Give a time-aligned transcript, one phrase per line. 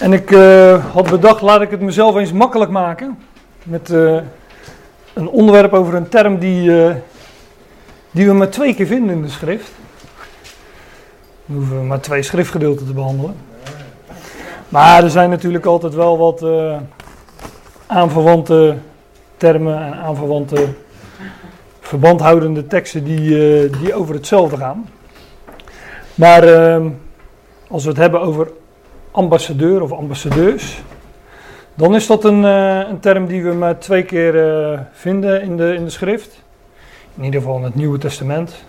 [0.00, 3.18] En ik uh, had bedacht, laat ik het mezelf eens makkelijk maken.
[3.62, 4.20] Met uh,
[5.12, 6.94] een onderwerp over een term die, uh,
[8.10, 9.72] die we maar twee keer vinden in de schrift.
[11.46, 13.34] Dan hoeven we maar twee schriftgedeelten te behandelen.
[14.68, 16.44] Maar er zijn natuurlijk altijd wel wat
[17.86, 18.76] aanverwante
[19.36, 20.68] termen en aanverwante
[21.80, 24.88] verbandhoudende teksten die, die over hetzelfde gaan.
[26.14, 26.88] Maar ehm,
[27.68, 28.50] als we het hebben over
[29.12, 30.82] ambassadeur of ambassadeurs,
[31.74, 35.56] dan is dat een, uh, een term die we maar twee keer uh, vinden in
[35.56, 36.42] de, in de schrift.
[37.16, 38.64] In ieder geval in het Nieuwe Testament.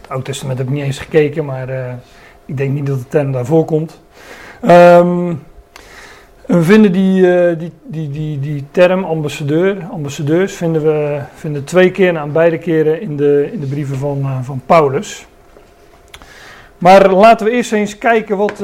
[0.00, 1.92] Het Oude Testament heb ik niet eens gekeken, maar uh,
[2.44, 4.00] ik denk niet dat de term daar voorkomt.
[4.64, 5.42] Um,
[6.46, 7.22] we vinden die,
[7.56, 13.00] die, die, die, die term ambassadeur, ambassadeurs vinden we vinden twee keer aan beide keren
[13.00, 15.26] in de, in de brieven van, van Paulus.
[16.78, 18.62] Maar laten we eerst eens kijken wat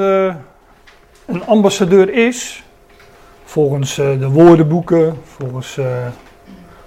[1.27, 2.64] een ambassadeur is.
[3.45, 6.07] Volgens uh, de woordenboeken, volgens uh,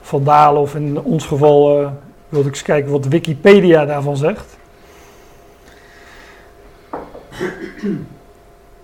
[0.01, 1.91] Van Dalen of in ons geval
[2.29, 4.57] wilde ik eens kijken wat Wikipedia daarvan zegt.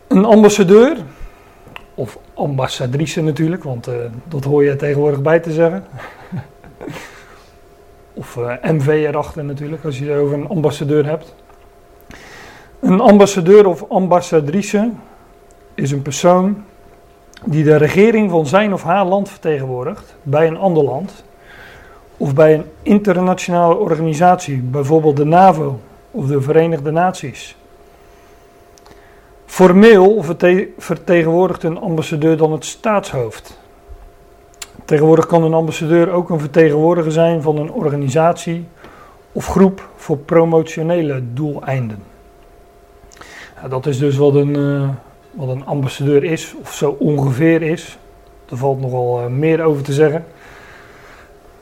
[0.08, 0.98] Een ambassadeur,
[1.96, 3.90] of ambassadrice natuurlijk, want
[4.28, 5.86] dat hoor je tegenwoordig bij te zeggen.
[8.14, 11.36] of MV erachter natuurlijk, als je het over een ambassadeur hebt.
[12.80, 14.92] Een ambassadeur of ambassadrice
[15.76, 16.64] is een persoon
[17.46, 21.24] die de regering van zijn of haar land vertegenwoordigt bij een ander land
[22.18, 25.80] of bij een internationale organisatie, bijvoorbeeld de NAVO
[26.12, 27.58] of de Verenigde Naties.
[29.46, 30.24] Formeel
[30.78, 33.60] vertegenwoordigt een ambassadeur dan het staatshoofd.
[34.86, 38.68] Tegenwoordig kan een ambassadeur ook een vertegenwoordiger zijn van een organisatie
[39.32, 42.12] of groep voor promotionele doeleinden
[43.70, 44.90] dat is dus wat een, uh,
[45.34, 47.98] wat een ambassadeur is, of zo ongeveer is.
[48.50, 50.26] Er valt nogal uh, meer over te zeggen.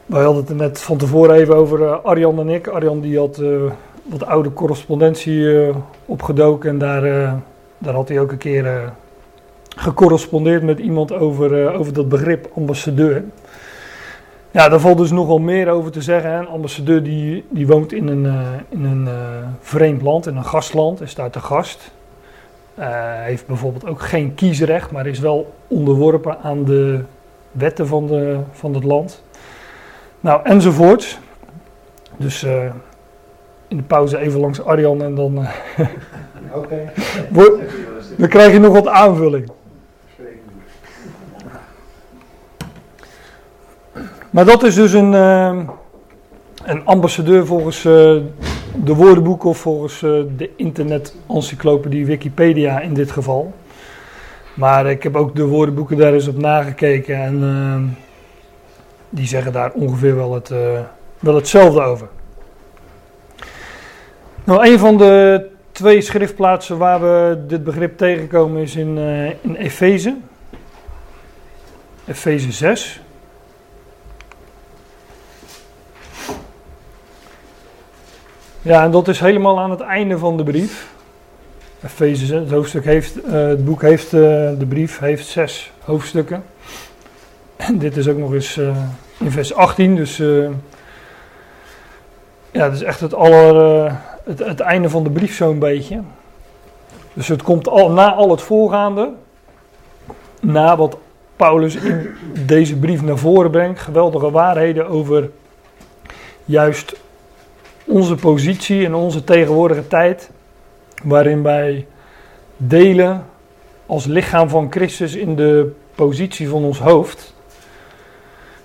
[0.05, 2.67] Wij hadden het net van tevoren even over uh, Arjan en ik.
[2.67, 3.41] Arjan die had
[4.03, 5.69] wat oude correspondentie
[6.05, 7.01] opgedoken en daar,
[7.77, 8.93] daar had hij ook een keer
[9.75, 13.23] gecorrespondeerd met iemand over, over dat begrip ambassadeur.
[14.51, 16.31] Ja, daar valt dus nogal meer over te zeggen.
[16.31, 18.25] Een ambassadeur die, die woont in een,
[18.69, 19.13] in een uh,
[19.59, 21.91] vreemd land, in een gastland, is daar te gast.
[22.79, 22.85] Uh,
[23.23, 27.03] heeft bijvoorbeeld ook geen kiesrecht, maar is wel onderworpen aan de
[27.51, 29.23] wetten van, de, van het land.
[30.19, 31.19] Nou, enzovoort.
[32.17, 32.43] Dus
[33.67, 35.37] in de pauze even langs Arjan en dan,
[36.53, 36.91] okay.
[38.17, 39.51] dan krijg je nog wat aanvulling.
[44.31, 45.59] Maar dat is dus een, uh,
[46.63, 48.15] een ambassadeur volgens uh,
[48.75, 53.53] de woordenboek of volgens uh, de internet-encyclopedie Wikipedia in dit geval.
[54.53, 57.97] Maar ik heb ook de woordenboeken daar eens op nagekeken en
[59.09, 60.49] die zeggen daar ongeveer wel, het,
[61.19, 62.07] wel hetzelfde over.
[64.43, 68.97] Nou, een van de twee schriftplaatsen waar we dit begrip tegenkomen is in,
[69.41, 70.17] in Efeze.
[72.05, 73.01] Efeze 6.
[78.63, 80.93] Ja, en dat is helemaal aan het einde van de brief.
[81.83, 84.21] Efeze, het hoofdstuk heeft, uh, het boek heeft, uh,
[84.59, 86.43] de brief heeft zes hoofdstukken.
[87.55, 88.77] En dit is ook nog eens uh,
[89.19, 90.17] in vers 18, dus
[92.51, 93.91] ja, het is echt het, aller,
[94.23, 96.01] het, einde van de brief zo'n beetje.
[97.13, 99.09] Dus het komt al, na al het voorgaande,
[100.39, 100.97] na wat
[101.35, 102.09] Paulus in
[102.45, 105.29] deze brief naar voren brengt, geweldige waarheden over
[106.45, 106.95] juist
[107.91, 110.31] onze positie in onze tegenwoordige tijd,
[111.03, 111.87] waarin wij
[112.57, 113.25] delen
[113.85, 117.33] als lichaam van Christus in de positie van ons hoofd.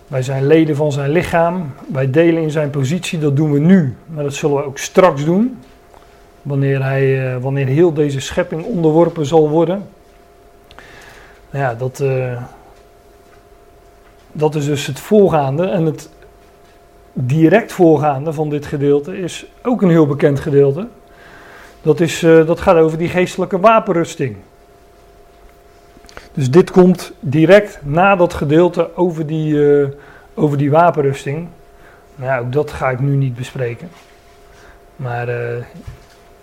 [0.07, 3.97] Wij zijn leden van zijn lichaam, wij delen in zijn positie, dat doen we nu,
[4.07, 5.59] maar dat zullen we ook straks doen,
[6.43, 9.87] wanneer, hij, uh, wanneer heel deze schepping onderworpen zal worden.
[11.51, 12.43] Nou ja, dat, uh,
[14.33, 16.11] dat is dus het voorgaande en het
[17.19, 20.89] direct voorgaande van dit gedeelte is ook een heel bekend gedeelte.
[21.83, 24.37] Dat, is, uh, dat gaat over die geestelijke wapenrusting.
[26.33, 29.89] Dus dit komt direct na dat gedeelte over die, uh,
[30.35, 31.49] over die wapenrusting.
[32.15, 33.89] Nou ook dat ga ik nu niet bespreken.
[34.97, 35.65] Maar uh,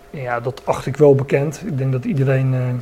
[0.10, 1.62] ja, dat acht ik wel bekend.
[1.66, 2.82] Ik denk dat iedereen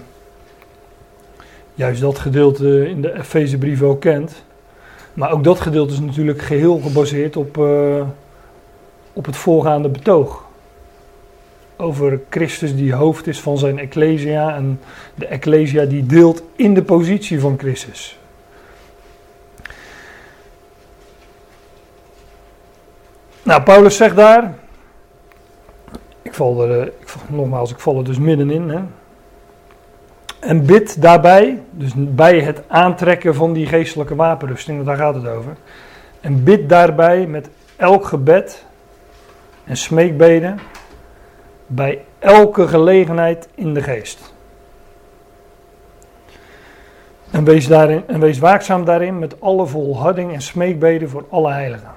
[1.73, 4.43] juist dat gedeelte in de Efezebrief wel kent.
[5.13, 8.03] Maar ook dat gedeelte is natuurlijk geheel gebaseerd op, uh,
[9.13, 10.49] op het voorgaande betoog.
[11.77, 14.79] over Christus die hoofd is van zijn Ecclesia en
[15.15, 18.19] de Ecclesia die deelt in de positie van Christus.
[23.43, 24.53] Nou, Paulus zegt daar,
[26.21, 28.79] ik val er, ik, nogmaals, ik val er dus middenin, hè.
[30.41, 35.55] En bid daarbij, dus bij het aantrekken van die geestelijke wapenrusting, daar gaat het over.
[36.21, 38.65] En bid daarbij met elk gebed
[39.63, 40.59] en smeekbeden
[41.67, 44.33] bij elke gelegenheid in de geest.
[47.31, 51.91] En wees, daarin, en wees waakzaam daarin met alle volharding en smeekbeden voor alle heiligen.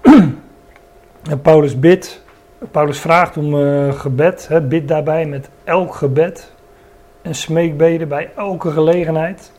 [1.30, 2.22] en Paulus bidt,
[2.70, 6.56] Paulus vraagt om uh, gebed, hè, bid daarbij met elk gebed
[7.22, 9.52] en smeekbeden bij elke gelegenheid.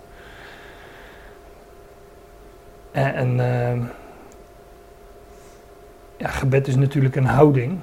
[2.91, 3.85] En, en uh,
[6.17, 7.79] ja, gebed is natuurlijk een houding.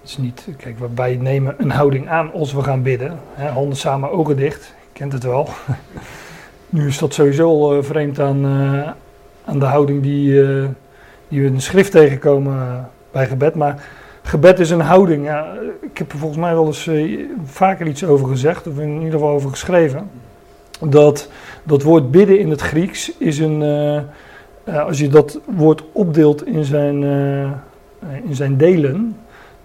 [0.00, 3.18] Het is niet, kijk, wij nemen een houding aan als we gaan bidden.
[3.32, 4.64] Hè, handen samen, ogen dicht.
[4.64, 5.48] Je kent het wel.
[6.68, 8.90] nu is dat sowieso al uh, vreemd aan, uh,
[9.44, 10.66] aan de houding die, uh,
[11.28, 13.54] die we in de schrift tegenkomen bij gebed.
[13.54, 13.82] Maar
[14.24, 15.24] gebed is een houding.
[15.24, 16.90] Ja, ik heb er volgens mij wel eens
[17.44, 20.10] vaker iets over gezegd, of in ieder geval over geschreven.
[20.80, 21.28] Dat
[21.62, 23.62] dat woord bidden in het Grieks is een.
[24.64, 27.02] als je dat woord opdeelt in zijn,
[28.24, 29.16] in zijn delen,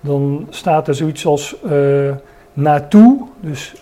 [0.02, 1.56] dan staat er zoiets als
[2.54, 3.74] naartoe, dus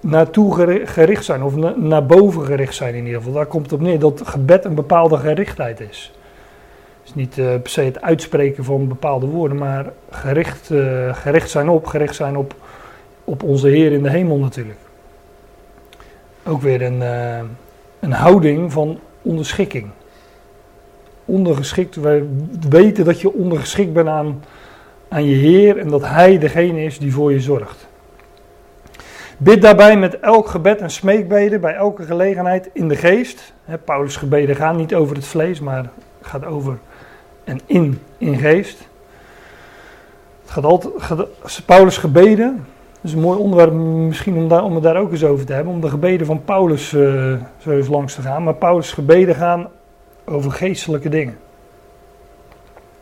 [0.00, 0.54] naartoe
[0.84, 3.34] gericht zijn, of na, naar boven gericht zijn in ieder geval.
[3.34, 6.12] Daar komt het op neer dat gebed een bepaalde gerichtheid is.
[7.04, 11.68] Is niet uh, per se het uitspreken van bepaalde woorden, maar gericht, uh, gericht zijn
[11.68, 12.54] op, gericht zijn op,
[13.24, 14.78] op onze Heer in de hemel natuurlijk.
[16.44, 17.00] Ook weer een,
[18.00, 19.90] een houding van onderschikking.
[21.24, 22.24] Ondergeschikt, wij
[22.68, 24.42] weten dat je ondergeschikt bent aan
[25.12, 27.88] aan je Heer en dat Hij degene is die voor je zorgt.
[29.36, 33.52] Bid daarbij met elk gebed en smeekbeden bij elke gelegenheid in de geest.
[33.84, 35.90] Paulus' gebeden gaan niet over het vlees, maar
[36.20, 36.78] gaat over
[37.44, 38.78] en in, in geest.
[40.42, 44.82] Het gaat altijd, Paulus' gebeden, dat is een mooi onderwerp misschien om, daar, om het
[44.82, 48.14] daar ook eens over te hebben, om de gebeden van Paulus uh, zo eens langs
[48.14, 48.42] te gaan.
[48.42, 49.68] Maar Paulus' gebeden gaan
[50.24, 51.38] over geestelijke dingen.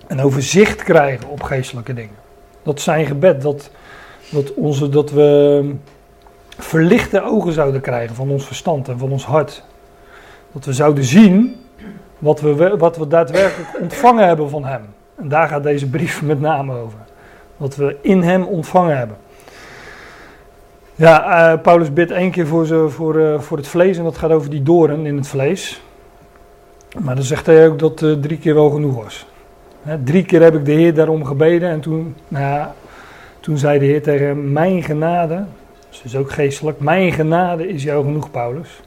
[0.07, 2.15] En over zicht krijgen op geestelijke dingen.
[2.63, 3.71] Dat zijn gebed, dat,
[4.31, 5.75] dat, onze, dat we
[6.59, 9.65] verlichte ogen zouden krijgen van ons verstand en van ons hart.
[10.53, 11.57] Dat we zouden zien
[12.21, 14.83] wat we, wat we daadwerkelijk ontvangen hebben van Hem.
[15.17, 16.99] En daar gaat deze brief met name over.
[17.57, 19.17] Wat we in Hem ontvangen hebben.
[20.95, 24.19] Ja, uh, Paulus bidt één keer voor, ze, voor, uh, voor het vlees en dat
[24.19, 25.83] gaat over die doren in het vlees.
[26.99, 29.27] Maar dan zegt hij ook dat uh, drie keer wel genoeg was
[30.05, 32.69] drie keer heb ik de Heer daarom gebeden en toen, nou
[33.41, 35.45] toen zei de Heer tegen hem, mijn genade,
[35.89, 38.81] dus is ook geestelijk, mijn genade is jou genoeg Paulus.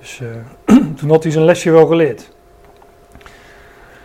[0.00, 0.20] Dus
[0.96, 2.30] toen had hij zijn lesje wel geleerd.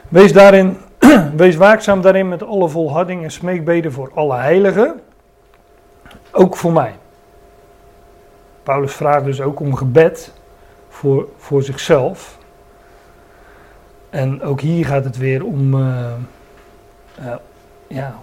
[0.07, 0.77] Wees daarin,
[1.35, 5.01] wees waakzaam daarin met alle volharding en smeekbeden voor alle heiligen,
[6.31, 6.95] ook voor mij.
[8.63, 10.33] Paulus vraagt dus ook om gebed
[10.89, 12.37] voor, voor zichzelf.
[14.09, 16.13] En ook hier gaat het weer om, uh,
[17.19, 17.35] uh,
[17.87, 18.15] ja,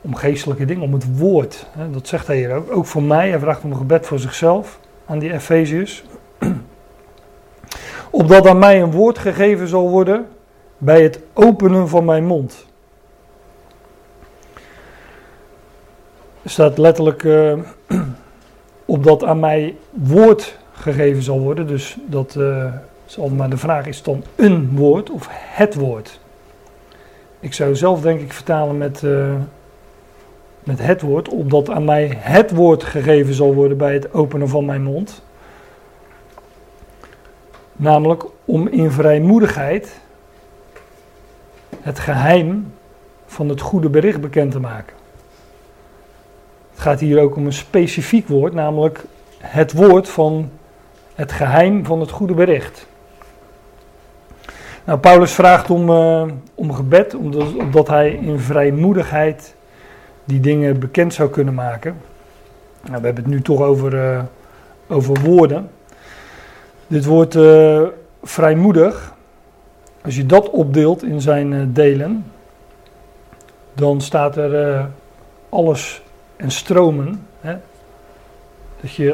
[0.00, 1.66] om geestelijke dingen, om het woord.
[1.70, 2.70] Hè, dat zegt hij hier ook.
[2.70, 6.04] Ook voor mij, hij vraagt om gebed voor zichzelf aan die Efeziërs.
[8.10, 10.26] Opdat aan mij een woord gegeven zal worden
[10.78, 12.66] bij het openen van mijn mond.
[16.44, 17.58] Staat letterlijk uh,
[18.84, 21.66] opdat aan mij woord gegeven zal worden.
[21.66, 22.38] Dus dat
[23.10, 26.20] zal maar de vraag is dan een woord of het woord.
[27.40, 29.34] Ik zou zelf denk ik vertalen met, uh,
[30.64, 34.64] met het woord, opdat aan mij het woord gegeven zal worden bij het openen van
[34.64, 35.22] mijn mond.
[37.72, 40.00] Namelijk om in vrijmoedigheid
[41.80, 42.72] het geheim
[43.26, 44.96] van het goede bericht bekend te maken.
[46.70, 49.04] Het gaat hier ook om een specifiek woord, namelijk
[49.38, 50.50] het woord van
[51.14, 52.86] het geheim van het goede bericht.
[54.84, 56.22] Nou, Paulus vraagt om, uh,
[56.54, 59.54] om gebed, omdat, omdat, hij in vrijmoedigheid
[60.24, 61.96] die dingen bekend zou kunnen maken.
[62.80, 64.22] Nou, we hebben het nu toch over, uh,
[64.88, 65.70] over woorden.
[66.86, 67.82] Dit woord uh,
[68.22, 69.14] vrijmoedig,
[70.08, 72.24] als je dat opdeelt in zijn delen,
[73.74, 74.90] dan staat er
[75.48, 76.02] alles
[76.36, 77.26] en stromen.
[77.40, 77.56] Hè?
[78.80, 79.10] Dat je,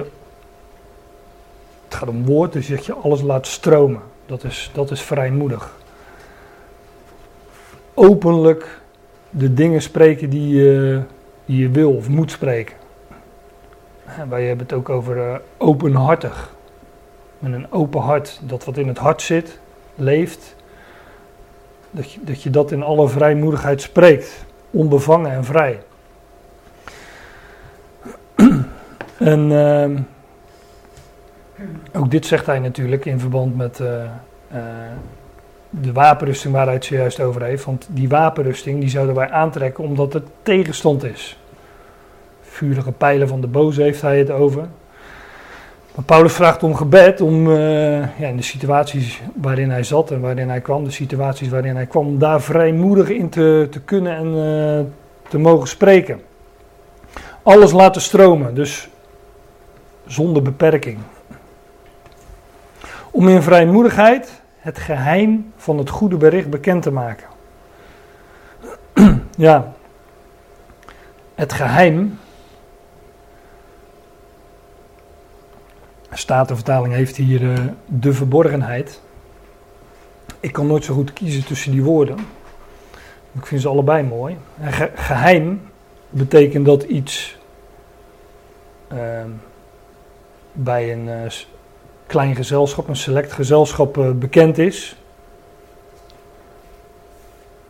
[1.85, 4.01] het gaat om woord, dus dat je alles laat stromen.
[4.27, 5.77] Dat is, dat is vrijmoedig.
[7.95, 8.81] Openlijk
[9.31, 11.01] de dingen spreken die, uh,
[11.45, 12.77] die je wil of moet spreken.
[14.29, 16.55] wij hebben het ook over uh, openhartig.
[17.39, 19.59] Met een open hart, dat wat in het hart zit,
[19.95, 20.55] leeft.
[21.95, 24.45] Dat je dat, je dat in alle vrijmoedigheid spreekt.
[24.71, 25.83] Onbevangen en vrij.
[29.19, 30.01] en uh,
[31.93, 34.61] ook dit zegt hij natuurlijk in verband met uh, uh,
[35.71, 37.65] de wapenrusting waar hij het zojuist over heeft.
[37.65, 41.39] Want die wapenrusting die zouden wij aantrekken omdat het tegenstand is.
[42.43, 44.69] Vurige pijlen van de boze heeft hij het over.
[46.03, 50.49] Paulus vraagt om gebed om uh, ja, in de situaties waarin hij zat en waarin
[50.49, 54.93] hij kwam, de situaties waarin hij kwam, daar vrijmoedig in te, te kunnen en uh,
[55.29, 56.21] te mogen spreken.
[57.43, 58.89] Alles laten stromen, dus
[60.07, 60.99] zonder beperking.
[63.11, 67.27] Om in vrijmoedigheid het geheim van het goede bericht bekend te maken.
[69.37, 69.73] ja,
[71.35, 72.19] het geheim.
[76.15, 79.01] Statenvertaling heeft hier uh, de verborgenheid.
[80.41, 82.19] Ik kan nooit zo goed kiezen tussen die woorden.
[83.33, 84.37] Ik vind ze allebei mooi.
[84.63, 85.61] Ge geheim
[86.11, 87.39] betekent dat iets
[88.93, 88.99] uh,
[90.53, 91.31] bij een uh,
[92.07, 94.97] klein gezelschap, een select gezelschap uh, bekend is.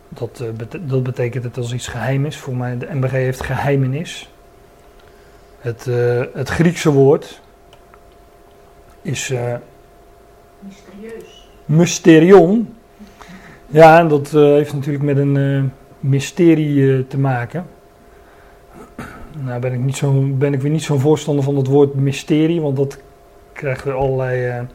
[0.09, 0.43] Dat,
[0.81, 2.37] dat betekent dat als iets geheim is.
[2.37, 4.29] Voor mij, de MBG heeft geheimenis.
[5.59, 5.85] Het,
[6.33, 7.41] het Griekse woord
[9.05, 9.33] is.
[10.59, 11.49] Mysterieus.
[11.65, 12.75] Mysterion.
[13.67, 17.65] Ja, en dat heeft natuurlijk met een mysterie te maken.
[19.31, 22.61] Nou ben ik, niet zo, ben ik weer niet zo'n voorstander van het woord mysterie,
[22.61, 22.97] want dat
[23.53, 24.67] krijgen we allerlei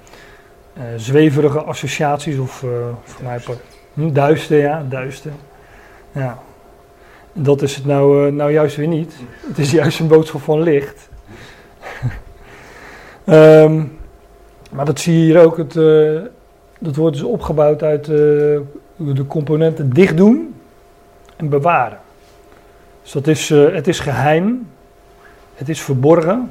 [0.97, 2.53] zweverige associaties of
[3.05, 3.41] voor mij
[3.95, 5.33] hm, duister, ja, duister.
[6.13, 6.39] Ja.
[7.33, 9.15] Dat is het nou, nou juist weer niet.
[9.47, 11.09] Het is juist een boodschap van licht.
[13.27, 13.93] um,
[14.71, 15.57] maar dat zie je hier ook.
[15.57, 15.75] Het,
[16.79, 20.55] dat wordt dus opgebouwd uit de componenten dicht doen
[21.37, 21.99] en bewaren.
[23.03, 24.67] Dus dat is, het is geheim,
[25.55, 26.51] het is verborgen.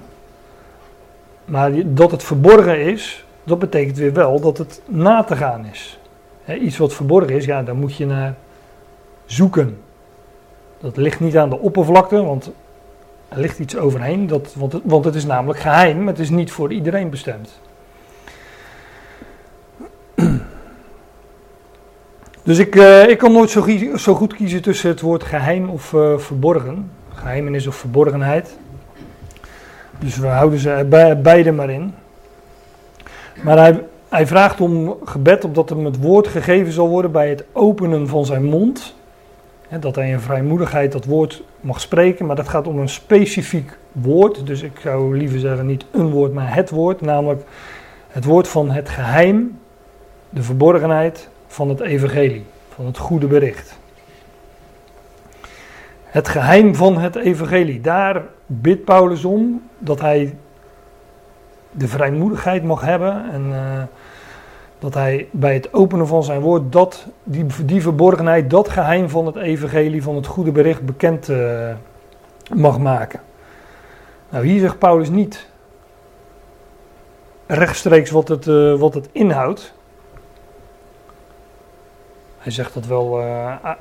[1.46, 6.00] Maar dat het verborgen is, dat betekent weer wel dat het na te gaan is.
[6.62, 8.36] iets wat verborgen is, ja, daar moet je naar
[9.26, 9.78] zoeken.
[10.80, 12.52] Dat ligt niet aan de oppervlakte, want
[13.28, 14.28] er ligt iets overheen.
[14.28, 17.60] Dat, want, want het is namelijk geheim, het is niet voor iedereen bestemd.
[22.44, 23.66] Dus ik, uh, ik kan nooit zo,
[23.96, 26.92] zo, goed kiezen tussen het woord geheim of uh, verborgen.
[27.14, 28.58] Geheimenis of verborgenheid.
[30.00, 31.94] Dus we houden ze beide maar in.
[33.44, 37.44] Maar hij, hij vraagt om gebed opdat hem het woord gegeven zal worden bij het
[37.52, 38.96] openen van zijn mond.
[39.80, 44.46] dat hij in vrijmoedigheid dat woord mag spreken, maar dat gaat om een specifiek woord.
[44.46, 47.02] Dus ik zou liever zeggen niet een woord, maar het woord.
[47.02, 47.44] Namelijk
[48.08, 49.60] het woord van het geheim,
[50.30, 53.78] de verborgenheid van het evangelie, van het goede bericht.
[56.04, 60.36] Het geheim van het evangelie, daar bidt Paulus om dat hij
[61.72, 63.84] de vrijmoedigheid mag hebben en uh,
[64.80, 69.26] dat hij bij het openen van zijn woord dat, die, die verborgenheid, dat geheim van
[69.26, 71.70] het evangelie, van het goede bericht bekend uh,
[72.56, 73.20] mag maken.
[74.30, 75.48] Nou, hier zegt Paulus niet
[77.48, 79.74] rechtstreeks wat het, uh, wat het inhoudt.
[82.40, 83.22] Hij zegt, dat wel,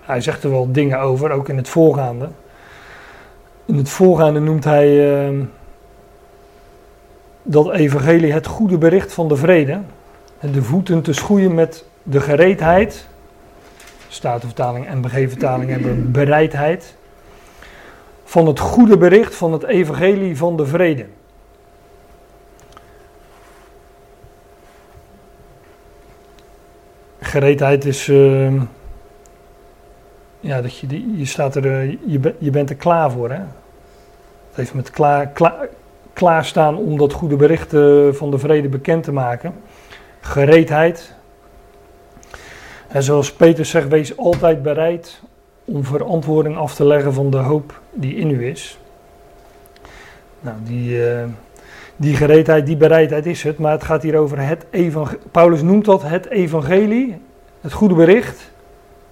[0.01, 2.29] hij zegt er wel dingen over, ook in het voorgaande.
[3.65, 4.89] In het voorgaande noemt hij
[5.31, 5.45] uh,
[7.43, 9.81] dat evangelie het goede bericht van de vrede.
[10.41, 13.07] De voeten te schoeien met de gereedheid.
[14.09, 16.95] Statenvertaling en vertaling hebben bereidheid.
[18.25, 21.07] Van het goede bericht van het evangelie van de vrede.
[27.29, 28.09] Gereedheid is.
[28.09, 28.63] Uh,
[30.41, 33.31] ja, dat je, je, staat er, eh, je, je bent er klaar voor.
[33.31, 33.41] Hè?
[34.49, 35.69] Het heeft met klaar, klaar,
[36.13, 39.55] klaarstaan om dat goede bericht uh, van de vrede bekend te maken.
[40.21, 41.15] Gereedheid.
[42.89, 45.23] En zoals Peter zegt, wees altijd bereid
[45.65, 48.79] om verantwoording af te leggen van de hoop die in u is.
[50.41, 51.25] Nou, die, uh,
[52.01, 55.21] die gereedheid, die bereidheid is het, maar het gaat hier over het evangelie.
[55.31, 57.21] Paulus noemt dat het evangelie,
[57.61, 58.51] het goede bericht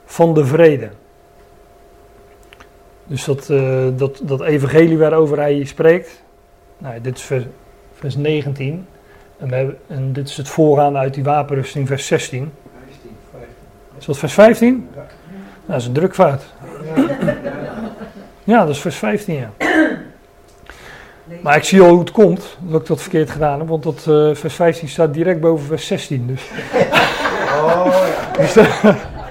[0.04, 0.88] van de vrede.
[3.06, 6.22] Dus dat, uh, dat, dat evangelie waarover hij spreekt,
[6.78, 7.44] nou, dit is vers,
[7.94, 8.86] vers 19.
[9.38, 12.52] En, we hebben, en, dit is het voorgaande uit die wapenrusting, vers 16.
[12.86, 13.48] 15, 15.
[13.98, 14.88] Is dat vers 15?
[14.94, 15.00] Ja.
[15.00, 15.08] Nou,
[15.66, 16.44] dat is een drukfout.
[16.94, 17.34] Ja.
[18.44, 19.65] Ja, dat is vers 15, ja.
[21.42, 24.04] Maar ik zie al hoe het komt dat ik dat verkeerd gedaan heb, want dat
[24.08, 26.26] uh, vers 15 staat direct boven vers 16.
[26.26, 26.42] Dus.
[27.56, 28.42] Oh ja.
[28.42, 28.84] Dus, uh,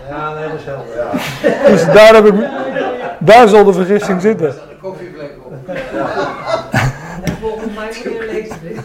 [0.10, 0.96] Ja, nee, dat is helder.
[0.96, 1.70] Ja.
[1.72, 2.34] dus daar, heb ik,
[3.20, 4.52] daar zal de vergissing zitten.
[4.52, 5.54] staat een koffievlek op.
[7.24, 8.80] En volgens mij meneer leest dit.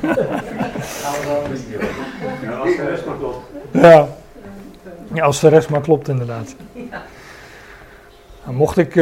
[2.42, 3.38] Ja, als de rest maar klopt.
[3.70, 4.08] Ja.
[5.12, 6.54] ja, als de rest maar klopt inderdaad.
[8.44, 8.94] Nou, mocht ik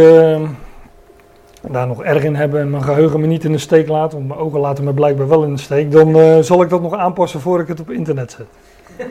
[1.72, 4.28] daar nog erg in hebben en mijn geheugen me niet in de steek laten, want
[4.28, 6.94] mijn ogen laten me blijkbaar wel in de steek, dan eh, zal ik dat nog
[6.94, 8.46] aanpassen voor ik het op internet zet.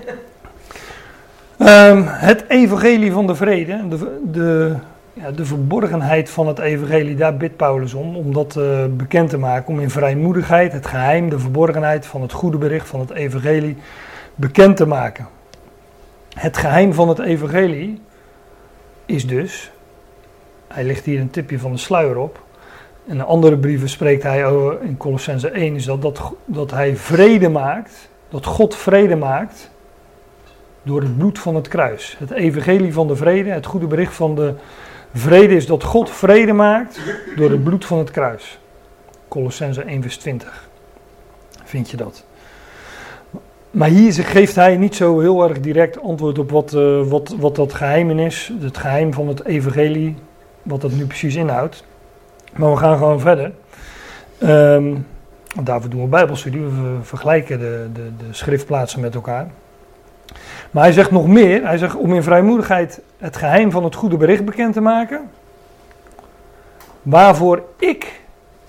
[1.58, 4.76] Ehm, het evangelie van de vrede, de, de,
[5.14, 9.38] ja, de verborgenheid van het evangelie, daar bidt Paulus om, om dat eh, bekend te
[9.38, 13.78] maken, om in vrijmoedigheid het geheim, de verborgenheid van het goede bericht van het evangelie
[14.36, 15.28] bekend te maken.
[16.34, 18.02] Het geheim van het evangelie
[19.06, 19.72] is dus,
[20.68, 22.44] hij ligt hier een tipje van de sluier op,
[23.08, 27.50] in andere brieven spreekt hij over, in Colossense 1, is dat, dat, dat hij vrede
[27.50, 29.70] maakt, dat God vrede maakt
[30.84, 32.16] door het bloed van het kruis.
[32.20, 34.54] Het evangelie van de vrede, het goede bericht van de
[35.14, 37.00] vrede is dat God vrede maakt
[37.36, 38.60] door het bloed van het kruis.
[39.28, 40.70] Colossense 1 vers 20.
[41.64, 42.26] Vind je dat?
[43.72, 47.56] Maar hier geeft hij niet zo heel erg direct antwoord op wat, uh, wat, wat
[47.56, 48.52] dat geheim is.
[48.60, 50.16] Het geheim van het evangelie,
[50.64, 51.84] wat dat nu precies inhoudt.
[52.58, 53.52] Maar we gaan gewoon verder.
[54.44, 55.08] Um,
[55.64, 59.48] daarvoor doen we bijbelstudie, we vergelijken de, de, de schriftplaatsen met elkaar.
[60.72, 61.66] Maar hij zegt nog meer.
[61.66, 65.30] Hij zegt om in vrijmoedigheid het geheim van het goede bericht bekend te maken.
[67.02, 68.22] Waarvoor ik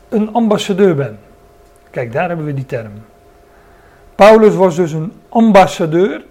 [0.08, 1.18] een ambassadeur ben.
[1.90, 2.92] Kijk, daar hebben we die term.
[4.14, 6.24] Paulus was dus een ambassadeur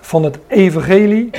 [0.00, 1.30] van het evangelie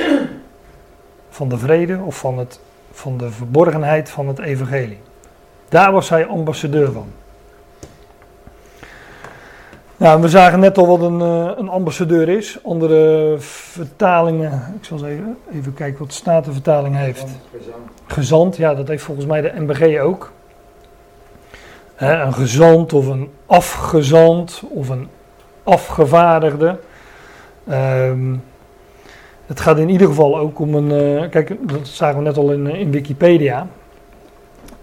[1.29, 2.59] van de vrede of van, het,
[2.95, 4.99] van de verborgenheid van het evangelie.
[5.69, 7.07] Daar was hij ambassadeur van.
[9.97, 12.59] Nou, we zagen net al wat een, uh, een ambassadeur is.
[12.63, 17.25] Andere vertalingen, ik zal eens even, even kijken wat de Statenvertaling heeft.
[18.07, 20.31] Gezant, ja, dat heeft volgens mij de MBG ook.
[21.95, 25.09] He, een gezant of een afgezant of een
[25.63, 26.79] afgevaardigde.
[27.69, 28.43] Um,
[29.45, 30.91] het gaat in ieder geval ook om een.
[30.91, 33.67] Uh, kijk, dat zagen we net al in, in Wikipedia.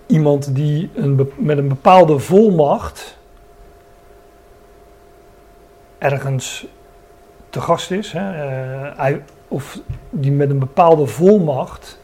[0.06, 3.18] Iemand die een, met een bepaalde volmacht
[5.98, 6.66] ergens
[7.50, 9.78] te gast is, hè, uh, hij, of
[10.10, 11.98] die met een bepaalde volmacht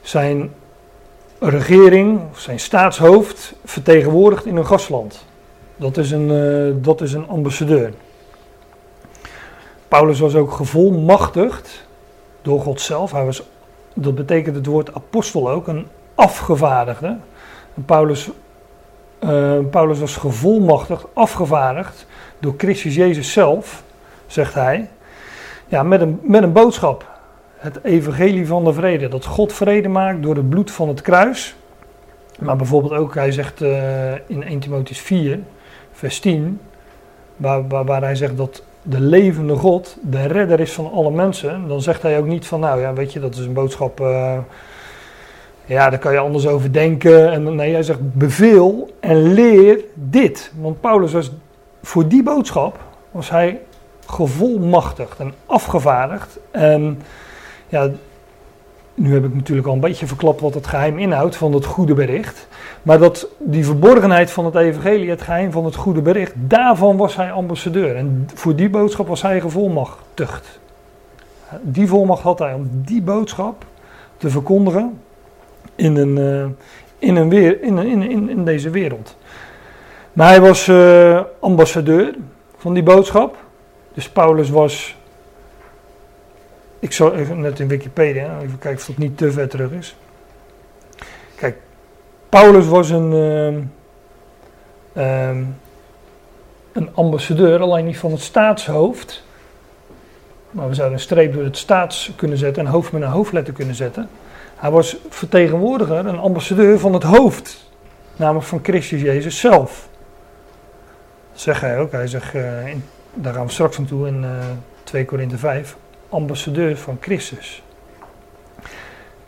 [0.00, 0.52] zijn
[1.38, 5.26] regering, of zijn staatshoofd vertegenwoordigt in een gastland.
[5.76, 7.92] Dat is een, dat is een ambassadeur.
[9.88, 11.86] Paulus was ook gevolmachtigd
[12.42, 13.12] door God zelf.
[13.12, 13.42] Hij was,
[13.94, 17.16] dat betekent het woord apostel ook, een afgevaardigde.
[17.74, 18.30] Paulus,
[19.24, 22.06] uh, Paulus was gevolmachtigd, afgevaardigd
[22.38, 23.82] door Christus Jezus zelf,
[24.26, 24.88] zegt hij,
[25.66, 27.06] ja, met, een, met een boodschap.
[27.56, 29.08] Het evangelie van de vrede.
[29.08, 31.56] Dat God vrede maakt door het bloed van het kruis.
[32.38, 35.40] Maar bijvoorbeeld ook, hij zegt uh, in 1 Timotheus 4,
[35.92, 36.60] vers 10,
[37.36, 41.68] waar, waar, waar, hij zegt dat de levende God de redder is van alle mensen.
[41.68, 44.38] Dan zegt hij ook niet van, nou ja, weet je, dat is een boodschap, uh,
[45.64, 47.30] ja, daar kan je anders over denken.
[47.30, 50.52] En nee, hij zegt beveel en leer dit.
[50.60, 51.32] Want Paulus was
[51.82, 52.78] voor die boodschap
[53.10, 53.60] was hij
[54.06, 56.38] gevolmachtigd en afgevaardigd.
[56.50, 57.02] En
[57.68, 57.90] ja,
[58.98, 61.94] nu heb ik natuurlijk al een beetje verklapt wat het geheim inhoudt van het goede
[61.94, 62.48] bericht.
[62.82, 67.16] Maar dat die verborgenheid van het evangelie, het geheim van het goede bericht, daarvan was
[67.16, 67.96] hij ambassadeur.
[67.96, 70.60] En voor die boodschap was hij gevolmachtigd.
[71.60, 73.64] Die volmacht had hij om die boodschap
[74.16, 75.00] te verkondigen
[75.74, 76.44] in, een, uh,
[76.98, 79.16] in, een weer, in, in, in, deze wereld.
[80.12, 82.14] Maar hij was uh, ambassadeur
[82.56, 83.36] van die boodschap.
[83.94, 84.96] Dus Paulus was.
[86.78, 89.96] Ik zal even net in Wikipedia, even kijken of dat niet te ver terug is.
[91.34, 91.56] Kijk,
[92.28, 93.12] Paulus was een,
[94.96, 95.56] uh, um,
[96.72, 99.24] een ambassadeur, alleen niet van het staatshoofd.
[100.50, 103.54] Maar we zouden een streep door het staats kunnen zetten en hoofd met een hoofdletter
[103.54, 104.08] kunnen zetten.
[104.56, 107.70] Hij was vertegenwoordiger, een ambassadeur van het hoofd,
[108.16, 109.88] namelijk van Christus Jezus zelf
[111.40, 111.92] zegt hij ook.
[111.92, 114.30] Hij zegt, uh, in, daar gaan we straks naartoe in uh,
[114.82, 115.76] 2 Korinthe 5,
[116.08, 117.62] ambassadeur van Christus.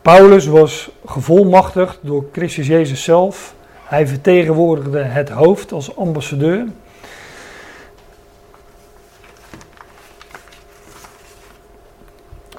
[0.02, 3.54] Paulus was gevolmachtigd door Christus Jezus zelf.
[3.84, 6.66] Hij vertegenwoordigde het hoofd als ambassadeur.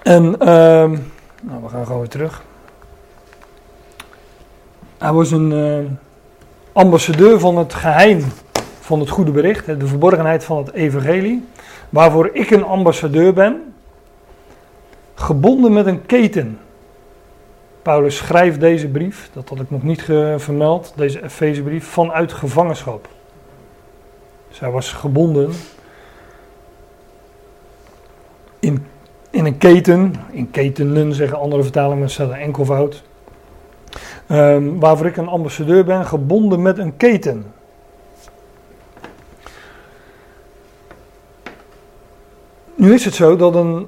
[0.04, 0.38] En uh,
[1.42, 2.44] nou, we gaan gewoon terug.
[4.98, 5.92] Hij was een eh,
[6.72, 8.24] ambassadeur van het geheim
[8.80, 11.48] van het goede bericht, de verborgenheid van het evangelie,
[11.90, 13.74] waarvoor ik een ambassadeur ben,
[15.22, 16.60] gebonden met een keten.
[17.82, 20.02] Paulus schrijft deze brief, dat had ik nog niet
[20.38, 23.08] vermeld, deze Efezebrief, vanuit gevangenschap.
[24.60, 25.52] Hij was gebonden
[28.60, 28.86] in,
[29.30, 33.04] in een keten, in ketenen zeggen andere vertalingen, staat een enkelvoud.
[34.28, 37.54] Ehm, waarvoor ik een ambassadeur ben, gebonden met een keten.
[42.76, 43.88] Nu is het zo dat een.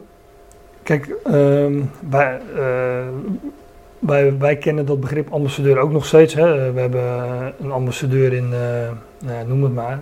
[0.84, 3.08] Kijk, ehm, wij, eh,
[4.00, 6.34] wij, wij kennen dat begrip ambassadeur ook nog steeds.
[6.34, 6.72] Hè?
[6.72, 7.04] We hebben
[7.62, 10.00] een ambassadeur in, eh, nou, noem het maar.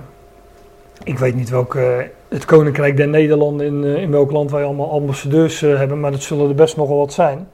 [1.03, 1.75] Ik weet niet welk.
[1.75, 1.97] eh,
[2.29, 6.21] het Koninkrijk der Nederlanden, in, eh, in welk land wij allemaal ambassadeurs hebben, maar dat
[6.21, 7.47] zullen er best nogal wat zijn.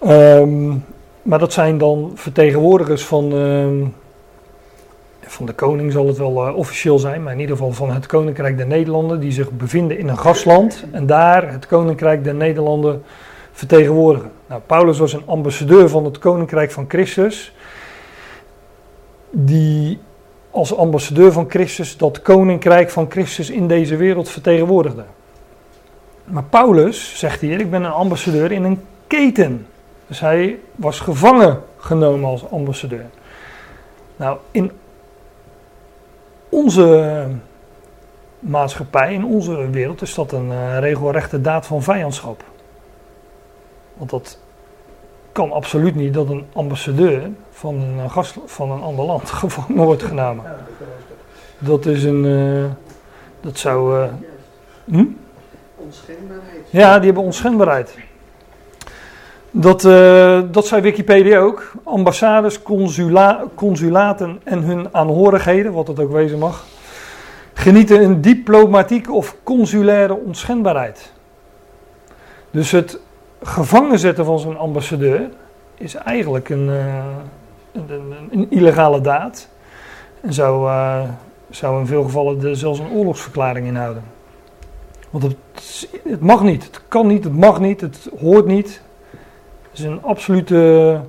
[0.00, 0.68] Ehm,
[1.22, 3.32] maar dat zijn dan vertegenwoordigers van.
[5.32, 8.06] Van de koning zal het wel eh, officieel zijn, maar in ieder geval van het
[8.06, 13.02] Koninkrijk der Nederlanden, die zich bevinden in een gastland en daar het Koninkrijk der Nederlanden
[13.52, 14.30] vertegenwoordigen.
[14.46, 17.54] Nou, Paulus was een ambassadeur van het Koninkrijk van Christus,
[19.30, 19.98] die
[20.50, 25.04] als ambassadeur van Christus dat Koninkrijk van Christus in deze wereld vertegenwoordigde.
[26.24, 29.66] Maar Paulus zegt hier, ik ben een ambassadeur in een keten.
[30.06, 33.06] Dus hij was gevangen genomen als ambassadeur.
[34.16, 34.70] Nou, in
[36.52, 37.26] onze
[38.38, 42.44] maatschappij, in onze wereld, is dat een eh, regelrechte daad van vijandschap.
[43.94, 44.38] Want dat
[45.32, 50.02] kan absoluut niet dat een ambassadeur van een, gast, van een ander land gevangen wordt
[50.02, 50.44] genomen.
[51.58, 52.24] Dat is een.
[52.24, 52.70] eh,
[53.40, 54.02] dat zou.
[54.02, 54.08] eh,
[54.84, 55.04] hm?
[55.76, 56.66] Onschendbaarheid.
[56.70, 57.96] Ja, die hebben onschendbaarheid.
[59.54, 61.72] Dat, eh, dat zei Wikipedia ook.
[61.84, 66.64] Ambassades, consula, consulaten en hun aanhorigheden, wat het ook wezen mag,
[67.52, 71.12] genieten een diplomatieke of consulaire onschendbaarheid.
[72.50, 72.98] Dus het
[73.42, 75.28] gevangen zetten van zo'n ambassadeur
[75.74, 77.04] is eigenlijk een, eh,
[77.72, 79.48] een, een, illegale daad.
[80.20, 81.00] En zou, eh,
[81.50, 84.02] zou in veel gevallen zelfs een oorlogsverklaring inhouden.
[85.10, 88.82] Want het, het mag niet, het kan niet, het mag niet, het hoort niet.
[89.72, 91.00] Het is een absolute.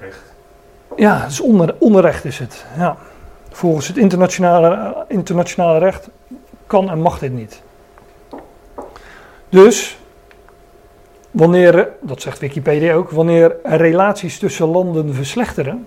[0.00, 0.22] Recht.
[0.96, 2.64] Ja, het is onder, onrecht is het.
[2.76, 2.96] Ja.
[3.50, 6.08] Volgens het internationale, internationale recht
[6.66, 7.62] kan en mag dit niet.
[9.48, 9.98] Dus,
[11.30, 15.86] wanneer, dat zegt Wikipedia ook, wanneer relaties tussen landen verslechteren.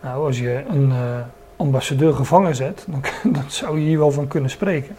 [0.00, 1.20] Nou, als je een eh,
[1.58, 2.86] ambassadeur gevangen zet,
[3.22, 4.96] dan, zou je hier wel van kunnen spreken.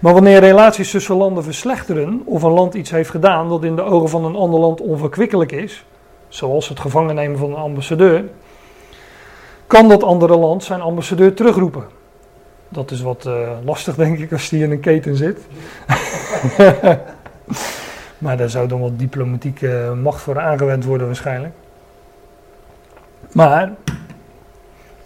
[0.00, 3.82] Maar wanneer relaties tussen landen verslechteren, of een land iets heeft gedaan dat in de
[3.82, 5.84] ogen van een ander land onverkwikkelijk is,
[6.28, 8.24] zoals het gevangen nemen van een ambassadeur,
[9.66, 11.84] kan dat andere land zijn ambassadeur terugroepen.
[12.68, 15.38] Dat is wat eh, lastig, denk ik, als die in een keten zit.
[18.18, 21.54] maar daar zou dan wat diplomatieke macht voor aangewend worden, waarschijnlijk.
[23.32, 23.72] Maar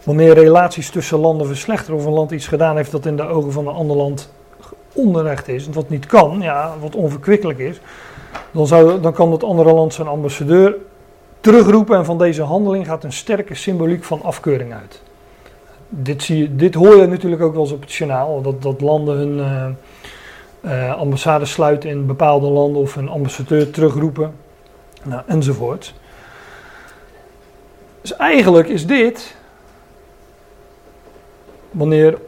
[0.09, 3.53] wanneer relaties tussen landen verslechteren of een land iets gedaan heeft dat in de ogen
[3.53, 4.33] van een ander land
[4.93, 7.81] onrecht is, wat niet kan, ja, wat onverkwikkelijk is,
[8.51, 10.75] dan, zou, dan kan dat andere land zijn ambassadeur
[11.41, 15.03] terugroepen en van deze handeling gaat een sterke symboliek van afkeuring uit.
[15.89, 18.81] Dit, zie je, dit hoor je natuurlijk ook wel eens op het journaal, dat, dat
[18.81, 19.67] landen hun uh,
[20.73, 24.35] uh, ambassades sluiten in bepaalde landen of een ambassadeur terugroepen,
[25.03, 25.95] nou, enzovoort.
[28.01, 29.37] Dus eigenlijk is dit,
[31.71, 32.19] wanneer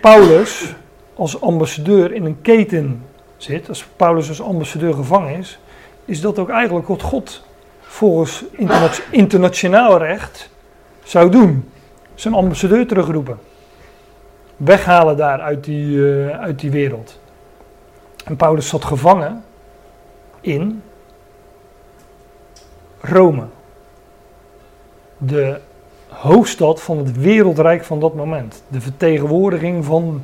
[0.00, 0.74] Paulus
[1.14, 3.04] als ambassadeur in een keten
[3.36, 5.58] zit, als Paulus als ambassadeur gevangen is,
[6.04, 7.42] is dat ook eigenlijk wat God
[7.80, 10.50] volgens interna internationaal recht
[11.02, 11.70] zou doen.
[12.14, 13.38] Zijn ambassadeur terugroepen.
[14.56, 17.20] Weghalen daar uit die, uh, uit die wereld.
[18.24, 19.44] En Paulus zat gevangen
[20.40, 20.82] in
[23.00, 23.46] Rome.
[25.18, 25.60] De
[26.18, 28.62] hoofdstad van het wereldrijk van dat moment.
[28.68, 30.22] De vertegenwoordiging van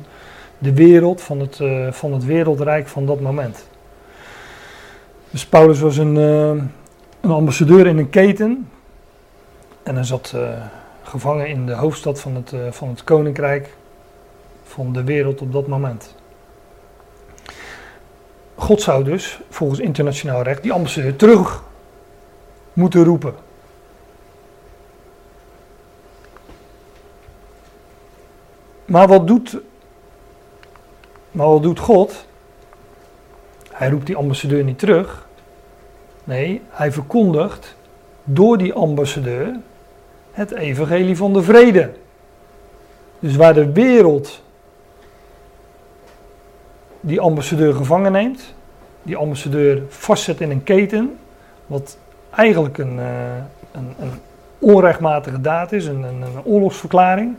[0.57, 3.67] de wereld, van het, uh, van het wereldrijk van dat moment.
[5.29, 6.63] Dus Paulus was een, uh,
[7.21, 8.69] een ambassadeur in een keten.
[9.83, 10.49] En hij zat uh,
[11.03, 13.75] gevangen in de hoofdstad van het, van het koninkrijk
[14.63, 16.15] van de wereld op dat moment.
[18.55, 21.63] God zou dus, volgens internationaal recht, die ambassadeur terug
[22.73, 23.33] moeten roepen.
[28.85, 29.57] Maar wat doet,
[31.31, 32.25] maar wat doet God?
[33.71, 35.27] Hij roept die ambassadeur niet terug.
[36.23, 37.75] Nee, hij verkondigt
[38.23, 39.59] door die ambassadeur
[40.31, 41.91] het evangelie van de vrede.
[43.19, 44.41] Dus waar de wereld
[46.99, 48.53] die ambassadeur gevangen neemt,
[49.03, 51.17] die ambassadeur vastzet in een keten,
[51.65, 51.97] wat
[52.29, 53.35] eigenlijk een, uh,
[53.71, 54.11] een, een
[54.59, 57.35] onrechtmatige daad is, een, een oorlogsverklaring.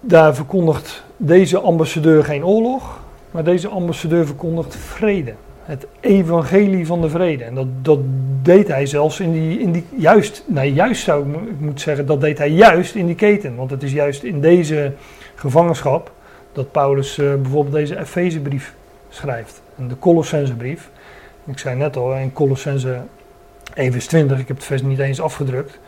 [0.00, 5.34] Daar verkondigt deze ambassadeur geen oorlog, maar deze ambassadeur verkondigt vrede.
[5.62, 7.44] Het evangelie van de vrede.
[7.44, 7.98] En dat, dat
[8.42, 12.06] deed hij zelfs in die, in die juist, nee juist zou ik, ik moet zeggen,
[12.06, 13.56] dat deed hij juist in die keten.
[13.56, 14.92] Want het is juist in deze
[15.34, 16.12] gevangenschap
[16.52, 18.74] dat Paulus uh, bijvoorbeeld deze Efezebrief
[19.08, 19.62] schrijft.
[19.78, 20.90] En de Colossensebrief.
[21.46, 23.00] Ik zei net al, in Colossense
[23.74, 25.78] 1 vers 20, ik heb het vers niet eens afgedrukt.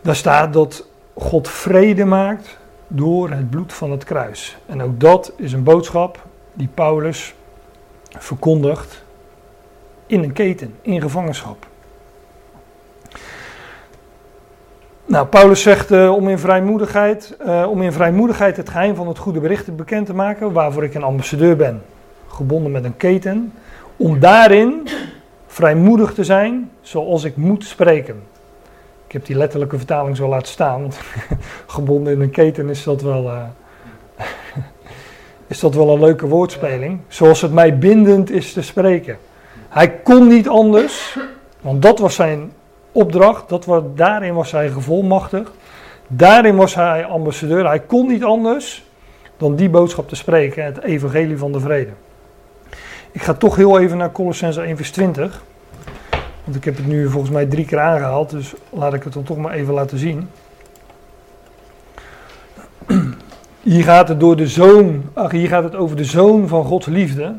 [0.00, 2.60] Daar staat dat God vrede maakt
[2.94, 4.56] door het bloed van het kruis.
[4.66, 7.34] En ook dat is een boodschap die Paulus
[8.18, 9.04] verkondigt
[10.06, 11.66] in een keten, in gevangenschap.
[15.04, 19.18] Nou, Paulus zegt uh, om, in vrijmoedigheid, uh, om in vrijmoedigheid het geheim van het
[19.18, 21.82] goede bericht bekend te maken, waarvoor ik een ambassadeur ben,
[22.28, 23.52] gebonden met een keten,
[23.96, 24.88] om daarin
[25.46, 28.22] vrijmoedig te zijn zoals ik moet spreken.
[29.12, 30.92] Ik heb die letterlijke vertaling zo laten staan,
[31.66, 33.42] gebonden in een keten is dat wel, uh,
[35.46, 37.00] is dat wel een leuke woordspeling.
[37.08, 39.18] Zoals het mij bindend is te spreken.
[39.68, 41.18] Hij kon niet anders,
[41.60, 42.52] want dat was zijn
[42.92, 45.50] opdracht, dat was, daarin was hij gevolmachtigd.
[46.06, 47.66] Daarin was hij ambassadeur.
[47.66, 48.84] Hij kon niet anders
[49.36, 51.92] dan die boodschap te spreken, het evangelie van de vrede.
[53.10, 55.42] Ik ga toch heel even naar Colossense 1 vers 20.
[56.44, 59.22] Want ik heb het nu volgens mij drie keer aangehaald, dus laat ik het dan
[59.22, 60.28] toch maar even laten zien.
[63.62, 66.86] Hier gaat het door de zoon, ach, hier gaat het over de zoon van Gods
[66.86, 67.34] liefde.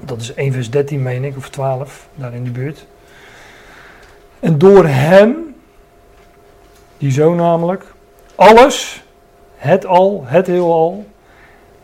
[0.00, 2.86] Dat is 1 vers 13 meen ik, of 12, daar in de buurt.
[4.40, 5.54] En door hem,
[6.98, 7.84] die zoon namelijk,
[8.34, 9.04] alles,
[9.56, 11.06] het al, het heelal,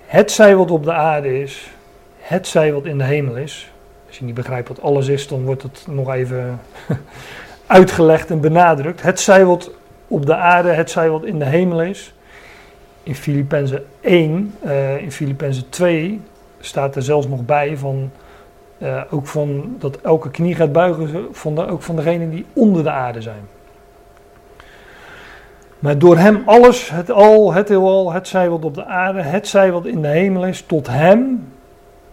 [0.07, 1.71] het zij wat op de aarde is,
[2.19, 3.73] het zij wat in de hemel is.
[4.19, 6.61] Als je niet begrijpt wat alles is, dan wordt het nog even
[7.67, 9.03] uitgelegd en benadrukt.
[9.03, 9.71] Het zij wat
[10.09, 12.15] op de aarde, het zij wat in de hemel is.
[13.03, 16.21] In Filippenzen 1, uh, in Filippenzen 2
[16.61, 18.11] staat er zelfs nog bij van,
[18.79, 22.91] uh, ook van dat elke knie gaat buigen, van ook van degenen die onder de
[22.91, 23.49] aarde zijn.
[25.79, 29.49] Maar door hem alles, het al, het heelal, het zij wat op de aarde, het
[29.49, 31.49] zij wat in de hemel is, tot hem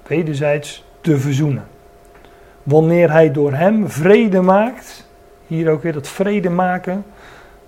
[0.07, 1.73] wederzijds te verzoenen.
[2.65, 5.07] Wanneer hij door hem vrede maakt,
[5.47, 7.05] hier ook weer dat vrede maken,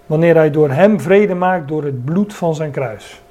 [0.06, 3.22] wanneer hij door hem vrede maakt door het bloed van zijn kruis.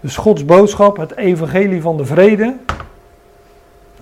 [0.00, 2.56] Dus Gods boodschap, het evangelie van de vrede,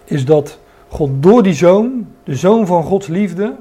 [0.05, 0.59] is dat
[0.89, 3.55] God door die zoon, de zoon van Gods liefde,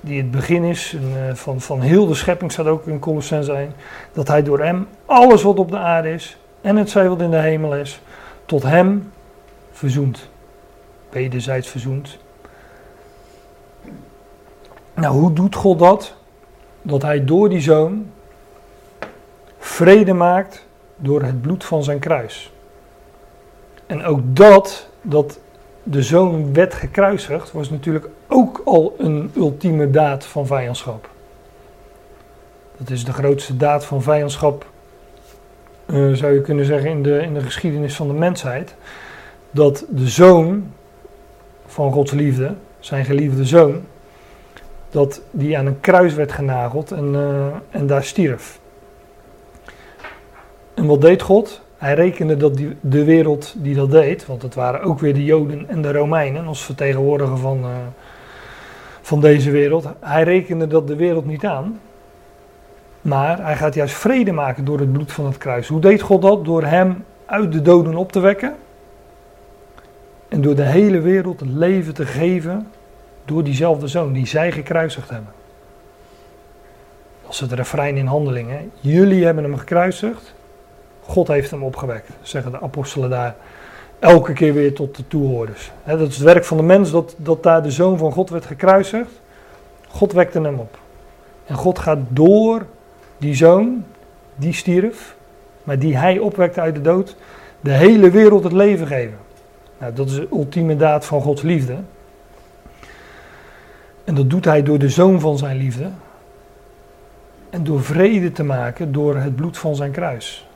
[0.00, 3.72] die het begin is eh, van, van heel de schepping, staat ook in Colossense 1,
[4.12, 7.30] dat hij door hem alles wat op de aarde is en het zij wat in
[7.30, 8.00] de hemel is,
[8.44, 9.12] tot hem
[9.72, 10.30] verzoent.
[11.12, 12.18] Wederzijds verzoend.
[14.94, 16.14] Nou, hoe doet God dat?
[16.82, 18.10] Dat hij door die zoon
[19.58, 22.52] vrede maakt door het bloed van zijn kruis.
[23.86, 25.38] En ook dat, dat
[25.82, 31.08] de zoon werd gekruisigd, was natuurlijk ook al een ultieme daad van vijandschap.
[32.76, 34.66] Dat is de grootste daad van vijandschap,
[35.86, 38.74] uh, zou je kunnen zeggen, in de, in de geschiedenis van de mensheid.
[39.50, 40.72] Dat de zoon
[41.72, 43.80] van Gods liefde, zijn geliefde zoon,
[44.90, 48.60] dat die aan een kruis werd genageld en, uh, en daar stierf.
[50.74, 51.62] En wat deed God?
[51.76, 55.24] Hij rekende dat die, de wereld die dat deed, want het waren ook weer de
[55.24, 57.70] Joden en de Romeinen als vertegenwoordiger van, uh,
[59.00, 59.86] van deze wereld.
[60.00, 61.80] Hij rekende dat de wereld niet aan.
[63.00, 65.68] Maar hij gaat juist vrede maken door het bloed van het kruis.
[65.68, 66.44] Hoe deed God dat?
[66.44, 68.54] Door hem uit de doden op te wekken.
[70.32, 72.68] En door de hele wereld het leven te geven
[73.24, 75.32] door diezelfde zoon die zij gekruisigd hebben.
[77.22, 78.70] Dat is het refrein in handelingen.
[78.80, 80.34] Jullie hebben hem gekruisigd
[81.02, 83.36] God heeft hem opgewekt, zeggen de apostelen daar
[83.98, 85.72] elke keer weer tot de toehoorders.
[85.86, 88.46] dat is het werk van de mens dat, dat daar de zoon van God werd
[88.46, 89.20] gekruisigd.
[89.88, 90.78] God wekte hem op.
[91.46, 92.66] En God gaat door
[93.18, 93.84] die zoon,
[94.34, 95.16] die stierf,
[95.64, 97.16] maar die hij opwekte uit de dood,
[97.60, 99.18] de hele wereld het leven geven.
[99.82, 101.76] Nou, dat is de ultieme daad van Gods liefde.
[104.04, 105.88] En dat doet hij door de zoon van zijn liefde.
[107.50, 110.48] En door vrede te maken door het bloed van zijn kruis.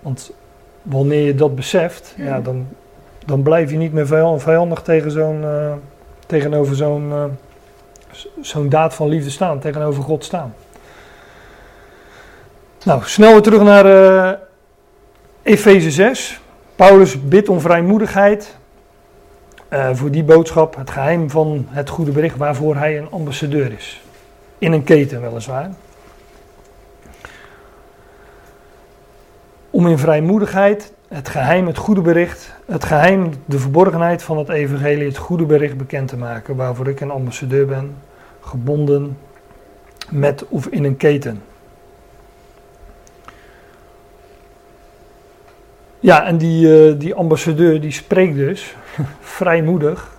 [0.00, 0.32] Want
[0.82, 2.66] wanneer je dat beseft, ja, dan,
[3.24, 5.72] dan blijf je niet meer vijand- vijandig tegen zo'n, eh,
[6.26, 7.24] tegenover zo'n, eh,
[8.40, 10.54] zo'n daad van liefde staan, tegenover God staan.
[12.84, 14.38] Nou, snel weer terug naar eh
[15.42, 16.40] Efeze 6.
[16.78, 18.56] Paulus bidt om vrijmoedigheid
[19.68, 24.02] eh, voor die boodschap, het geheim van het goede bericht waarvoor hij een ambassadeur is.
[24.58, 25.70] In een keten weliswaar.
[29.70, 35.06] Om in vrijmoedigheid het geheim, het goede bericht, het geheim, de verborgenheid van het evangelie,
[35.06, 37.96] het goede bericht bekend te maken, waarvoor ik een ambassadeur ben,
[38.40, 39.18] gebonden
[40.10, 41.42] met of in een keten.
[46.00, 48.74] Ja, en die, eh, die ambassadeur die spreekt dus
[49.20, 50.18] vrijmoedig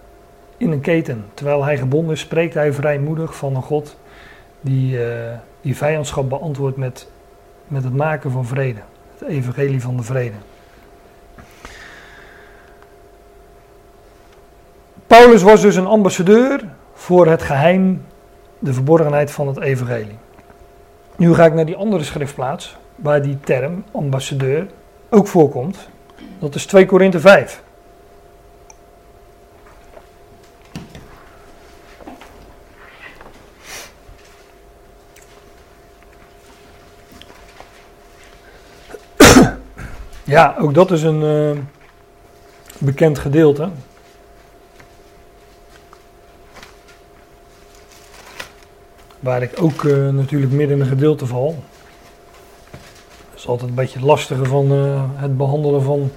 [0.58, 1.26] in een keten.
[1.34, 3.98] Terwijl hij gebonden is, spreekt hij vrijmoedig van een God
[4.62, 7.08] die, eh, die vijandschap beantwoordt met,
[7.68, 8.80] met het maken van vrede.
[9.18, 10.36] Het evangelie van de vrede.
[15.08, 16.63] Paulus was dus een ambassadeur
[16.94, 18.06] voor het geheim,
[18.60, 20.18] de verborgenheid van het evangelie.
[21.15, 24.68] Nu ga ik naar die andere schriftplaats, waar die term ambassadeur
[25.10, 25.78] ook voorkomt.
[26.39, 27.63] Dat is 2 Korinthe 5.
[40.24, 41.62] Ja, ook dat is een eh,
[42.78, 43.69] bekend gedeelte.
[49.19, 51.63] Waar ik ook eh, natuurlijk midden in een gedeelte val.
[53.39, 56.12] Dat is altijd een beetje het van eh, het behandelen van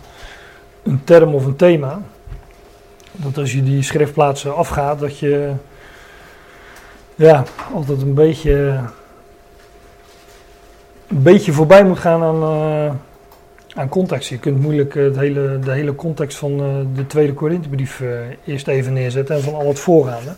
[0.83, 2.03] een term of een thema.
[3.13, 5.53] Dat als je die schriftplaatsen afgaat, dat je
[7.15, 8.81] ja, altijd een beetje,
[11.09, 12.95] een beetje voorbij moet gaan aan, eh,
[13.75, 14.29] aan context.
[14.29, 16.57] Je kunt moeilijk eh, het hele, de hele context van
[16.95, 18.03] de tweede Korinthebrief
[18.45, 20.35] eerst even neerzetten en van al het voorgaande.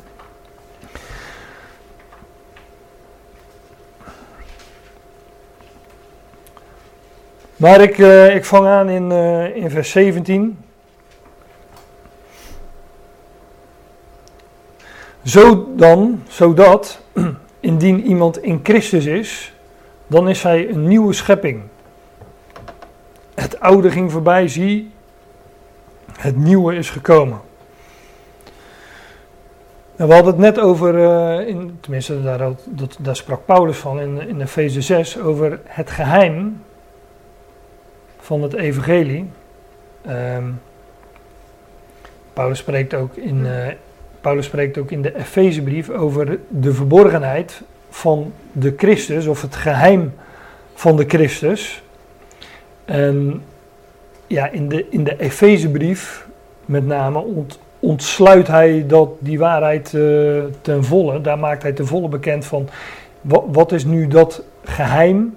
[7.64, 10.59] Maar ik, eh, ik vang aan in, eh, in vers 17.
[15.22, 17.00] Zo dan, zodat,
[17.61, 19.55] indien iemand in Christus is,
[20.07, 21.62] dan is hij een nieuwe schepping.
[23.35, 24.90] Het oude ging voorbij, zie,
[26.18, 27.40] het nieuwe is gekomen.
[29.96, 34.00] Nou, we hadden het net over, eh, in, tenminste daar, dat, daar sprak Paulus van
[34.00, 36.62] in, in Efeze 6, over het geheim
[38.24, 39.30] van het evangelie.
[40.06, 40.44] Ehm,
[42.32, 43.72] Paulus, spreekt ook in, eh,
[44.20, 50.14] Paulus spreekt ook in de Efezebrief over de verborgenheid van de Christus, of het geheim
[50.74, 51.82] van de Christus.
[52.84, 53.42] En
[54.26, 56.26] ja, in de, in de Efezebrief
[56.64, 61.20] met name ont, ontsluit hij dat, die waarheid eh, ten volle.
[61.20, 62.68] Daar maakt hij ten volle bekend van
[63.20, 65.37] wat, wat is nu dat geheim,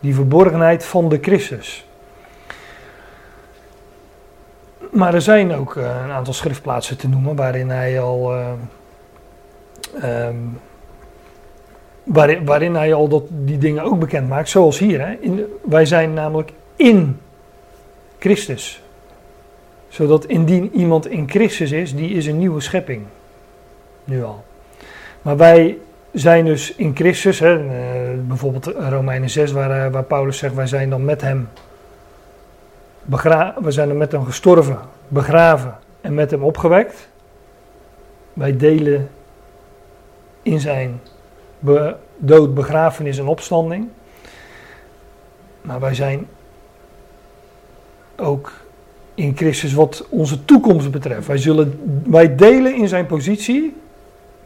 [0.00, 1.84] die verborgenheid van de Christus.
[4.94, 8.32] Maar er zijn ook eh, een aantal schriftplaatsen te noemen waarin hij al.
[8.32, 8.52] eh,
[10.00, 10.36] ehm,
[12.04, 15.06] waarin, waarin hij al dat, die dingen ook bekend maakt, zoals hier.
[15.06, 15.12] Hè?
[15.20, 17.20] In, wij zijn namelijk in
[18.18, 18.82] Christus.
[19.88, 23.02] Zodat indien iemand in Christus is, die is een nieuwe schepping.
[24.04, 24.44] Nu al.
[25.22, 25.78] Maar wij
[26.12, 30.90] zijn dus in Christus, hè, eh, bijvoorbeeld Romeinen 6, waar, waar Paulus zegt: wij zijn
[30.90, 31.48] dan met hem
[33.04, 37.08] we zijn met hem gestorven, begraven en met hem opgewekt.
[38.32, 39.08] Wij delen
[40.42, 41.00] in zijn
[42.16, 43.88] dood, begrafenis en opstanding.
[45.60, 46.26] Maar wij zijn
[48.16, 48.52] ook
[49.14, 51.26] in Christus wat onze toekomst betreft.
[51.26, 53.76] Wij, zullen, wij delen in zijn positie,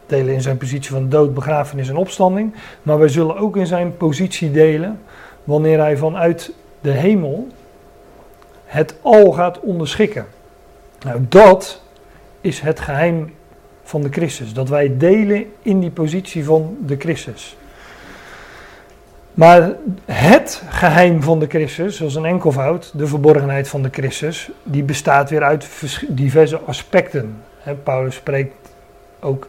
[0.05, 2.53] delen in zijn positie van dood, begrafenis en opstanding.
[2.83, 4.99] Maar wij zullen ook in zijn positie delen
[5.43, 7.47] wanneer hij vanuit de hemel
[8.69, 10.25] het al gaat onderschikken.
[11.05, 11.81] Nou, dat
[12.41, 13.33] is het geheim
[13.83, 14.53] van de Christus.
[14.53, 17.57] Dat wij delen in die positie van de Christus.
[19.33, 19.71] Maar
[20.05, 25.29] het geheim van de Christus, zoals een enkelvoud, de verborgenheid van de Christus, die bestaat
[25.29, 27.43] weer uit vers- diverse aspecten.
[27.83, 28.55] Paulus spreekt
[29.19, 29.47] ook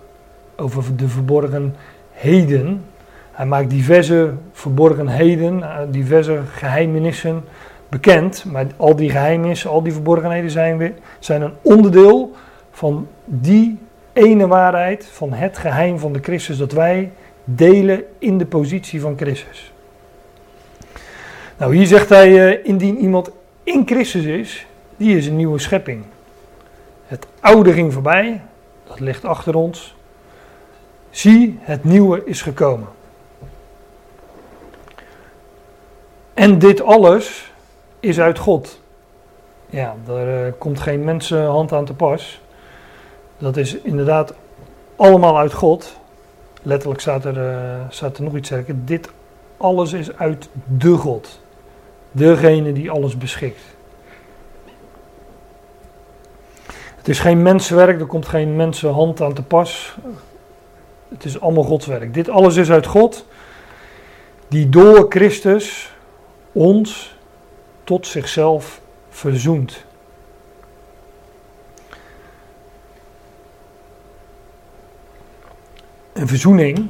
[0.56, 2.84] over de verborgenheden.
[3.32, 7.44] Hij maakt diverse verborgenheden, eh, diverse geheimenissen
[7.90, 8.44] bekend.
[8.44, 12.32] Maar al die geheimenissen, al die verborgenheden zijn, weer, zijn een onderdeel
[12.70, 13.78] van die
[14.12, 17.12] ene waarheid, van het geheim van de Christus, dat wij
[17.44, 19.72] delen in de positie van Christus.
[21.56, 23.30] Nou, hier zegt hij, eh, indien iemand
[23.62, 24.66] in Christus is,
[24.96, 26.04] die is een nieuwe schepping.
[27.06, 28.40] Het oude ging voorbij,
[28.86, 29.96] dat ligt achter ons.
[31.10, 32.88] Zie, het nieuwe is gekomen.
[36.34, 37.49] En dit alles
[38.00, 38.80] is uit God.
[39.70, 42.40] Ja, daar uh, komt geen mensenhand aan te pas.
[43.38, 44.34] Dat is inderdaad
[44.96, 45.98] allemaal uit God.
[46.62, 48.84] Letterlijk staat er, uh, staat er nog iets zeggen.
[48.84, 49.10] Dit
[49.56, 50.48] alles is uit
[50.78, 51.40] de God.
[52.12, 53.60] Degene die alles beschikt.
[56.96, 59.96] Het is geen mensenwerk, er komt geen mensenhand aan te pas.
[61.08, 62.14] Het is allemaal Gods werk.
[62.14, 63.26] Dit alles is uit God,
[64.48, 65.92] die door Christus
[66.52, 67.18] ons
[67.90, 69.84] tot zichzelf verzoent.
[76.12, 76.86] Een verzoening,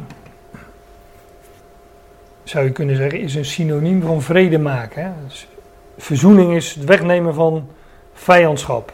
[2.42, 5.14] zou je kunnen zeggen, is een synoniem van vrede maken.
[5.28, 5.48] Dus
[5.98, 7.68] verzoening is het wegnemen van
[8.12, 8.92] vijandschap.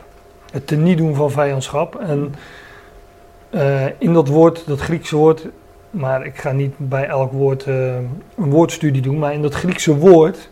[0.50, 1.94] Het teniet doen van vijandschap.
[1.94, 2.34] En
[3.50, 5.48] uh, in dat woord, dat Griekse woord,
[5.90, 7.94] maar ik ga niet bij elk woord uh,
[8.36, 10.48] een woordstudie doen, maar in dat Griekse woord,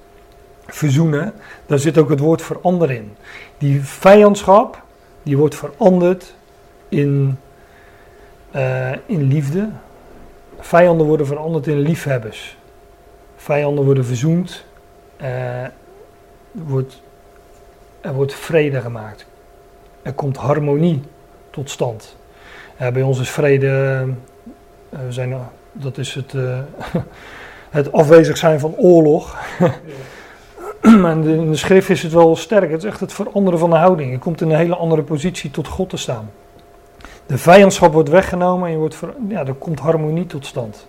[0.67, 1.35] verzoenen,
[1.67, 3.17] daar zit ook het woord veranderen in.
[3.59, 4.83] Die vijandschap,
[5.23, 6.35] die wordt veranderd
[6.89, 7.39] in,
[8.57, 9.69] uh, in liefde.
[10.59, 12.57] Vijanden worden veranderd in liefhebbers.
[13.37, 14.65] Vijanden worden verzoend.
[15.17, 15.73] er,
[16.53, 17.03] wordt,
[18.01, 19.27] er wordt vrede gemaakt.
[20.03, 21.03] Er komt harmonie
[21.51, 22.17] tot stand.
[22.79, 24.07] Ja, bij ons is vrede,
[25.09, 25.35] zijn,
[25.73, 26.33] dat is het,
[27.71, 29.37] het afwezig zijn van oorlog.
[31.13, 32.71] en in de schrift is het wel sterk.
[32.71, 34.11] Het is echt het veranderen van de houding.
[34.11, 36.31] Je komt in een hele andere positie tot God te staan.
[37.27, 40.87] De vijandschap wordt weggenomen en je wordt ja, er komt harmonie tot stand.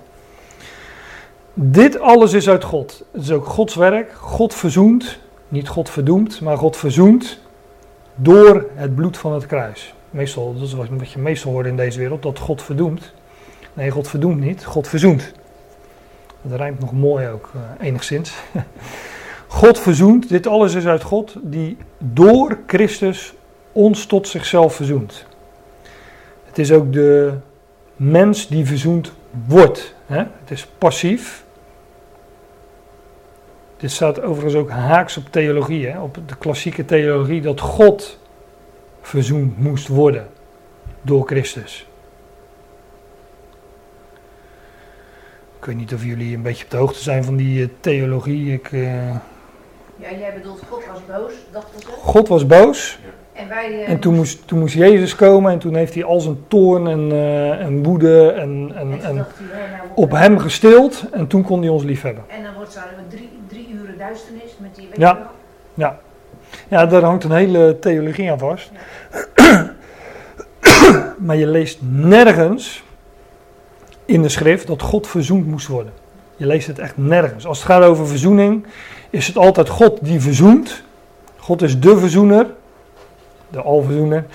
[1.54, 3.06] Dit alles is uit God.
[3.12, 4.14] Het is ook Gods werk.
[4.14, 7.39] God verzoent, niet God verdoemt, maar God verzoent
[8.16, 9.93] door het bloed van het kruis.
[10.10, 13.14] Meestal, dat is wat je meestal hoort in deze wereld, dat God verdoemt.
[13.74, 15.32] Nee, God verdoemt niet, God verzoent.
[16.41, 18.34] Dat rijmt nog mooi ook, uh, enigszins.
[19.56, 23.34] God verzoent, dit alles is uit God, die door Christus
[23.72, 25.26] ons tot zichzelf verzoent.
[26.43, 27.34] Het is ook de
[27.95, 29.12] mens die verzoend
[29.47, 29.95] wordt.
[30.06, 30.18] Hè?
[30.18, 31.45] Het is passief.
[33.78, 36.01] Dit staat overigens ook haaks op theologie, hè?
[36.01, 38.20] op de klassieke theologie, dat God
[39.01, 40.28] verzoend moest worden
[41.01, 41.88] door Christus.
[45.60, 48.53] Ik weet niet of jullie een beetje op de hoogte zijn van die uh, theologie.
[48.53, 49.16] Ik, uh...
[49.96, 51.88] Ja, jij bedoelt God was boos, dachten ze?
[51.88, 53.00] God was boos.
[53.34, 56.20] En, wij, uh, en toen, moest, toen moest Jezus komen en toen heeft hij al
[56.20, 57.12] zijn toorn en,
[57.60, 59.26] en woede en, en, en, hij, nou,
[59.96, 61.06] op hem gestild.
[61.12, 62.24] En toen kon hij ons lief hebben.
[62.28, 62.80] En dan wordt zo
[63.10, 65.30] drie, drie uren duisternis met die Ja,
[65.74, 66.00] ja.
[66.68, 68.72] Ja, daar hangt een hele theologie aan vast.
[69.36, 69.76] Ja.
[71.26, 72.84] maar je leest nergens
[74.06, 75.93] in de schrift dat God verzoend moest worden.
[76.36, 77.46] Je leest het echt nergens.
[77.46, 78.66] Als het gaat over verzoening,
[79.16, 80.84] is het altijd God die verzoent.
[81.38, 82.45] God is de verzoener,
[83.49, 84.26] de alverzoener.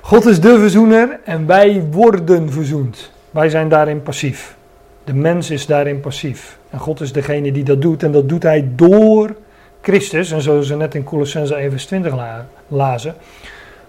[0.00, 3.10] God is de verzoener en wij worden verzoend.
[3.30, 4.56] Wij zijn daarin passief.
[5.04, 6.58] De mens is daarin passief.
[6.70, 8.02] En God is degene die dat doet.
[8.02, 9.36] En dat doet hij door
[9.80, 10.30] Christus.
[10.30, 12.14] En zoals we net in Colossense 1 vers 20
[12.68, 13.14] lazen.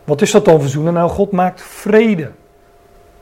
[0.04, 0.93] Wat is dat dan verzoenen?
[0.93, 2.32] Nou, God maakt vrede.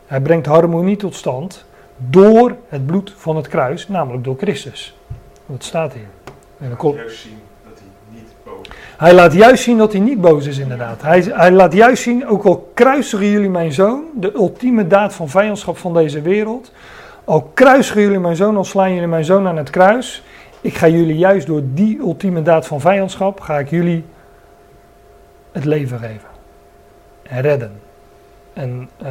[0.06, 1.66] Hij brengt harmonie tot stand
[1.98, 4.98] door het bloed van het kruis, namelijk door Christus.
[5.46, 6.17] Dat staat hier.
[6.60, 6.96] En dan komt...
[6.96, 8.74] juist zien dat hij niet boos is.
[8.98, 11.02] Hij laat juist zien dat hij niet boos is, inderdaad.
[11.02, 15.30] Hij, hij laat juist zien, ook al kruisigen jullie mijn zoon, de ultieme daad van
[15.30, 16.72] vijandschap van deze wereld.
[17.24, 20.24] Al kruisigen jullie mijn zoon, al slaan jullie mijn zoon aan het kruis.
[20.62, 24.06] Ik ga jullie juist door die ultieme daad van vijandschap, ga ik jullie
[25.52, 26.30] het leven geven.
[27.24, 27.72] En redden.
[28.54, 29.10] En uh,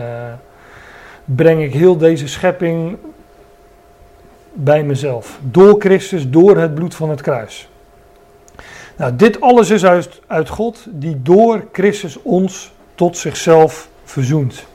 [1.25, 2.97] breng ik heel deze schepping
[4.57, 5.39] bij mezelf.
[5.43, 7.69] Door Christus, door het bloed van het kruis.
[8.97, 14.67] Nou, dit alles is uit, uit God, die door Christus ons tot zichzelf verzoent.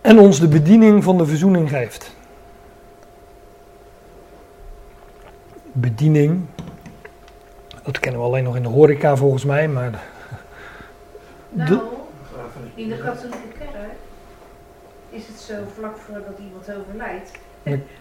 [0.00, 2.16] En ons de bediening van de verzoening geeft.
[5.72, 6.40] Bediening,
[7.82, 10.02] dat kennen we alleen nog in de horeca volgens mij, maar
[11.48, 11.80] nou,
[12.74, 13.53] in de katholieke
[15.14, 17.30] is het zo vlak voordat iemand overlijdt.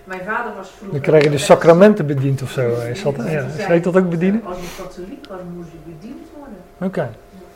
[0.04, 0.92] Mijn vader was vroeger...
[0.92, 2.70] Dan krijg je de sacramenten bediend of zo.
[2.70, 3.16] Is dat,
[3.58, 4.42] ja, dat ook bedienen?
[4.46, 6.58] Als je katholiek was, moest je bediend worden.
[6.76, 6.86] Oké.
[6.86, 7.10] Okay.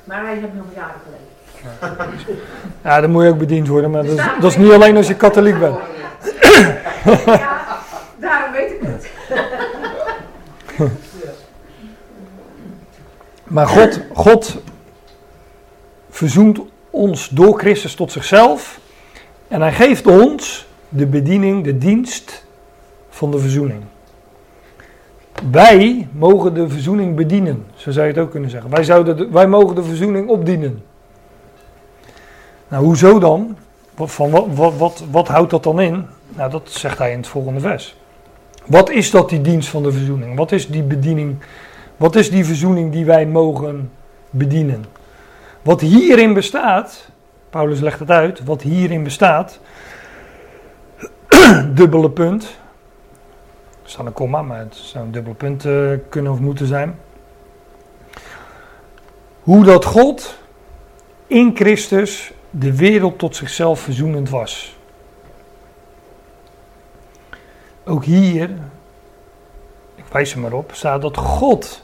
[0.04, 1.26] Maar hij heeft nog jaren geleden.
[2.84, 5.08] Ja, dan moet je ook bediend worden, maar dat is, dat is niet alleen als
[5.08, 5.78] je katholiek bent.
[7.26, 7.78] Ja,
[8.18, 9.10] daarom weet ik het.
[13.44, 14.58] Maar God, God
[16.10, 18.80] verzoent ons door Christus tot zichzelf.
[19.48, 22.46] En hij geeft ons de bediening, de dienst
[23.10, 23.82] van de verzoening.
[25.52, 28.70] Wij mogen de verzoening bedienen, zo zou je het ook kunnen zeggen.
[28.70, 30.84] Wij, zouden wij mogen de verzoening opdienen.
[32.68, 33.58] Nou, hoezo dan?
[33.96, 36.06] Van wat, wat, wat, wat houdt dat dan in?
[36.36, 37.96] Nou, dat zegt hij in het volgende vers.
[38.66, 40.38] Wat is dat, die dienst van de verzoening?
[40.38, 41.36] Wat is die bediening?
[41.98, 43.92] Wat is die verzoening die wij mogen
[44.30, 44.86] bedienen?
[45.62, 47.10] Wat hierin bestaat,
[47.50, 49.60] Paulus legt het uit, wat hierin bestaat,
[51.74, 52.44] dubbele punt.
[53.84, 57.00] Er staat een komma, maar het zou een dubbele punt uh, kunnen of moeten zijn.
[59.42, 60.38] Hoe dat God
[61.28, 64.76] in Christus de wereld tot zichzelf verzoenend was.
[67.86, 68.50] Ook hier,
[69.96, 71.84] ik wijs er maar op, staat dat God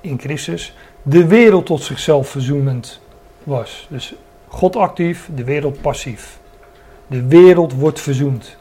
[0.00, 3.00] in Christus de wereld tot zichzelf verzoenend
[3.44, 3.86] was.
[3.90, 4.14] Dus
[4.48, 6.38] God actief, de wereld passief.
[7.06, 8.56] De wereld wordt verzoend.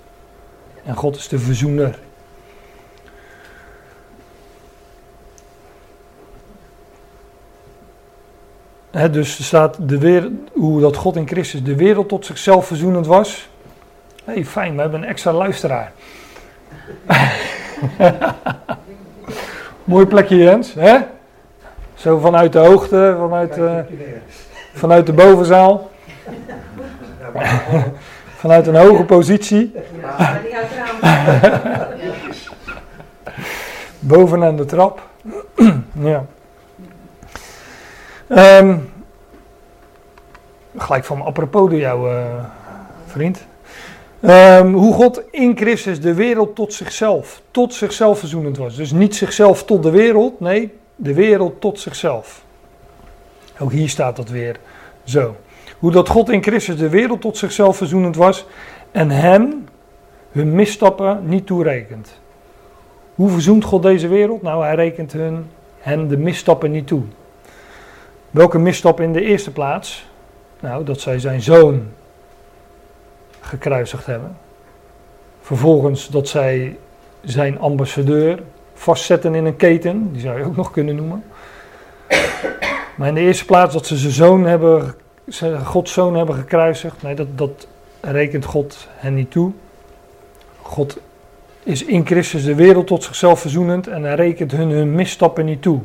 [0.84, 2.00] En God is de verzoener.
[9.12, 13.08] dus er staat de wereld, hoe dat God in Christus de wereld tot zichzelf verzoenend
[13.08, 13.50] was.
[14.26, 15.92] Hé, hey, fijn, we hebben een extra luisteraar.
[19.84, 20.98] Mooi plekje Jens, hè?
[21.94, 23.80] Zo vanuit de hoogte, vanuit, uh,
[24.78, 25.92] vanuit de bovenzaal.
[28.42, 29.72] vanuit een hoge positie.
[34.00, 35.02] Bovenaan de trap.
[36.12, 36.26] ja.
[38.30, 38.92] Um,
[40.78, 42.26] gelijk van apropos door jou, uh,
[43.06, 43.46] vriend.
[44.22, 48.76] Um, hoe God in Christus de wereld tot zichzelf, tot zichzelf verzoenend was.
[48.76, 52.42] Dus niet zichzelf tot de wereld, nee, de wereld tot zichzelf.
[53.60, 54.60] Ook hier staat dat weer
[55.10, 55.36] zo.
[55.80, 58.46] Hoe dat God in Christus de wereld tot zichzelf verzoenend was
[58.92, 59.68] en hen
[60.32, 62.20] hun misstappen niet toerekent.
[63.16, 64.42] Hoe verzoent God deze wereld?
[64.42, 65.46] Nou, hij rekent hun,
[65.80, 67.02] hen de misstappen niet toe.
[68.32, 70.10] Welke misstap in de eerste plaats?
[70.60, 71.88] Nou, dat zij zijn zoon
[73.40, 74.38] gekruisigd hebben.
[75.42, 76.78] Vervolgens dat zij
[77.22, 78.44] zijn ambassadeur
[78.74, 81.24] vastzetten in een keten, die zou je ook nog kunnen noemen.
[82.98, 84.96] Maar in de eerste plaats dat ze zijn zoon hebben,
[85.64, 87.68] Gods zoon hebben gekruisigd, nee, dat, dat
[88.02, 89.52] rekent God hen niet toe.
[90.62, 90.98] God
[91.64, 95.62] is in Christus de wereld tot zichzelf verzoenend en hij rekent hun hun misstappen niet
[95.62, 95.80] toe.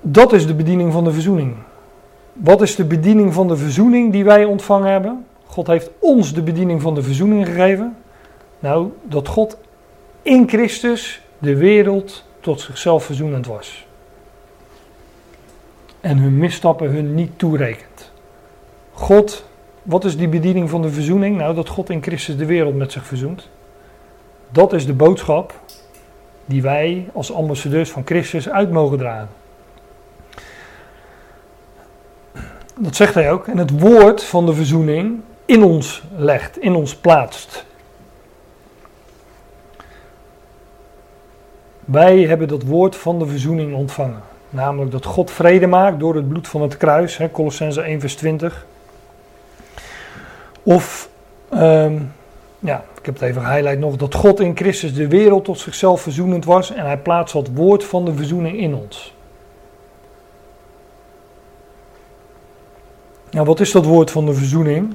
[0.00, 1.54] Dat is de bediening van de verzoening.
[2.32, 5.26] Wat is de bediening van de verzoening die wij ontvangen hebben?
[5.46, 7.96] God heeft ons de bediening van de verzoening gegeven.
[8.58, 9.58] Nou, dat God
[10.22, 13.86] in Christus de wereld tot zichzelf verzoenend was.
[16.00, 18.12] En hun misstappen hun niet toerekent.
[18.92, 19.44] God,
[19.82, 21.36] wat is die bediening van de verzoening?
[21.36, 23.48] Nou, dat God in Christus de wereld met zich verzoent.
[24.50, 25.60] Dat is de boodschap
[26.44, 29.28] die wij als ambassadeurs van Christus uit mogen dragen.
[32.78, 33.46] Dat zegt hij ook.
[33.46, 37.65] En het woord van de verzoening in ons legt, in ons plaatst.
[41.86, 44.22] Wij hebben dat woord van de verzoening ontvangen.
[44.50, 47.20] Namelijk dat God vrede maakt door het bloed van het kruis.
[47.32, 48.66] Colossense 1 vers 20.
[50.62, 51.08] Of,
[51.54, 52.12] um,
[52.58, 53.96] ja, ik heb het even gehighlight nog.
[53.96, 56.72] Dat God in Christus de wereld tot zichzelf verzoenend was.
[56.72, 59.14] En hij plaatst dat woord van de verzoening in ons.
[63.30, 64.94] Nou, wat is dat woord van de verzoening?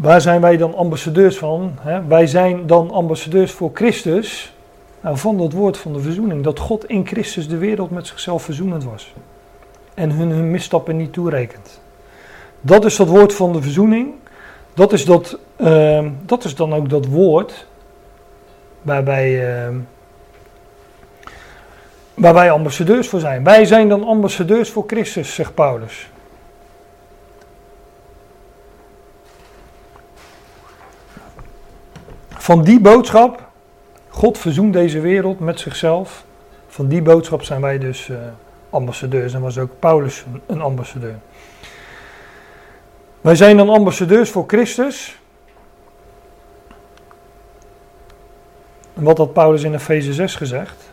[0.00, 1.78] Waar zijn wij dan ambassadeurs van?
[2.08, 4.54] Wij zijn dan ambassadeurs voor Christus.
[5.00, 6.44] Nou, van dat woord van de verzoening.
[6.44, 9.14] Dat God in Christus de wereld met zichzelf verzoenend was.
[9.94, 11.80] En hun, hun misstappen niet toerekent.
[12.60, 14.14] Dat is dat woord van de verzoening.
[14.74, 17.66] Dat is, dat, uh, dat is dan ook dat woord
[18.82, 19.30] waarbij,
[19.68, 19.76] uh,
[22.14, 23.44] waar wij ambassadeurs voor zijn.
[23.44, 26.09] Wij zijn dan ambassadeurs voor Christus, zegt Paulus.
[32.50, 33.48] Van die boodschap,
[34.08, 36.24] God verzoent deze wereld met zichzelf.
[36.66, 38.16] Van die boodschap zijn wij dus uh,
[38.70, 41.18] ambassadeurs en was ook Paulus een ambassadeur.
[43.20, 45.18] Wij zijn dan ambassadeurs voor Christus.
[48.94, 50.90] En wat had Paulus in Efeze 6 gezegd?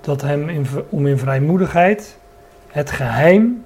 [0.00, 2.18] Dat hem in, om in vrijmoedigheid
[2.66, 3.64] het geheim,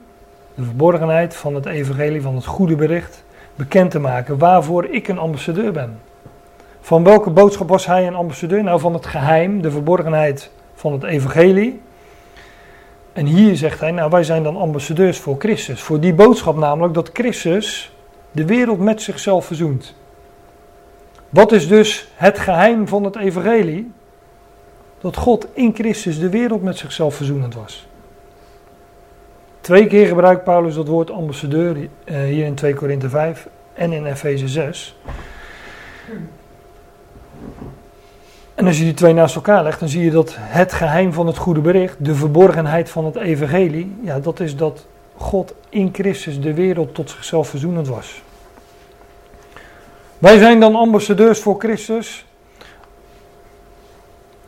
[0.55, 3.22] de verborgenheid van het evangelie, van het goede bericht,
[3.55, 5.99] bekend te maken waarvoor ik een ambassadeur ben.
[6.81, 8.63] Van welke boodschap was hij een ambassadeur?
[8.63, 11.81] Nou, van het geheim, de verborgenheid van het evangelie.
[13.13, 15.81] En hier zegt hij, nou wij zijn dan ambassadeurs voor Christus.
[15.81, 17.97] Voor die boodschap namelijk dat Christus
[18.31, 19.95] de wereld met zichzelf verzoent.
[21.29, 23.91] Wat is dus het geheim van het evangelie?
[25.01, 27.87] Dat God in Christus de wereld met zichzelf verzoenend was.
[29.63, 34.07] Twee keer gebruikt Paulus dat woord ambassadeur eh, hier in 2 Korinthe 5 en in
[34.07, 34.97] Efeze 6.
[38.55, 41.27] En als je die twee naast elkaar legt, dan zie je dat het geheim van
[41.27, 44.87] het goede bericht, de verborgenheid van het evangelie, ja, dat is dat
[45.17, 48.23] God in Christus de wereld tot zichzelf verzoenend was.
[50.19, 52.27] Wij zijn dan ambassadeurs voor Christus.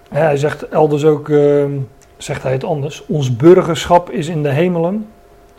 [0.08, 1.64] Hij zegt elders ook, uh,
[2.24, 5.08] zegt hij het anders, ons burgerschap is in de hemelen.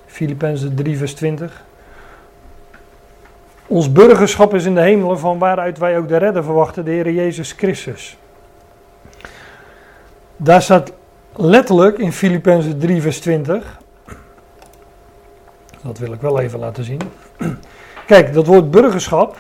[0.06, 1.64] Filippenzen 3 vers 20.
[3.68, 7.12] Ons burgerschap is in de hemelen, van waaruit wij ook de redder verwachten, de Heer
[7.12, 8.18] Jezus Christus.
[10.38, 10.92] Daar staat
[11.36, 13.80] letterlijk in Filippenzen 3 vers 20.
[15.82, 17.02] Dat wil ik wel even laten zien.
[18.08, 19.40] Kijk, dat woord burgerschap.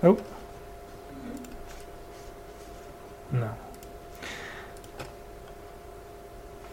[0.00, 0.18] Oh.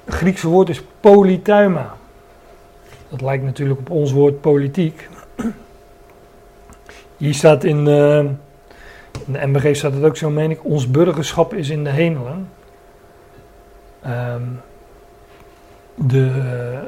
[0.06, 1.96] Het Griekse woord is polytuima.
[3.10, 5.10] Dat lijkt natuurlijk op ons woord politiek.
[7.18, 8.38] Hier staat in, uh, in
[9.26, 10.66] de MBG staat het ook zo, meen ik.
[10.66, 12.50] Ons burgerschap is in de hemelen.
[14.08, 14.62] Um,
[15.96, 16.32] de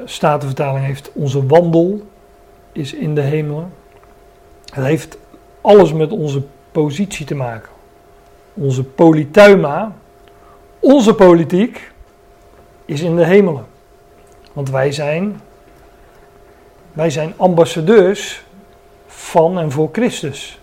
[0.04, 2.06] Statenvertaling heeft onze wandel
[2.72, 3.72] is in de hemelen.
[4.72, 5.18] Het heeft
[5.60, 6.42] alles met onze
[6.72, 7.70] positie te maken.
[8.54, 9.92] Onze polytuima,
[10.78, 11.92] onze politiek,
[12.88, 13.66] is in de hemelen.
[14.52, 15.40] Want wij zijn,
[16.92, 18.44] wij zijn ambassadeurs
[19.06, 20.60] van en voor Christus.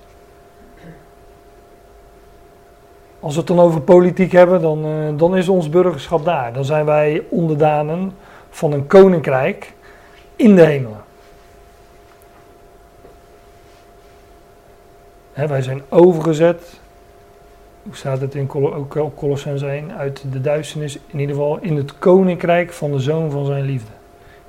[3.19, 6.53] Als we het dan over politiek hebben, dan, uh, dan is ons burgerschap daar.
[6.53, 8.13] Dan zijn wij onderdanen
[8.49, 9.73] van een koninkrijk
[10.35, 11.03] in de hemelen.
[15.33, 16.79] He, wij zijn overgezet,
[17.85, 21.99] hoe staat het in op Colossens 1, uit de duisternis, in ieder geval in het
[21.99, 23.91] koninkrijk van de zoon van zijn liefde.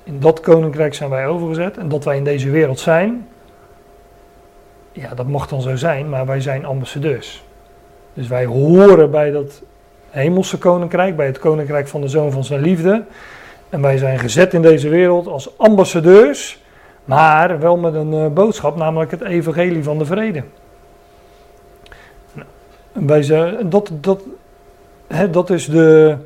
[0.04, 3.28] In dat koninkrijk zijn wij overgezet en dat wij in deze wereld zijn,
[4.92, 7.44] ja, dat mag dan zo zijn, maar wij zijn ambassadeurs.
[8.14, 9.62] Dus wij horen bij dat
[10.10, 13.04] hemelse koninkrijk, bij het koninkrijk van de zoon van zijn liefde.
[13.68, 16.62] En wij zijn gezet in deze wereld als ambassadeurs,
[17.04, 20.42] maar wel met een uh, boodschap, namelijk het evangelie van de vrede.
[22.98, 24.22] Wij zijn, dat, dat,
[25.06, 26.16] hè, dat, is de,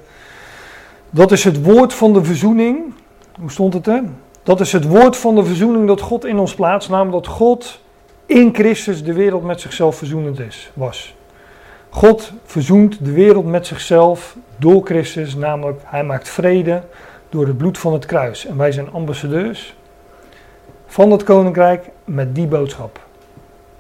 [1.10, 2.94] dat is het woord van de verzoening.
[3.40, 4.02] Hoe stond het er?
[4.42, 7.80] Dat is het woord van de verzoening dat God in ons plaatst, namelijk dat God
[8.26, 11.14] in Christus de wereld met zichzelf verzoenend is, was.
[11.88, 16.82] God verzoent de wereld met zichzelf door Christus, namelijk hij maakt vrede
[17.28, 18.46] door het bloed van het kruis.
[18.46, 19.76] En wij zijn ambassadeurs
[20.86, 23.00] van het koninkrijk met die boodschap.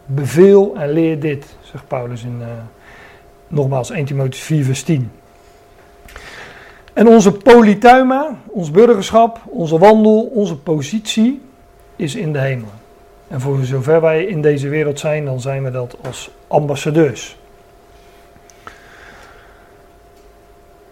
[0.06, 2.46] Beveel en leer dit, zegt Paulus in uh,
[3.50, 5.10] nogmaals 1 Timotheüs 4 vers 10.
[6.92, 11.40] En onze polytuima, ons burgerschap, onze wandel, onze positie
[11.96, 12.68] is in de hemel.
[13.28, 17.36] En voor zover wij in deze wereld zijn, dan zijn we dat als ambassadeurs.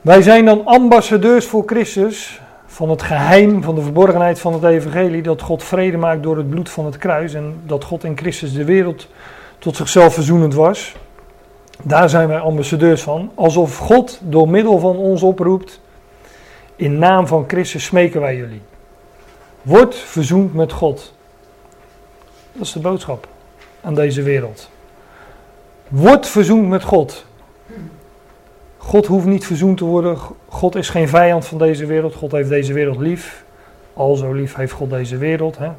[0.00, 5.22] Wij zijn dan ambassadeurs voor Christus van het geheim van de verborgenheid van het evangelie
[5.22, 8.52] dat God vrede maakt door het bloed van het kruis en dat God in Christus
[8.52, 9.08] de wereld
[9.58, 10.94] tot zichzelf verzoenend was.
[11.82, 15.80] Daar zijn wij ambassadeurs van, alsof God door middel van ons oproept,
[16.76, 18.62] in naam van Christus smeken wij jullie.
[19.62, 21.14] Word verzoend met God.
[22.52, 23.28] Dat is de boodschap
[23.80, 24.70] aan deze wereld.
[25.88, 27.26] Word verzoend met God.
[28.76, 30.18] God hoeft niet verzoend te worden.
[30.48, 32.14] God is geen vijand van deze wereld.
[32.14, 33.44] God heeft deze wereld lief.
[33.94, 35.58] Al zo lief heeft God deze wereld.
[35.58, 35.70] Hè?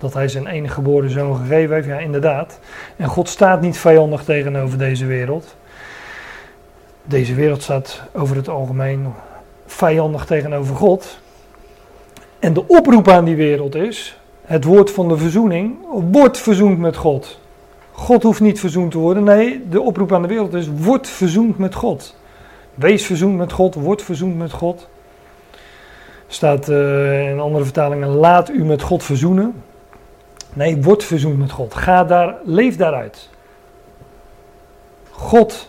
[0.00, 1.86] Dat hij zijn enige geboren zoon gegeven heeft.
[1.86, 2.58] Ja, inderdaad.
[2.96, 5.56] En God staat niet vijandig tegenover deze wereld.
[7.04, 9.06] Deze wereld staat over het algemeen
[9.66, 11.18] vijandig tegenover God.
[12.38, 15.76] En de oproep aan die wereld is: het woord van de verzoening.
[16.10, 17.40] Word verzoend met God.
[17.92, 19.24] God hoeft niet verzoend te worden.
[19.24, 22.16] Nee, de oproep aan de wereld is: word verzoend met God.
[22.74, 24.88] Wees verzoend met God, word verzoend met God.
[26.26, 29.62] Staat uh, in andere vertalingen: laat u met God verzoenen.
[30.52, 31.74] Nee, word verzoend met God.
[31.74, 33.28] Ga daar, leef daaruit.
[35.10, 35.68] God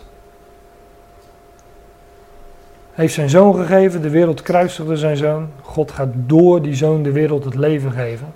[2.92, 5.48] heeft zijn zoon gegeven, de wereld kruisigde zijn zoon.
[5.62, 8.32] God gaat door die zoon de wereld het leven geven.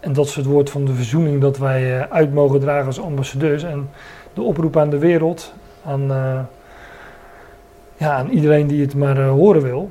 [0.00, 3.62] en dat is het woord van de verzoening dat wij uit mogen dragen als ambassadeurs.
[3.62, 3.90] En
[4.34, 5.52] de oproep aan de wereld,
[5.84, 6.06] aan,
[7.96, 9.90] ja, aan iedereen die het maar horen wil.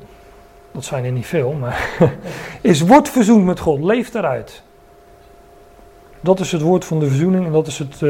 [0.72, 1.90] Dat zijn er niet veel, maar
[2.62, 4.64] is word verzoend met God, leef daaruit.
[6.22, 8.02] Dat is het woord van de verzoening en dat is het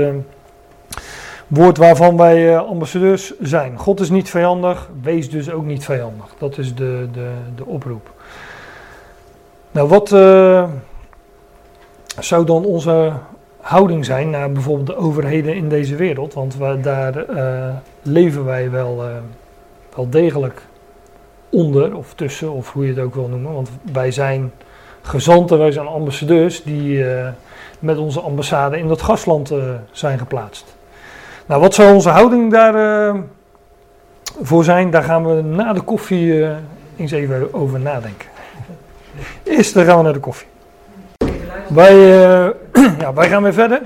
[1.47, 3.77] woord waarvan wij uh, ambassadeurs zijn.
[3.77, 6.25] God is niet vijandig, wees dus ook niet vijandig.
[6.37, 8.11] Dat is de, de, de oproep.
[9.71, 10.63] Nou, wat uh,
[12.19, 13.11] zou dan onze
[13.61, 16.33] houding zijn naar bijvoorbeeld de overheden in deze wereld?
[16.33, 17.25] Want we, daar
[18.01, 19.03] leven wij wel,
[19.95, 20.61] wel degelijk
[21.49, 23.53] onder of tussen, of hoe je het ook wil noemen.
[23.53, 24.51] Want wij zijn
[25.01, 27.03] gezanten, wij zijn ambassadeurs die
[27.79, 29.53] met onze ambassade in dat gastland
[29.91, 30.75] zijn geplaatst.
[31.47, 33.21] Nou, wat zou onze houding daarvoor uh,
[34.41, 34.89] voor zijn?
[34.89, 36.55] Daar gaan we na de koffie uh,
[36.97, 38.27] eens even over nadenken.
[39.43, 40.47] Eerst dan gaan we naar de koffie.
[41.67, 41.95] Wij,
[42.99, 43.81] ja, wij gaan weer verder.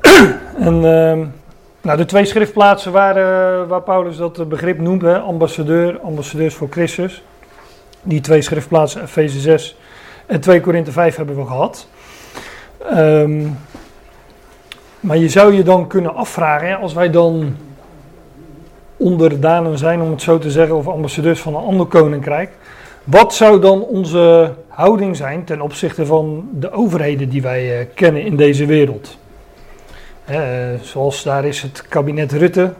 [0.68, 1.24] en ehm,
[1.80, 3.14] nou, de twee schriftplaatsen waar,
[3.66, 7.22] waar Paulus dat begrip noemt, hè, ambassadeur, ambassadeurs voor Christus.
[8.02, 9.76] Die twee schriftplaatsen, Efeze 6
[10.26, 11.86] en 2 Korinthe 5 hebben we gehad.
[12.90, 13.58] Um,
[15.00, 17.56] maar je zou je dan kunnen afvragen, als wij dan
[18.96, 22.50] onderdanen zijn, om het zo te zeggen, of ambassadeurs van een ander koninkrijk.
[23.04, 28.22] Wat zou dan onze houding zijn ten opzichte van de overheden die wij uh, kennen
[28.24, 29.18] in deze wereld?
[30.30, 30.38] Uh,
[30.80, 32.72] zoals daar is het kabinet Rutte.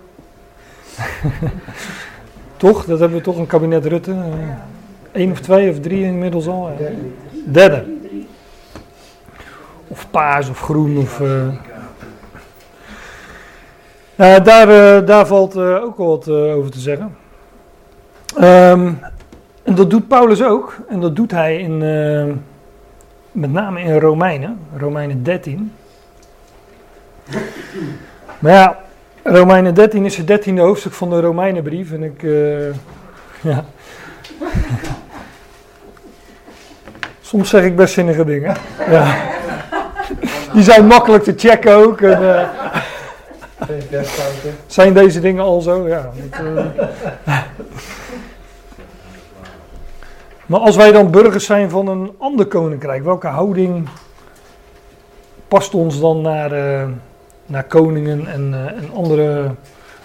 [2.57, 2.85] toch?
[2.85, 4.11] Dat hebben we toch een kabinet Rutte.
[4.11, 4.19] Uh,
[5.13, 6.71] Eén of twee of drie inmiddels al.
[7.45, 7.85] Derde.
[9.93, 11.21] Of paars of groen of...
[11.21, 11.49] Uh,
[14.17, 17.17] daar, uh, daar valt uh, ook wel wat over te zeggen.
[18.41, 18.99] Um,
[19.63, 20.77] en dat doet Paulus ook.
[20.89, 21.79] En dat doet hij in,
[23.33, 25.73] met name in Romeinen, Romeinen 13.
[28.39, 28.79] Maar ja,
[29.23, 31.93] Romeinen 13 is het dertiende hoofdstuk van de Romeinenbrief.
[31.93, 32.23] En ik,
[33.51, 33.65] ja.
[37.21, 38.57] Soms zeg ik best zinnige dingen.
[38.91, 39.32] Ja.
[40.53, 42.01] Die zijn makkelijk te checken ook.
[42.01, 42.29] En,
[44.67, 45.89] zijn deze dingen al zo?
[45.89, 46.11] Ja.
[46.43, 46.65] uh...
[50.47, 53.89] maar als wij dan burgers zijn van een ander koninkrijk, welke houding
[55.49, 56.85] past ons dan naar, uh,
[57.47, 59.51] naar koningen en, en andere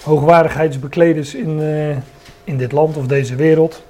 [0.03, 1.61] hoogwaardigheidsbekleders in,
[2.43, 3.85] in dit land of deze wereld?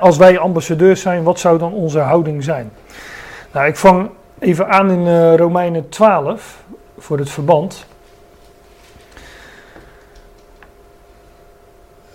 [0.00, 2.70] als wij ambassadeurs zijn, wat zou dan onze houding zijn?
[3.52, 4.10] Nou, ik vang
[4.40, 6.64] even aan in Romeinen 12
[6.98, 7.86] voor het verband.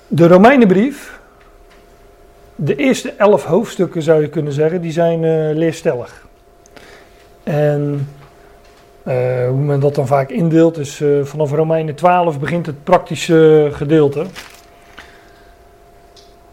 [0.07, 1.19] De Romeinenbrief,
[2.55, 6.27] de eerste elf hoofdstukken zou je kunnen zeggen, die zijn uh, leerstellig.
[7.43, 8.09] En
[9.03, 14.25] uh, hoe men dat dan vaak indeelt, is vanaf Romeinen 12 begint het praktische gedeelte.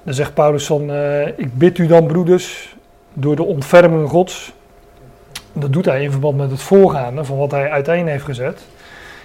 [0.02, 0.90] Dan zegt Paulus van,
[1.36, 2.76] ik bid u dan broeders,
[3.12, 4.52] door de ontferming gods.
[5.52, 8.62] Dat doet hij in verband met het voorgaande van wat hij uiteen heeft gezet.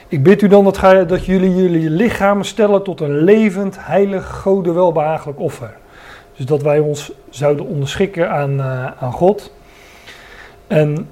[0.07, 4.71] Ik bid u dan dat, dat jullie jullie lichamen stellen tot een levend, heilig, gode
[4.71, 5.73] welbehagelijk offer.
[6.35, 9.53] Dus dat wij ons zouden onderschikken aan, uh, aan God.
[10.67, 11.09] En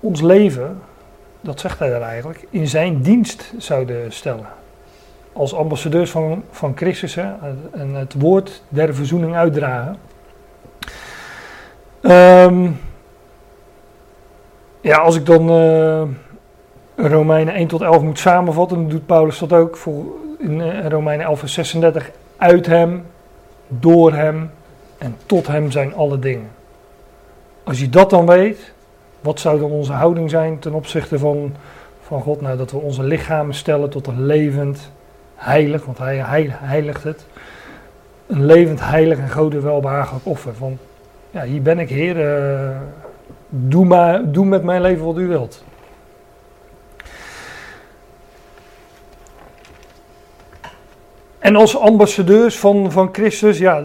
[0.00, 0.78] ons leven,
[1.40, 4.46] dat zegt hij daar eigenlijk, in zijn dienst zouden stellen.
[5.32, 7.32] Als ambassadeurs van, van Christus hè,
[7.72, 9.96] en het woord der verzoening uitdragen.
[12.02, 12.78] Um,
[14.82, 15.50] ja, als ik dan...
[15.50, 16.02] Uh,
[16.96, 20.04] Romeinen 1 tot 11 moet samenvatten, doet Paulus dat ook voor
[20.38, 22.10] in eh, Romeinen 11 vers 36.
[22.36, 23.04] Uit hem,
[23.68, 24.50] door hem
[24.98, 26.50] en tot hem zijn alle dingen.
[27.64, 28.72] Als je dat dan weet,
[29.20, 31.54] wat zou dan onze houding zijn ten opzichte van,
[32.02, 32.40] van God?
[32.40, 34.90] Nou, dat we onze lichamen stellen tot een levend,
[35.34, 37.26] heilig, want hij heiligt het.
[38.26, 40.54] Een levend, heilig en gode welbehagelijk offer.
[40.54, 40.78] Van,
[41.30, 42.76] ja, hier ben ik Heer, uh,
[43.54, 45.64] doe, doe met mijn leven wat u wilt.
[51.38, 53.82] En als ambassadeurs van, van Christus, ja,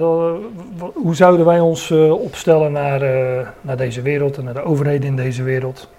[0.94, 5.08] hoe zouden wij ons uh, opstellen naar, uh, naar deze wereld en naar de overheden
[5.08, 5.90] in deze wereld?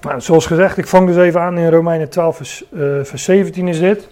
[0.00, 3.68] Nou, zoals gezegd, ik vang dus even aan in Romeinen 12, vers, uh, vers 17
[3.68, 4.08] is dit.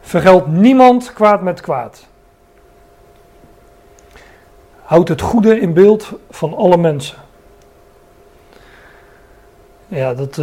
[0.00, 2.06] Vergeld niemand kwaad met kwaad.
[4.82, 7.16] Houd het goede in beeld van alle mensen.
[9.96, 10.40] Ja, dat,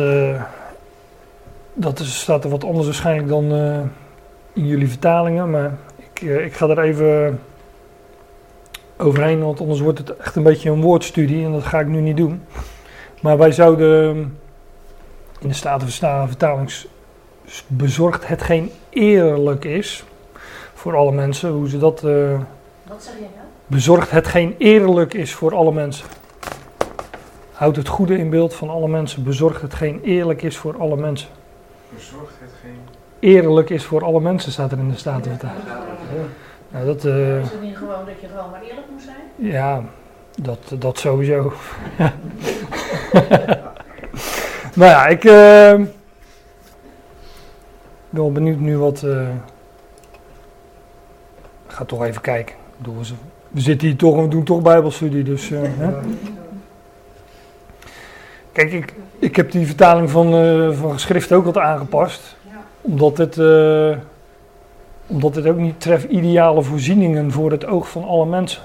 [1.73, 3.51] dat is, staat er wat anders waarschijnlijk dan
[4.53, 7.39] in jullie vertalingen, maar ik, eh, ik ga er even
[8.97, 11.99] overheen, want anders wordt het echt een beetje een woordstudie en dat ga ik nu
[11.99, 12.43] niet doen.
[13.21, 14.15] Maar wij zouden
[15.39, 16.73] in de Statenvertaling
[17.67, 20.03] bezorgd hetgeen eerlijk is
[20.73, 21.51] voor alle mensen.
[21.51, 22.01] Hoe ze dat.
[22.01, 23.47] Wat zeg je nou?
[23.67, 26.05] Bezorgd hetgeen eerlijk is voor alle mensen.
[27.53, 29.23] Houd het goede in beeld van alle mensen.
[29.23, 31.29] Bezorg hetgeen eerlijk is voor alle mensen.
[31.93, 32.79] Bezorg hetgeen.
[33.19, 35.63] Eerlijk is voor alle mensen, staat er in de Statenvertaling.
[35.67, 35.81] Ja.
[36.69, 39.51] Nou, dat, uh, is het niet gewoon dat je gewoon maar eerlijk moet zijn?
[39.51, 39.83] Ja,
[40.41, 41.43] dat, dat sowieso.
[44.79, 45.93] nou ja, ik uh, ben
[48.09, 49.01] wel benieuwd nu wat.
[49.05, 49.29] Uh,
[51.67, 52.55] ik ga toch even kijken.
[53.49, 55.49] We zitten hier toch en we doen toch Bijbelstudie, dus.
[55.49, 55.91] Uh, hè?
[58.53, 62.35] Kijk, ik, ik heb die vertaling van, uh, van geschrift ook wat aangepast.
[62.81, 63.97] Omdat het, uh,
[65.07, 68.61] omdat het ook niet treft ideale voorzieningen voor het oog van alle mensen.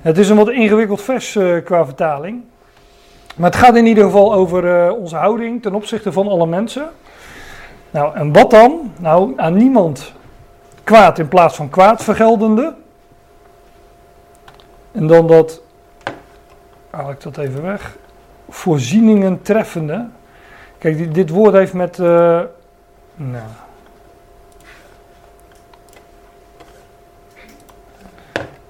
[0.00, 2.42] Het is een wat ingewikkeld vers uh, qua vertaling.
[3.36, 6.88] Maar het gaat in ieder geval over onze houding ten opzichte van alle mensen.
[7.90, 8.92] Nou, en wat dan?
[8.98, 10.12] Nou, aan niemand
[10.84, 12.74] kwaad in plaats van kwaad vergeldende.
[14.92, 15.62] En dan dat,
[16.90, 18.00] haal ik dat even weg
[18.52, 20.06] voorzieningen treffende.
[20.78, 21.98] Kijk, dit, woord heeft met.
[21.98, 22.40] Uh,
[23.14, 23.48] nou.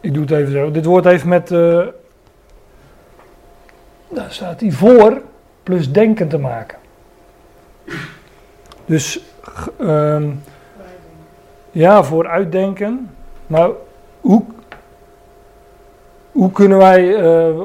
[0.01, 0.71] Ik doe het even zo.
[0.71, 1.51] Dit woord heeft met.
[1.51, 1.87] Uh,
[4.09, 5.23] daar staat hij voor
[5.63, 6.79] plus denken te maken.
[8.85, 9.21] Dus.
[9.81, 10.43] Um,
[11.71, 13.11] ja, voor uitdenken.
[13.47, 13.71] Maar
[14.21, 14.45] hoe,
[16.33, 17.61] hoe kunnen wij, uh,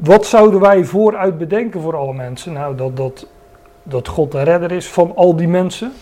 [0.00, 2.52] wat zouden wij vooruit bedenken voor alle mensen?
[2.52, 3.26] Nou, dat, dat,
[3.82, 5.92] dat God de redder is van al die mensen.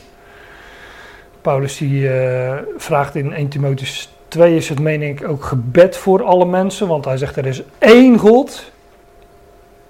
[1.40, 6.22] Paulus die uh, vraagt in 1 Timotheus 2 is het meen ik ook gebed voor
[6.22, 6.88] alle mensen.
[6.88, 8.72] Want hij zegt er is één God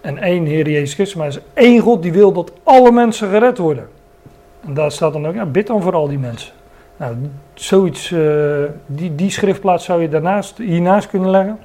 [0.01, 1.17] en één Heer Jezus Christus.
[1.17, 3.89] Maar er is één God die wil dat alle mensen gered worden.
[4.67, 6.53] En daar staat dan ook, ja, bid dan voor al die mensen.
[6.97, 7.17] Nou,
[7.55, 11.59] zoiets, uh, die, die schriftplaats zou je daarnaast, hiernaast kunnen leggen.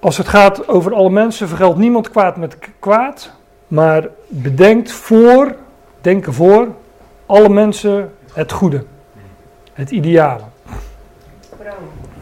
[0.00, 3.32] Als het gaat over alle mensen, vergeldt niemand kwaad met kwaad,
[3.68, 5.56] maar bedenkt voor,
[6.00, 6.68] denken voor,
[7.26, 8.84] alle mensen het goede,
[9.72, 10.42] het ideale.
[11.58, 11.72] Pro,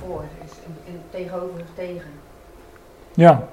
[0.06, 0.52] voor, is
[0.84, 2.10] in, tegenover tegen.
[3.14, 3.48] Ja,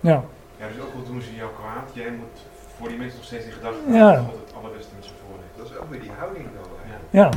[0.00, 0.24] ja.
[0.58, 2.40] Ja, dus ook al doen ze jou kwaad, jij moet
[2.78, 4.12] voor die mensen nog steeds in gedachten ja.
[4.12, 5.56] dat God het allerbeste met ze voor heeft.
[5.56, 6.70] Dat is ook weer die houding dan.
[7.10, 7.30] Ja.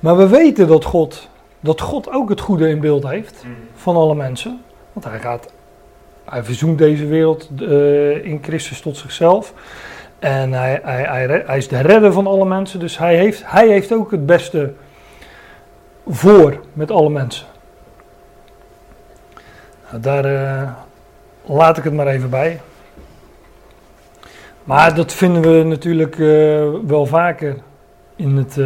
[0.00, 1.28] Maar we weten dat God,
[1.60, 3.54] dat God ook het goede in beeld heeft mm.
[3.74, 4.62] van alle mensen.
[4.94, 5.52] Want hij gaat,
[6.24, 9.52] hij verzoent deze wereld uh, in Christus tot zichzelf.
[10.18, 12.80] En hij, hij, hij, is de redder van alle mensen.
[12.80, 14.72] Dus hij heeft, hij heeft ook het beste
[16.06, 17.46] voor met alle mensen.
[19.90, 20.70] Nou, daar uh,
[21.44, 22.60] laat ik het maar even bij.
[24.64, 27.56] Maar dat vinden we natuurlijk uh, wel vaker
[28.16, 28.56] in, het,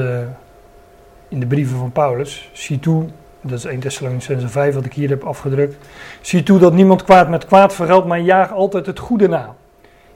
[1.28, 2.50] in de brieven van Paulus.
[2.52, 3.08] Zie toe
[3.48, 5.76] dat is 1 Thessalonicense 5 wat ik hier heb afgedrukt.
[6.20, 9.54] Zie toe dat niemand kwaad met kwaad vergeldt, maar jaag altijd het goede na.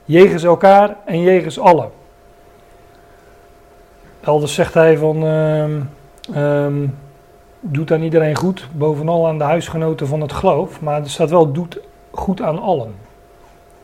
[0.05, 1.91] Jegens elkaar en jegens allen.
[4.21, 5.91] Elders zegt hij van, um,
[6.37, 6.99] um,
[7.61, 10.81] doet aan iedereen goed, bovenal aan de huisgenoten van het geloof.
[10.81, 11.81] Maar er staat wel, doet
[12.11, 12.95] goed aan allen.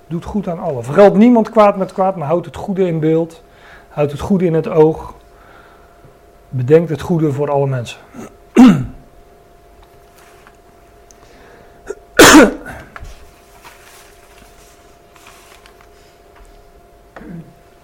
[0.07, 0.85] Doet goed aan allen.
[0.85, 3.43] Vergeld niemand kwaad met kwaad, maar houdt het goede in beeld.
[3.89, 5.15] Houdt het goede in het oog.
[6.49, 7.99] Bedenkt het goede voor alle mensen.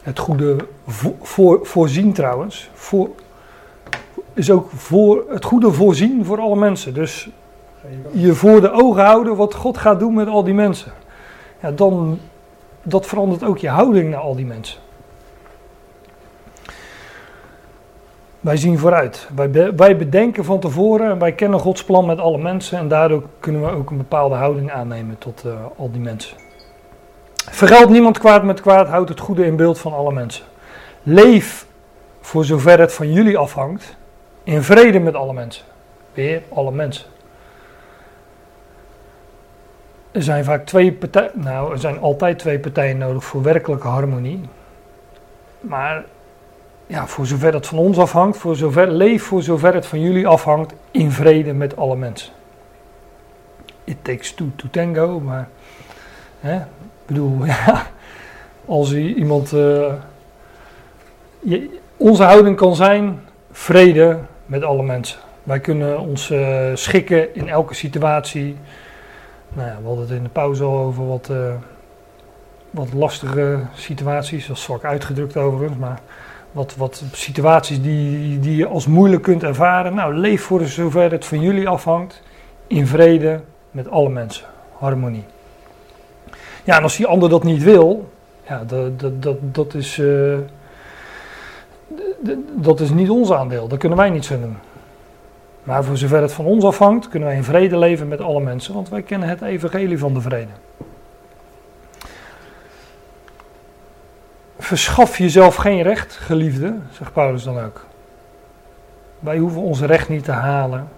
[0.05, 0.57] Het goede
[1.23, 3.09] voor, voorzien trouwens, voor,
[4.33, 6.95] is ook voor, het goede voorzien voor alle mensen.
[6.95, 7.29] Dus
[8.13, 10.93] je voor de ogen houden wat God gaat doen met al die mensen.
[11.63, 12.19] Ja, dan,
[12.83, 14.81] dat verandert ook je houding naar al die mensen.
[18.41, 19.29] Wij zien vooruit.
[19.35, 22.79] Wij, wij bedenken van tevoren en wij kennen Gods plan met alle mensen.
[22.79, 26.44] En daardoor kunnen we ook een bepaalde houding aannemen tot uh, al die mensen.
[27.51, 30.45] Vergeld niemand kwaad met kwaad, houd het goede in beeld van alle mensen.
[31.03, 31.67] Leef,
[32.21, 33.97] voor zover het van jullie afhangt,
[34.43, 35.65] in vrede met alle mensen.
[36.13, 37.07] Weer alle mensen.
[40.13, 44.41] Er zijn vaak twee partijen, nou, er zijn altijd twee partijen nodig voor werkelijke harmonie.
[45.61, 46.05] Maar
[46.87, 50.27] ja, voor zover het van ons afhangt, voor zover, leef voor zover het van jullie
[50.27, 52.33] afhangt, in vrede met alle mensen.
[53.85, 55.49] It takes two to tango, maar
[56.41, 56.63] hè,
[57.07, 57.87] bedoel, ja,
[58.65, 59.53] als iemand.
[59.53, 59.93] Uh,
[61.41, 65.19] je, onze houding kan zijn vrede met alle mensen.
[65.43, 68.57] Wij kunnen ons uh, schikken in elke situatie.
[69.53, 71.55] Nou ja, we hadden het in de pauze al over wat, uh,
[72.71, 76.01] wat lastige situaties, dat is zwak uitgedrukt overigens, maar
[76.53, 79.95] wat, wat situaties die, die je als moeilijk kunt ervaren.
[79.95, 82.23] Nou, leef voor zover het van jullie afhangt,
[82.67, 83.41] in vrede
[83.71, 84.47] met alle mensen,
[84.79, 85.25] harmonie.
[86.65, 88.09] Ja, en als die ander dat niet wil,
[88.49, 90.39] ja, dat, dat, dat, dat is, uh,
[92.53, 94.57] dat is niet ons aandeel, dat kunnen wij niet zo doen.
[95.63, 98.75] Maar voor zover het van ons afhangt, kunnen wij in vrede leven met alle mensen,
[98.75, 100.51] want wij kennen het evangelie van de vrede.
[104.59, 107.87] Verschaf jezelf geen recht, geliefde, zegt Paulus dan ook.
[109.19, 110.89] Wij hoeven ons recht niet te halen.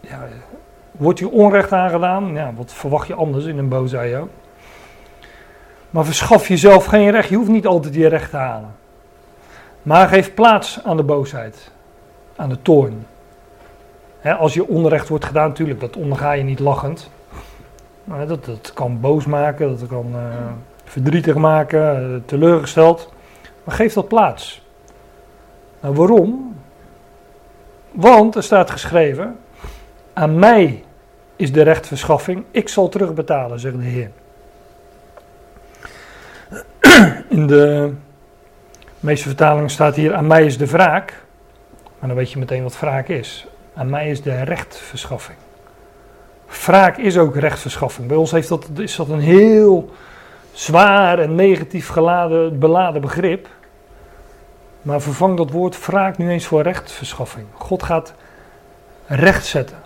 [0.00, 0.26] Ja,
[0.92, 2.34] wordt je onrecht aangedaan?
[2.34, 4.28] Ja, wat verwacht je anders in een ook?
[5.90, 7.28] Maar verschaf jezelf geen recht.
[7.28, 8.74] Je hoeft niet altijd je recht te halen.
[9.82, 11.70] Maar geef plaats aan de boosheid,
[12.36, 13.06] aan de toorn.
[14.38, 17.10] als je onrecht wordt gedaan, natuurlijk, dat onderga je niet lachend.
[18.04, 20.20] Maar dat, dat kan boos maken, dat kan uh,
[20.84, 23.12] verdrietig maken, uh, teleurgesteld.
[23.64, 24.62] Maar geef dat plaats.
[25.80, 26.56] Nou, waarom?
[27.90, 29.36] Want er staat geschreven:
[30.12, 30.84] Aan mij
[31.36, 34.10] is de rechtverschaffing, ik zal terugbetalen, zegt de Heer.
[37.28, 37.92] In de
[39.00, 41.24] meeste vertalingen staat hier: Aan mij is de wraak.
[41.98, 43.46] Maar dan weet je meteen wat wraak is.
[43.74, 45.38] Aan mij is de rechtverschaffing.
[46.64, 48.08] Wraak is ook rechtverschaffing.
[48.08, 49.90] Bij ons heeft dat, is dat een heel
[50.52, 53.48] zwaar en negatief geladen, beladen begrip.
[54.82, 57.46] Maar vervang dat woord wraak nu eens voor rechtverschaffing.
[57.52, 58.14] God gaat
[59.06, 59.76] recht zetten.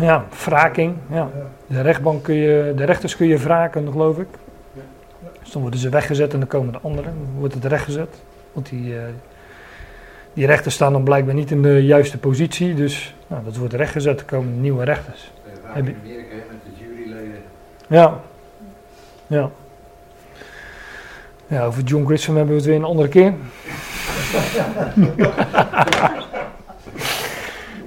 [0.00, 0.96] Ja, wraking.
[1.10, 1.28] Ja.
[1.66, 4.28] De rechtbank kun je, de rechters kun je wraken, geloof ik.
[5.42, 7.14] Dus dan worden ze weggezet en dan komen de anderen.
[7.22, 8.08] Dan wordt het rechtgezet.
[8.52, 9.00] Want die, uh,
[10.32, 12.74] die rechters staan dan blijkbaar niet in de juiste positie.
[12.74, 14.20] Dus nou, dat wordt rechtgezet.
[14.20, 15.32] Er komen nieuwe rechters.
[15.64, 17.42] Ja, in Amerika met de juryleden.
[17.86, 18.20] Ja.
[19.26, 19.50] Ja.
[21.46, 23.34] Ja, over John Grisham hebben we het weer een andere keer.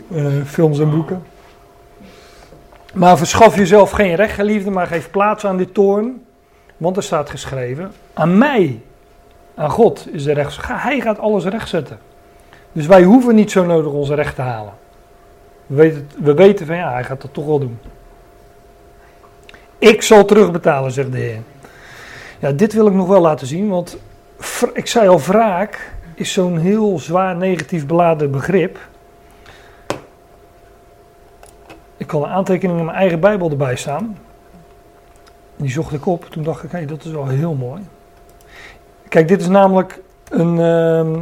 [0.09, 1.23] uh, films en boeken.
[2.93, 6.25] Maar verschaf jezelf geen recht, geliefde, maar geef plaats aan dit toorn.
[6.77, 8.81] Want er staat geschreven: Aan mij,
[9.55, 10.67] aan God is de recht.
[10.67, 11.99] Hij gaat alles rechtzetten.
[12.71, 14.73] Dus wij hoeven niet zo nodig onze recht te halen.
[15.65, 17.79] We weten, we weten van ja, hij gaat dat toch wel doen.
[19.77, 21.41] Ik zal terugbetalen, zegt de Heer.
[22.39, 23.97] Ja, dit wil ik nog wel laten zien, want
[24.73, 28.88] ik zei al, wraak is zo'n heel zwaar negatief beladen begrip.
[31.99, 34.17] Ik kan een aantekening in mijn eigen Bijbel erbij staan.
[35.55, 36.25] Die zocht ik op.
[36.25, 37.81] Toen dacht ik, hé, dat is wel heel mooi.
[39.07, 41.19] Kijk, dit is namelijk een, ehm,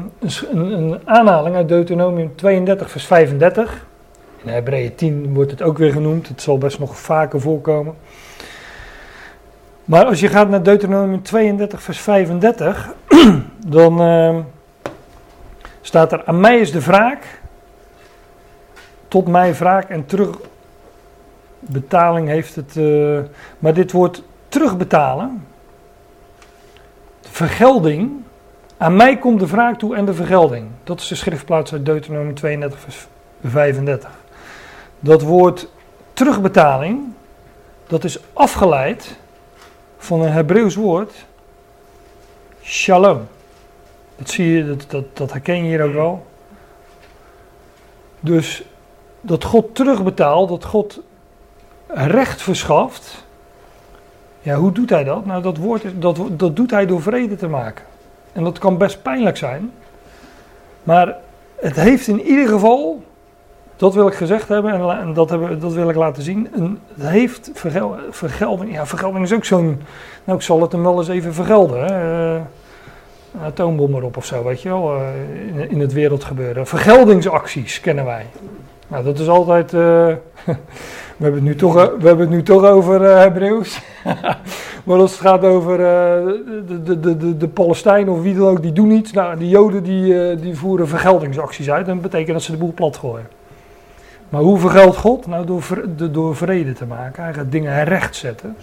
[0.52, 3.86] een, een, aanhaling uit Deuteronomium 32, vers 35.
[4.44, 6.28] In Hebreeën 10 wordt het ook weer genoemd.
[6.28, 7.96] Het zal best nog vaker voorkomen.
[9.86, 12.94] Maar als je gaat naar Deuteronomium 32, vers 35,
[13.68, 14.38] dan uh,
[15.82, 17.42] staat er: Aan mij is de wraak,
[19.08, 20.06] tot mij wraak en
[21.60, 22.76] terugbetaling heeft het.
[22.76, 23.20] Uh,
[23.60, 25.48] maar dit woord terugbetalen,
[27.22, 28.12] vergelding,
[28.78, 30.68] aan mij komt de wraak toe en de vergelding.
[30.84, 33.08] Dat is de schriftplaats uit Deuteronomium 32, vers
[33.44, 34.12] 35.
[35.00, 35.68] Dat woord
[36.14, 37.00] terugbetaling,
[37.88, 39.18] dat is afgeleid
[39.98, 41.26] van een Hebreeuws woord,
[42.64, 43.28] shalom.
[44.16, 46.26] Dat zie je, dat, dat, dat herken je hier ook wel.
[48.20, 48.64] Dus
[49.22, 51.02] dat God terugbetaalt, dat God
[51.88, 53.26] recht verschaft.
[54.40, 55.26] Ja, hoe doet hij dat?
[55.26, 57.86] Nou, dat, woord, dat, dat doet hij door vrede te maken.
[58.34, 59.72] En dat kan best pijnlijk zijn.
[60.84, 61.16] Maar
[61.56, 63.04] het heeft in ieder geval
[63.76, 66.50] dat wil ik gezegd hebben en dat, hebben, dat wil ik laten zien.
[66.54, 67.52] Een, het heeft
[68.10, 68.74] vergelding.
[68.74, 69.82] Ja, vergelding is ook zo'n.
[70.24, 71.86] Nou, ik zal het hem wel eens even vergelden.
[71.86, 72.36] Hè.
[72.36, 74.96] Een atoombom erop of zo, weet je wel.
[74.96, 75.02] Uh,
[75.48, 76.68] in, in, het wereldgebeuren.
[76.68, 78.26] Vergeldingsacties kennen wij.
[78.88, 79.74] Nou, dat is altijd.
[79.74, 80.14] Uh,
[81.18, 83.82] we, hebben het nu toch, we hebben het nu toch over Hebreeuws.
[84.86, 88.62] maar als het gaat over de, de, de, de, de Palestijnen of wie dan ook,
[88.62, 89.12] die doen iets.
[89.12, 91.86] Nou, de Joden die, die voeren vergeldingsacties uit.
[91.86, 93.28] Dat betekent dat ze de boel plat gooien.
[94.30, 95.28] Maar hoe vergeldt God?
[95.28, 97.24] Nou, door, door vrede te maken.
[97.24, 98.56] Hij gaat dingen rechtzetten.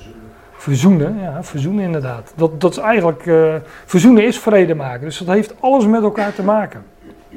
[0.52, 2.32] Verzoenen, ja, verzoenen inderdaad.
[2.36, 5.05] Dat, dat is eigenlijk, uh, verzoenen is vrede maken.
[5.05, 6.82] Dus dat heeft alles met elkaar te maken.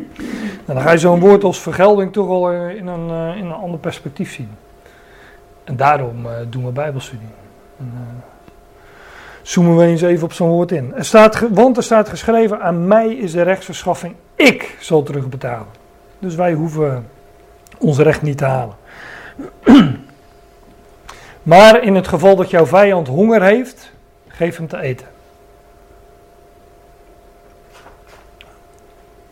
[0.04, 0.14] Nou,
[0.66, 3.80] dan ga je zo'n woord als vergelding toch al in een, uh, in een ander
[3.80, 4.50] perspectief zien.
[5.68, 7.28] En daarom uh, doen we bijbelstudie.
[7.80, 8.24] En,
[9.42, 10.94] zoomen we eens even op zo'n woord in.
[10.96, 15.68] Er staat, want er staat geschreven, aan mij is de rechtsverschaffing, ik zal terugbetalen.
[16.20, 17.08] Dus wij hoeven
[17.78, 18.76] ons recht niet te halen.
[21.44, 23.92] Maar in het geval dat jouw vijand honger heeft,
[24.28, 25.08] geef hem te eten.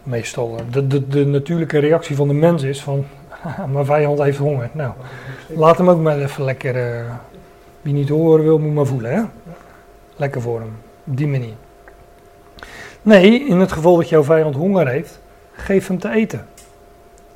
[0.03, 3.05] Meestal de, de, de natuurlijke reactie van de mens is van,
[3.74, 4.70] mijn vijand heeft honger.
[4.72, 4.91] Nou,
[5.48, 7.06] laat hem ook maar even lekker, uh,
[7.82, 9.14] wie niet horen wil, moet maar voelen.
[9.14, 9.22] Hè?
[10.16, 11.54] Lekker voor hem, op die manier.
[13.02, 15.20] Nee, in het geval dat jouw vijand honger heeft,
[15.54, 16.46] geef hem te eten.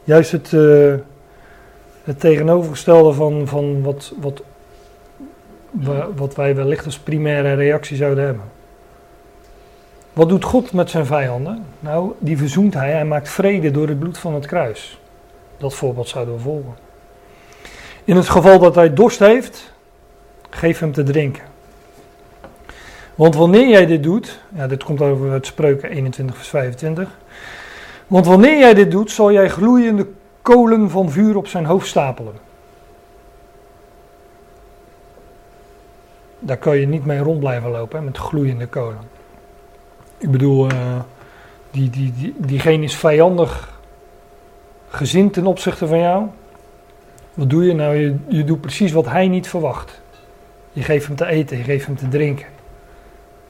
[0.04, 0.94] Juist het, uh,
[2.04, 4.44] het tegenovergestelde van, van wat, wat,
[6.16, 8.44] wat wij wellicht als primaire reactie zouden hebben.
[10.14, 11.66] Wat doet God met zijn vijanden?
[11.80, 12.92] Nou, die verzoent hij.
[12.92, 14.99] Hij maakt vrede door het bloed van het kruis.
[15.60, 16.76] Dat voorbeeld zouden we volgen.
[18.04, 19.74] In het geval dat hij dorst heeft,
[20.50, 21.44] geef hem te drinken.
[23.16, 27.18] Want wanneer jij dit doet, ja, dit komt over het Spreuken 21 vers 25.
[28.08, 30.08] Want wanneer jij dit doet, zal jij gloeiende
[30.42, 32.34] kolen van vuur op zijn hoofd stapelen.
[36.40, 39.00] Daar kan je niet mee rond blijven lopen, hè, met gloeiende kolen.
[40.18, 41.00] Ik bedoel, uh,
[41.72, 43.69] die, die, die, diegene is vijandig
[44.90, 46.26] gezind ten opzichte van jou.
[47.34, 47.96] Wat doe je nou?
[47.96, 50.02] Je, je doet precies wat hij niet verwacht.
[50.72, 52.48] Je geeft hem te eten, je geeft hem te drinken.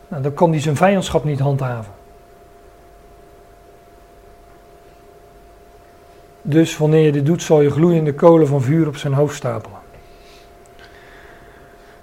[0.08, 1.94] Nou, dan kan hij zijn vijandschap niet handhaven.
[6.42, 9.80] Dus wanneer je dit doet, zal je gloeiende kolen van vuur op zijn hoofd stapelen.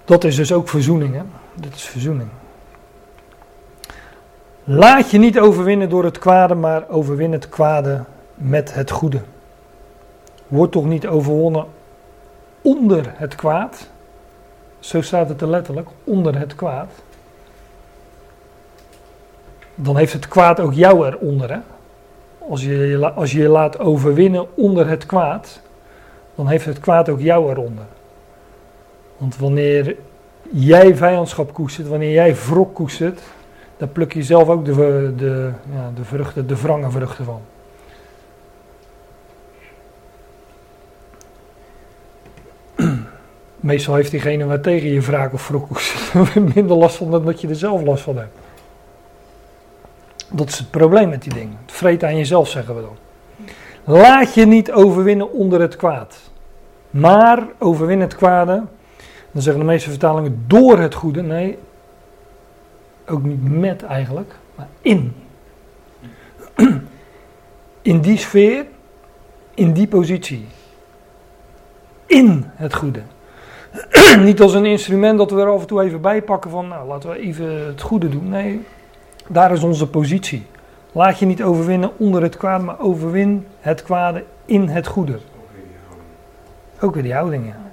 [0.05, 1.15] Dat is dus ook verzoening.
[1.15, 1.21] Hè?
[1.53, 2.29] Dit is verzoening.
[4.63, 8.03] Laat je niet overwinnen door het kwade, maar overwin het kwade
[8.37, 9.21] met het goede.
[10.47, 11.65] Word toch niet overwonnen
[12.61, 13.89] onder het kwaad.
[14.79, 16.91] Zo staat het er letterlijk, onder het kwaad.
[19.75, 21.51] Dan heeft het kwaad ook jou eronder.
[21.51, 21.59] Hè?
[22.49, 25.61] Als, je, als je je laat overwinnen onder het kwaad,
[26.35, 27.85] dan heeft het kwaad ook jou eronder.
[29.17, 29.95] Want wanneer
[30.51, 33.21] jij vijandschap koestert, wanneer jij wrok koestert,
[33.77, 37.41] dan pluk je zelf ook de, de, ja, de vruchten, de wrange vruchten van.
[43.67, 47.41] Meestal heeft diegene waar tegen je wraak of wrok koestert minder last van dan dat
[47.41, 48.37] je er zelf last van hebt.
[50.31, 51.57] Dat is het probleem met die dingen.
[51.65, 52.97] Het vreet aan jezelf, zeggen we dan.
[53.83, 56.17] Laat je niet overwinnen onder het kwaad.
[56.89, 58.63] Maar overwin het kwade.
[59.31, 61.21] Dan zeggen de meeste vertalingen door het goede.
[61.21, 61.57] Nee,
[63.07, 65.15] ook niet met eigenlijk, maar in.
[67.81, 68.65] In die sfeer,
[69.53, 70.45] in die positie.
[72.05, 73.01] In het goede.
[74.19, 76.87] niet als een instrument dat we er af en toe even bij pakken van, nou
[76.87, 78.29] laten we even het goede doen.
[78.29, 78.65] Nee,
[79.27, 80.45] daar is onze positie.
[80.91, 85.19] Laat je niet overwinnen onder het kwade, maar overwin het kwade in het goede.
[86.81, 87.65] Ook weer die houding, ja.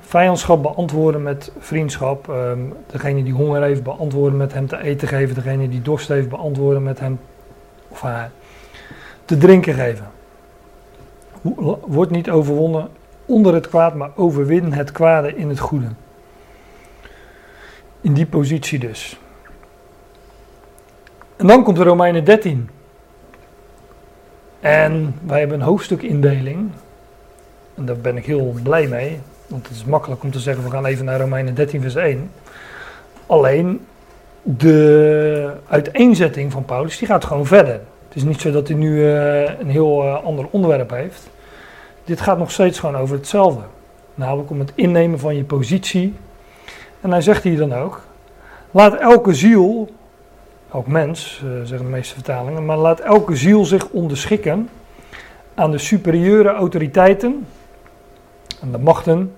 [0.00, 2.28] Vijandschap beantwoorden met vriendschap.
[2.28, 5.34] Um, degene die honger heeft, beantwoorden met hem te eten geven.
[5.34, 7.20] Degene die dorst heeft, beantwoorden met hem
[7.88, 8.30] of haar
[9.24, 10.06] te drinken geven.
[11.86, 12.88] Word niet overwonnen
[13.30, 15.88] onder het kwaad, maar overwin het kwade in het goede.
[18.00, 19.18] In die positie dus.
[21.36, 22.68] En dan komt de Romeinen 13.
[24.60, 26.70] En wij hebben een hoofdstukindeling.
[27.74, 29.18] En daar ben ik heel blij mee.
[29.46, 32.30] Want het is makkelijk om te zeggen, we gaan even naar Romeinen 13 vers 1.
[33.26, 33.86] Alleen,
[34.42, 37.80] de uiteenzetting van Paulus, die gaat gewoon verder.
[38.08, 41.30] Het is niet zo dat hij nu uh, een heel uh, ander onderwerp heeft.
[42.04, 43.62] Dit gaat nog steeds gewoon over hetzelfde.
[44.14, 46.14] Namelijk om het innemen van je positie.
[47.00, 48.02] En hij zegt hier dan ook,
[48.70, 49.88] laat elke ziel
[50.70, 54.68] ook mens, uh, zeggen de meeste vertalingen, maar laat elke ziel zich onderschikken
[55.54, 57.46] aan de superieure autoriteiten,
[58.62, 59.36] aan de machten,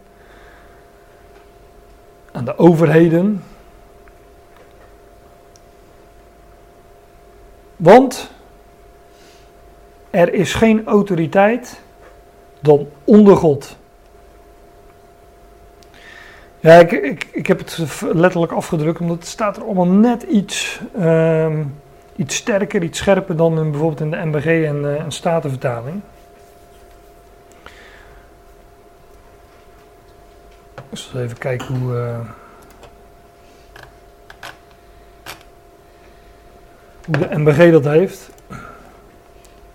[2.32, 3.42] aan de overheden.
[7.76, 8.30] Want
[10.10, 11.80] er is geen autoriteit
[12.62, 13.76] dan onder God.
[16.60, 20.80] Ja, ik, ik, ik heb het letterlijk afgedrukt, omdat het staat er allemaal net iets,
[21.00, 21.74] um,
[22.16, 26.00] iets sterker, iets scherper dan bijvoorbeeld in de MBG en, uh, en Statenvertaling.
[30.90, 31.92] Dus even kijken hoe.
[31.94, 32.18] Uh,
[37.04, 38.30] hoe de MBG dat heeft.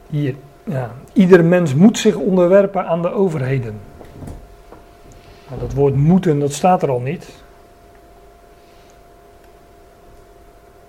[0.10, 0.36] Hier,
[0.68, 0.92] ja.
[1.14, 3.80] Ieder mens moet zich onderwerpen aan de overheden.
[5.60, 7.30] Dat woord moeten, dat staat er al niet.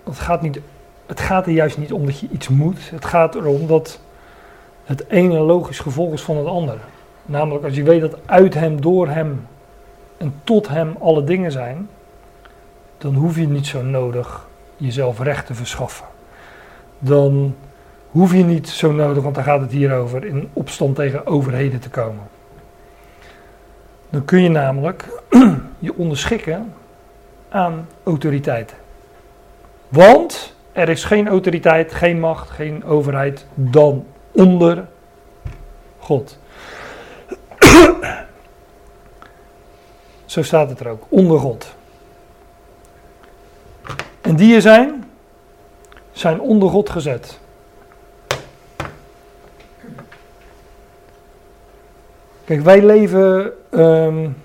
[0.05, 0.61] Het gaat, niet.
[1.07, 2.91] het gaat er juist niet om dat je iets moet.
[2.91, 4.01] Het gaat erom dat
[4.85, 6.79] het ene logisch gevolg is van het andere.
[7.27, 9.47] Namelijk als je weet dat uit hem, door hem
[10.19, 11.89] en tot Hem alle dingen zijn,
[12.99, 14.47] dan hoef je niet zo nodig
[14.77, 16.07] jezelf recht te verschaffen.
[16.99, 17.55] Dan
[18.19, 21.81] hoef je niet zo nodig, want daar gaat het hier over, in opstand tegen overheden
[21.81, 22.29] te komen.
[24.11, 25.09] Dan kun je namelijk
[25.79, 26.75] je onderschikken
[27.49, 28.77] aan autoriteiten.
[29.89, 34.89] Want er is geen autoriteit, geen macht, geen overheid dan onder
[35.99, 36.39] God.
[40.25, 41.75] Zo staat het er ook, onder God.
[44.21, 45.11] En die er zijn,
[46.13, 47.39] zijn onder God gezet.
[52.49, 54.37] Kijk, wij leven, um,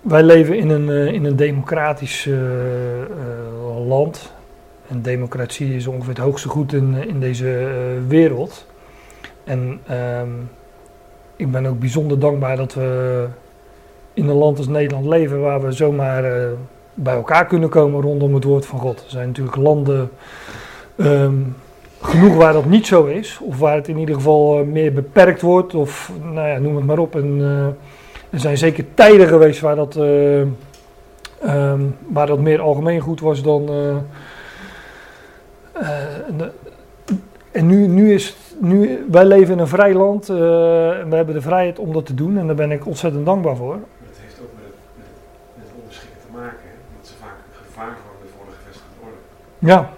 [0.00, 2.36] wij leven in een, uh, in een democratisch uh,
[3.00, 4.32] uh, land.
[4.88, 7.68] En democratie is ongeveer het hoogste goed in, in deze
[8.08, 8.66] wereld.
[9.44, 9.80] En
[10.20, 10.50] um,
[11.36, 13.26] ik ben ook bijzonder dankbaar dat we
[14.14, 16.48] in een land als Nederland leven waar we zomaar
[16.94, 19.04] bij elkaar kunnen komen rondom het woord van God.
[19.04, 20.10] Er zijn natuurlijk landen
[20.96, 21.56] um,
[22.06, 25.40] genoeg waar dat niet zo is, of waar het in ieder geval uh, meer beperkt
[25.40, 27.14] wordt, of nou ja, noem het maar op.
[27.16, 27.66] En, uh,
[28.30, 30.38] er zijn zeker tijden geweest waar dat, uh,
[31.46, 33.70] um, waar dat meer algemeen goed was dan.
[37.52, 41.34] en nu, nu is het, nu, wij leven in een vrij land en we hebben
[41.34, 43.74] de vrijheid om dat te doen en daar ben ik ontzettend dankbaar voor.
[43.74, 45.06] Het heeft ook met, met,
[45.54, 46.74] met onderschikken te maken, hè?
[46.98, 49.16] dat ze vaak gevaar vormen voor de gevestigde orde.
[49.58, 49.90] Ja,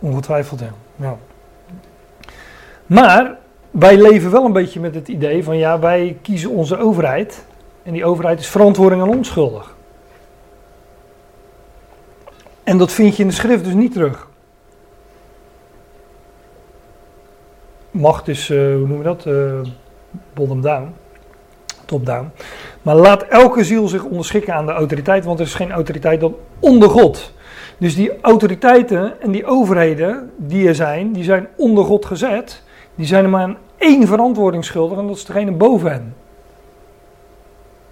[0.00, 0.72] ongetwijfeld, ja.
[1.00, 1.18] Ja.
[2.86, 3.38] Maar
[3.70, 7.44] wij leven wel een beetje met het idee van ja, wij kiezen onze overheid.
[7.82, 9.74] En die overheid is verantwoording aan ons schuldig.
[12.62, 14.28] En dat vind je in de schrift dus niet terug.
[17.90, 19.26] Macht is, uh, hoe noemen we dat?
[19.26, 19.60] Uh,
[20.34, 20.94] bottom down.
[21.84, 22.30] Top down.
[22.82, 26.36] Maar laat elke ziel zich onderschikken aan de autoriteit, want er is geen autoriteit dan
[26.58, 27.32] onder God.
[27.80, 32.62] Dus die autoriteiten en die overheden die er zijn, die zijn onder God gezet.
[32.94, 36.14] Die zijn er maar aan één verantwoording schuldig en dat is degene boven hen.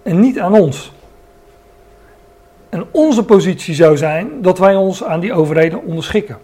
[0.03, 0.93] En niet aan ons.
[2.69, 6.37] En onze positie zou zijn dat wij ons aan die overheden onderschikken.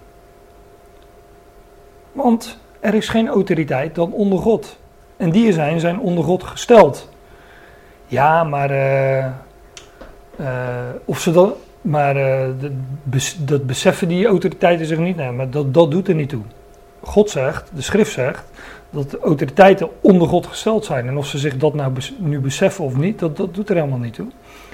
[2.12, 4.78] Want er is geen autoriteit dan onder God.
[5.18, 7.10] En die er zijn, zijn onder God gesteld.
[8.06, 8.72] Ja, maar.
[8.72, 9.26] Uh,
[10.40, 10.48] uh,
[11.06, 11.65] of ze dat.
[11.86, 12.70] Maar uh,
[13.46, 15.16] dat beseffen die autoriteiten zich niet.
[15.16, 16.42] Nee, maar dat, dat doet er niet toe.
[17.02, 18.44] God zegt, de schrift zegt,
[18.90, 21.08] dat de autoriteiten onder God gesteld zijn.
[21.08, 24.00] En of ze zich dat nou nu beseffen of niet, dat, dat doet er helemaal
[24.00, 24.28] niet toe.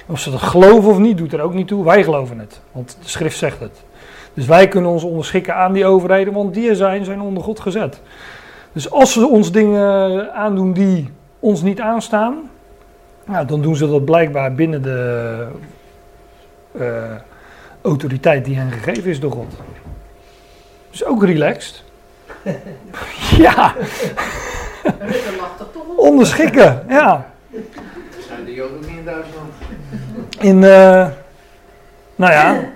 [0.07, 1.83] Of ze dat geloven of niet, doet er ook niet toe.
[1.83, 3.83] Wij geloven het, want de schrift zegt het.
[4.33, 7.59] Dus wij kunnen ons onderschikken aan die overheden, want die er zijn, zijn onder God
[7.59, 8.01] gezet.
[8.71, 11.09] Dus als ze ons dingen aandoen die
[11.39, 12.37] ons niet aanstaan,
[13.25, 15.47] nou, dan doen ze dat blijkbaar binnen de
[16.71, 17.03] uh,
[17.81, 19.53] autoriteit die hen gegeven is door God.
[20.89, 21.83] Dus ook relaxed.
[23.37, 23.75] ja.
[25.97, 27.31] Onderschikken, ja.
[28.27, 29.53] Zijn de Joden niet in Duitsland?
[30.39, 31.07] In, uh,
[32.15, 32.69] nou ja.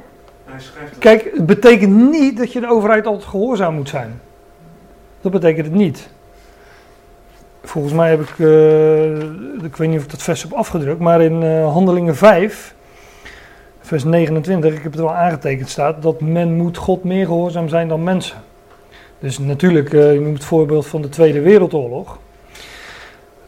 [1.00, 4.22] Kijk, het betekent niet dat je de overheid altijd gehoorzaam moet zijn.
[5.22, 6.10] Dat betekent het niet.
[7.64, 11.22] Volgens mij heb ik, uh, ik weet niet of ik dat vers heb afgedrukt, maar
[11.22, 12.75] in uh, Handelingen 5,
[13.86, 17.88] vers 29, ik heb het wel aangetekend staat, dat men moet God meer gehoorzaam zijn
[17.88, 18.38] dan mensen.
[19.20, 22.20] Dus natuurlijk, uh, je noemt het voorbeeld van de Tweede Wereldoorlog.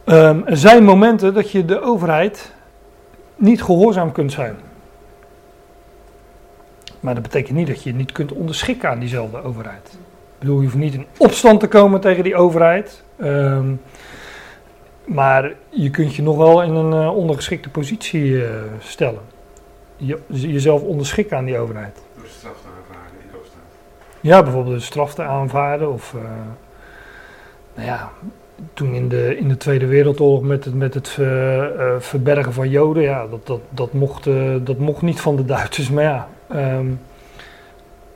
[0.06, 2.54] Um, er zijn momenten dat je de overheid
[3.36, 4.56] niet gehoorzaam kunt zijn.
[7.00, 9.88] Maar dat betekent niet dat je niet kunt onderschikken aan diezelfde overheid.
[9.94, 13.04] Ik bedoel, je hoeft niet in opstand te komen tegen die overheid.
[13.22, 13.82] Um,
[15.06, 18.50] maar je kunt je nog wel in een uh, ondergeschikte positie uh,
[18.80, 19.22] stellen.
[19.98, 22.02] Je, jezelf onderschikken aan die overheid.
[22.16, 23.62] Door straf te aanvaarden erop staat.
[24.22, 25.94] Ja, bijvoorbeeld de straf te aanvaarden.
[25.94, 26.22] Of, uh,
[27.76, 28.12] nou ja,
[28.74, 31.10] toen in de, in de Tweede Wereldoorlog met het, met het
[32.00, 33.04] verbergen van Joden.
[33.04, 34.24] Ja, dat, dat, dat, mocht,
[34.64, 35.90] dat mocht niet van de Duitsers.
[35.90, 36.28] Maar ja,
[36.78, 37.00] um,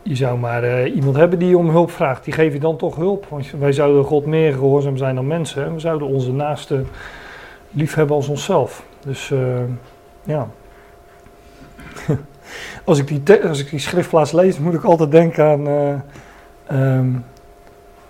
[0.02, 2.24] je zou maar uh, iemand hebben die om hulp vraagt.
[2.24, 3.26] Die geef je dan toch hulp.
[3.30, 5.66] Want wij zouden God meer gehoorzaam zijn dan mensen.
[5.66, 6.84] En we zouden onze naaste
[7.72, 8.84] lief hebben als onszelf.
[9.06, 9.34] Dus
[10.24, 10.48] ja.
[12.86, 15.68] als, ik die als ik die schriftplaats lees, moet ik altijd denken aan.
[15.68, 17.26] Uh, um,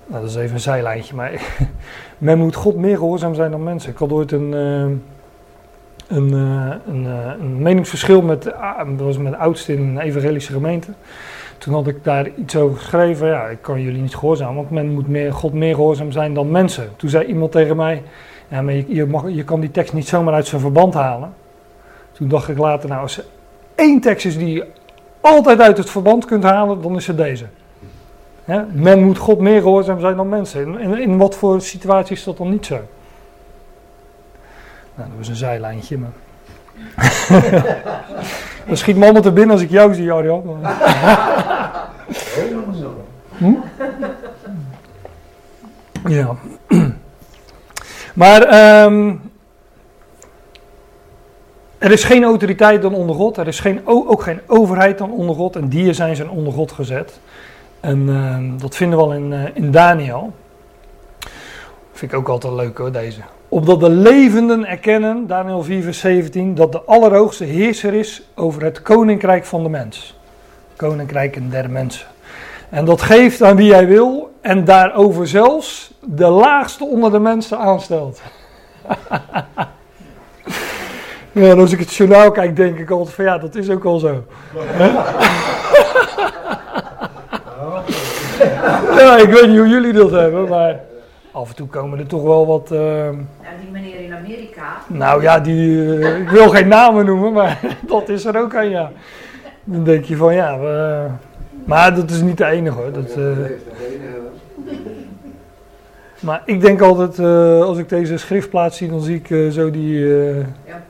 [0.06, 1.16] nou, dat is even een zijlijntje.
[1.16, 1.32] Maar
[2.18, 3.92] men moet God meer gehoorzaam zijn dan mensen.
[3.92, 4.52] Ik had ooit een.
[4.52, 5.04] een,
[6.08, 7.06] een,
[7.40, 8.52] een, meningsverschil met,
[8.98, 10.92] was met oudste in een evangelische gemeente.
[11.62, 13.28] Toen had ik daar iets over geschreven.
[13.28, 16.52] Ja, ik kan jullie niet gehoorzaam, want men moet meer, God meer gehoorzaam zijn dan
[16.52, 16.90] mensen.
[16.96, 18.04] Toen zei iemand tegen mij:
[18.48, 21.34] Ja, maar je, je, mag, je kan die tekst niet zomaar uit zijn verband halen.
[22.12, 23.22] Toen dacht ik later, nou, als
[23.82, 24.68] één tekst is die je
[25.22, 27.46] altijd uit het verband kunt halen, dan is het deze.
[28.72, 30.80] Men moet God meer gehoorzaam zijn dan mensen.
[30.80, 32.80] In, in, wat voor situatie is dat dan niet zo?
[34.96, 36.10] Nou, dat was een zijlijntje, maar...
[38.68, 40.60] dan schiet me allemaal te binnen als ik jou zie, Arjan.
[43.38, 43.54] hm?
[46.08, 46.36] Ja.
[48.14, 49.31] Maar um,
[51.82, 53.38] er is geen autoriteit dan onder God.
[53.38, 55.56] Er is geen, ook geen overheid dan onder God.
[55.56, 57.20] En dieren zijn zijn onder God gezet.
[57.80, 60.34] En uh, dat vinden we al in, uh, in Daniel.
[61.92, 63.22] Vind ik ook altijd leuk hoor, deze.
[63.50, 68.82] Opdat de levenden erkennen, Daniel 4 vers 17, dat de Allerhoogste heerser is over het
[68.82, 70.20] koninkrijk van de mens.
[70.76, 72.08] Koninkrijken der mensen.
[72.70, 77.58] En dat geeft aan wie hij wil en daarover zelfs de laagste onder de mensen
[77.58, 78.22] aanstelt.
[81.32, 84.00] ja, als ik het journaal kijk, denk ik altijd van ja, dat is ook al
[84.00, 84.24] zo.
[88.98, 90.80] ja, ik weet niet hoe jullie dat hebben, maar
[91.32, 92.70] af en toe komen er toch wel wat.
[92.72, 92.80] Uh...
[92.80, 93.12] Ja,
[93.62, 94.78] die meneer in Amerika.
[94.88, 98.70] Nou ja, die, uh, ik wil geen namen noemen, maar dat is er ook aan,
[98.70, 98.92] ja.
[99.64, 101.06] Dan denk je van ja, we,
[101.66, 102.92] maar dat is niet de enige hoor.
[102.92, 103.28] Dat, uh,
[106.22, 109.72] maar ik denk altijd, uh, als ik deze schriftplaats zie, dan zie ik uh, zo
[109.72, 109.94] die.
[109.94, 110.84] Uh, ja,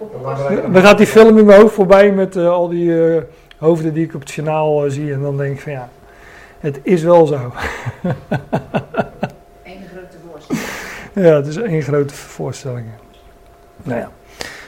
[0.72, 2.94] dan gaat die film in mijn hoofd voorbij met al die
[3.58, 5.14] hoofden die ik op het journaal zie.
[5.14, 5.90] En dan denk ik van ja,
[6.60, 7.36] het is wel zo.
[9.64, 10.66] Eén grote voorstelling.
[11.14, 12.86] Ja, het is één grote voorstelling.
[13.84, 14.10] Nou ja.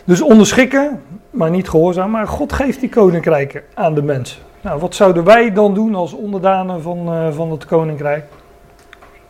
[0.04, 2.12] Dus onderschikken, maar niet gehoorzaam.
[2.12, 4.42] Maar God geeft die koninkrijken aan de mensen.
[4.62, 8.26] Nou, wat zouden wij dan doen als onderdanen van, van het koninkrijk?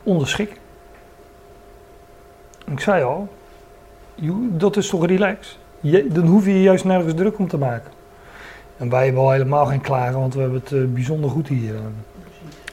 [0.03, 0.61] Onderschikken.
[2.71, 3.27] Ik zei al,
[4.49, 5.59] dat is toch relax.
[5.79, 7.91] Je, dan hoef je je juist nergens druk om te maken.
[8.77, 11.73] En wij hebben al helemaal geen klagen, want we hebben het uh, bijzonder goed hier.
[11.73, 11.79] Uh,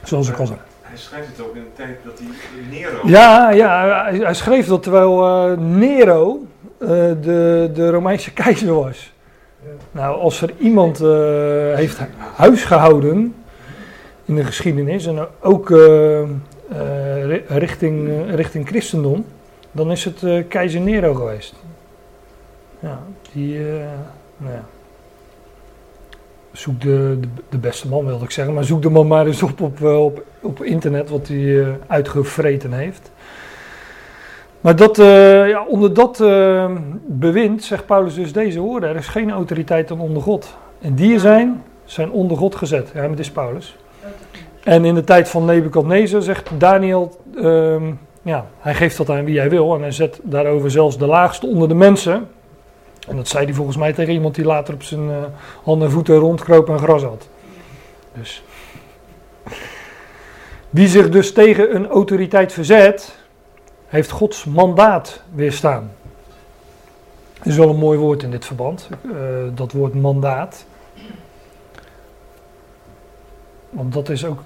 [0.03, 0.59] zoals ik al zei.
[0.81, 2.27] Hij schrijft het ook in de tijd dat hij
[2.69, 3.07] Nero.
[3.07, 6.45] Ja, ja hij, hij schreef dat terwijl uh, Nero
[6.77, 9.13] de, de Romeinse keizer was.
[9.63, 9.69] Ja.
[9.91, 10.97] Nou, als er iemand
[11.75, 11.99] heeft
[12.35, 13.35] huisgehouden
[14.25, 15.69] in de geschiedenis en ook
[17.47, 19.25] richting, richting christendom
[19.71, 21.55] dan is het uh, keizer Nero geweest.
[22.79, 22.99] Ja,
[23.33, 23.65] die, uh,
[24.37, 24.63] nou ja.
[26.51, 29.43] Zoek de, de, de, beste man wilde ik zeggen, maar zoek de man maar eens
[29.43, 33.11] op op, eh, op, op internet wat hij uh, uitgevreten heeft.
[34.61, 34.97] Maar dat,
[35.47, 36.17] ja, onder dat
[37.07, 40.57] bewind zegt Paulus dus deze woorden: er is geen autoriteit dan onder God.
[40.81, 42.91] En die zijn, zijn onder God gezet.
[42.93, 43.77] Ja, het is Paulus.
[44.63, 47.21] En in de tijd van Nebukadnezar zegt Daniel.
[47.35, 47.83] Ehm,
[48.21, 51.47] ja, hij geeft dat aan wie hij wil en hij zet daarover zelfs de laagste
[51.47, 52.29] onder de mensen.
[53.07, 55.15] En dat zei hij volgens mij tegen iemand die later op zijn uh,
[55.63, 57.27] handen en voeten rondkroop en gras had.
[58.13, 58.43] Dus.
[60.69, 63.17] Wie zich dus tegen een autoriteit verzet,
[63.87, 65.91] heeft Gods mandaat weerstaan.
[67.37, 69.13] Dat is wel een mooi woord in dit verband, uh,
[69.55, 70.65] dat woord mandaat.
[73.69, 74.39] Want dat is ook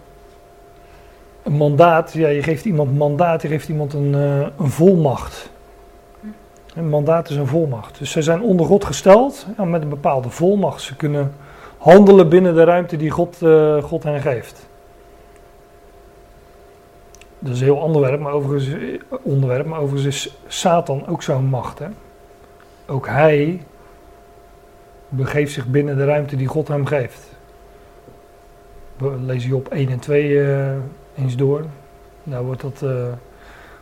[1.45, 5.49] een mandaat, ja, je geeft iemand mandaat, je geeft iemand een, uh, een volmacht.
[6.75, 7.99] Een mandaat is een volmacht.
[7.99, 10.81] Dus ze zijn onder God gesteld ja, met een bepaalde volmacht.
[10.81, 11.33] Ze kunnen
[11.77, 14.67] handelen binnen de ruimte die God, uh, God hen geeft.
[17.39, 21.79] Dat is een heel onderwerp, maar overigens, onderwerp, maar overigens is Satan ook zo'n macht.
[21.79, 21.87] Hè?
[22.87, 23.61] Ook hij
[25.09, 27.33] begeeft zich binnen de ruimte die God hem geeft.
[29.25, 30.69] Lees je op 1 en 2 uh,
[31.17, 31.65] eens door.
[32.23, 33.05] Nou wordt dat, uh,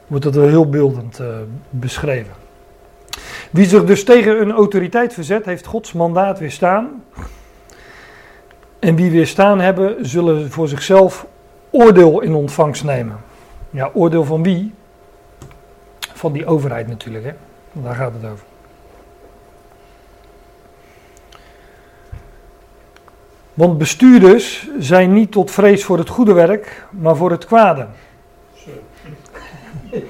[0.08, 1.28] wordt dat wel heel beeldend uh,
[1.70, 2.34] beschreven.
[3.52, 7.04] Wie zich dus tegen een autoriteit verzet, heeft Gods mandaat weerstaan.
[8.80, 11.28] En wie weerstaan hebben, zullen voor zichzelf
[11.70, 13.18] oordeel in ontvangst nemen.
[13.70, 14.74] Ja, oordeel van wie?
[16.00, 17.34] Van die overheid natuurlijk, hè?
[17.72, 18.46] Daar gaat het over.
[23.54, 27.88] Want bestuurders zijn niet tot vrees voor het goede werk, maar voor het kwade.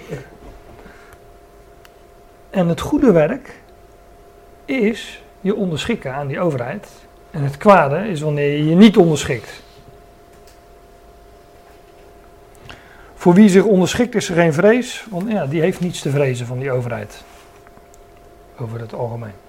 [2.50, 3.60] En het goede werk
[4.66, 6.88] is je onderschikken aan die overheid.
[7.32, 9.62] En het kwade is wanneer je je niet onderschikt.
[13.14, 16.46] Voor wie zich onderschikt is er geen vrees, want ja, die heeft niets te vrezen
[16.46, 17.24] van die overheid.
[18.58, 19.43] Over het algemeen.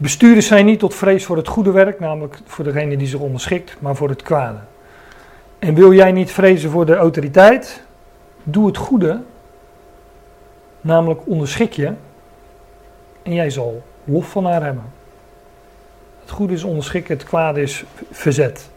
[0.00, 3.76] Bestuurders zijn niet tot vrees voor het goede werk, namelijk voor degene die zich onderschikt,
[3.80, 4.58] maar voor het kwade.
[5.58, 7.82] En wil jij niet vrezen voor de autoriteit?
[8.42, 9.20] Doe het goede
[10.80, 11.92] namelijk onderschik je
[13.22, 14.84] en jij zal lof van haar hebben.
[16.20, 18.70] Het goede is onderschikken, het kwade is verzet.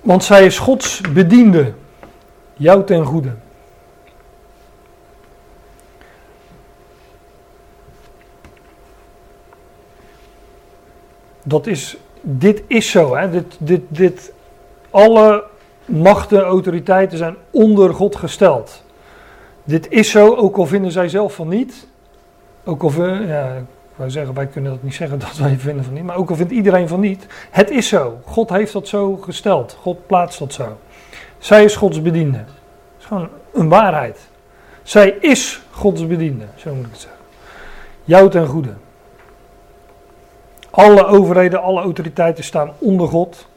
[0.00, 1.72] Want zij is Gods bediende,
[2.54, 3.32] jou ten goede.
[11.48, 13.16] Dat is, dit is zo.
[13.16, 13.30] Hè?
[13.30, 14.32] Dit, dit, dit,
[14.90, 15.44] alle
[15.84, 18.82] machten, autoriteiten zijn onder God gesteld.
[19.64, 21.86] Dit is zo, ook al vinden zij zelf van niet.
[22.64, 26.04] Ook al, ja, ik zeggen, wij kunnen dat niet zeggen dat wij vinden van niet,
[26.04, 27.26] maar ook al vindt iedereen van niet.
[27.50, 28.18] Het is zo.
[28.24, 29.76] God heeft dat zo gesteld.
[29.80, 30.76] God plaatst dat zo.
[31.38, 32.38] Zij is Gods bediende.
[32.38, 34.28] Dat is gewoon een waarheid.
[34.82, 37.20] Zij is Gods bediende, zo moet ik het zeggen.
[38.04, 38.72] Jou ten goede.
[40.76, 43.48] Alle overheden, alle autoriteiten staan onder God.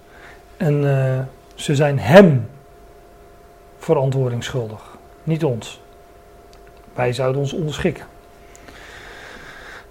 [0.57, 1.19] En uh,
[1.55, 2.49] ze zijn Hem
[3.77, 4.97] verantwoording schuldig.
[5.23, 5.81] Niet ons.
[6.93, 8.03] Wij zouden ons onderschikken.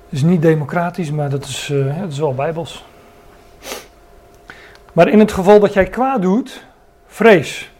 [0.05, 2.84] Het is niet democratisch, maar dat is, dat is wel bijbels.
[4.92, 6.64] Maar in het geval dat jij kwaad doet,
[7.06, 7.72] vrees.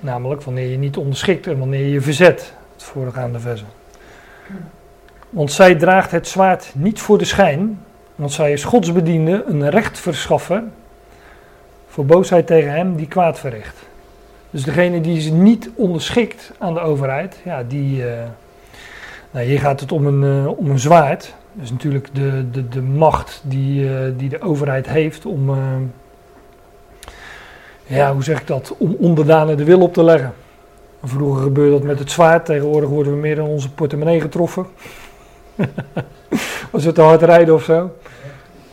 [0.00, 2.54] Namelijk wanneer je niet onderschikt en wanneer je je verzet.
[2.72, 3.68] Het voorgaande versen.
[5.30, 7.83] Want zij draagt het zwaard niet voor de schijn,
[8.14, 10.72] want zij is godsbediende, een recht verschaffen
[11.88, 13.76] voor boosheid tegen hem die kwaad verricht.
[14.50, 17.98] Dus degene die zich niet onderschikt aan de overheid, ja, die.
[17.98, 18.12] Uh,
[19.30, 21.34] nou, hier gaat het om een, uh, om een zwaard.
[21.52, 25.50] Dat is natuurlijk de, de, de macht die, uh, die de overheid heeft om.
[27.86, 28.74] ja, hoe zeg ik dat?
[28.78, 30.34] Om onderdanen de wil op te leggen.
[31.02, 34.66] Vroeger gebeurde dat met het zwaard, tegenwoordig worden we meer in onze portemonnee getroffen.
[36.72, 37.90] Als we te hard rijden of zo.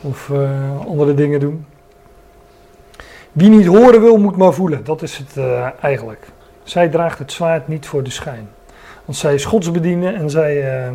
[0.00, 0.30] Of
[0.86, 1.66] andere dingen doen.
[3.32, 4.84] Wie niet horen wil, moet maar voelen.
[4.84, 6.26] Dat is het uh, eigenlijk.
[6.62, 8.48] Zij draagt het zwaard niet voor de schijn.
[9.04, 10.90] Want zij is godsbediende en zij, uh,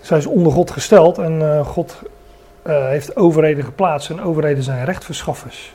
[0.00, 1.18] zij is onder God gesteld.
[1.18, 2.02] En uh, God
[2.62, 4.10] heeft overheden geplaatst.
[4.10, 5.74] En overheden zijn rechtverschaffers.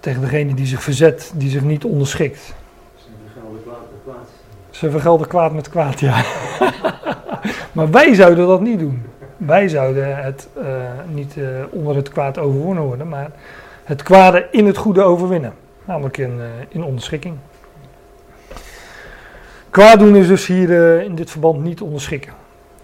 [0.00, 2.54] Tegen degene die zich verzet, die zich niet onderschikt.
[2.96, 4.28] Ze vergelden kwaad met kwaad.
[4.70, 6.24] Ze vergelden kwaad met kwaad, ja.
[7.80, 9.02] maar wij zouden dat niet doen.
[9.36, 10.48] Wij zouden het
[11.12, 11.36] niet
[11.70, 13.30] onder het kwaad overwonnen worden, maar
[13.84, 15.52] het kwade in het goede overwinnen.
[15.84, 17.34] Namelijk in, uh, in onderschikking.
[19.70, 22.32] Kwaad doen is dus hier in dit verband niet onderschikken.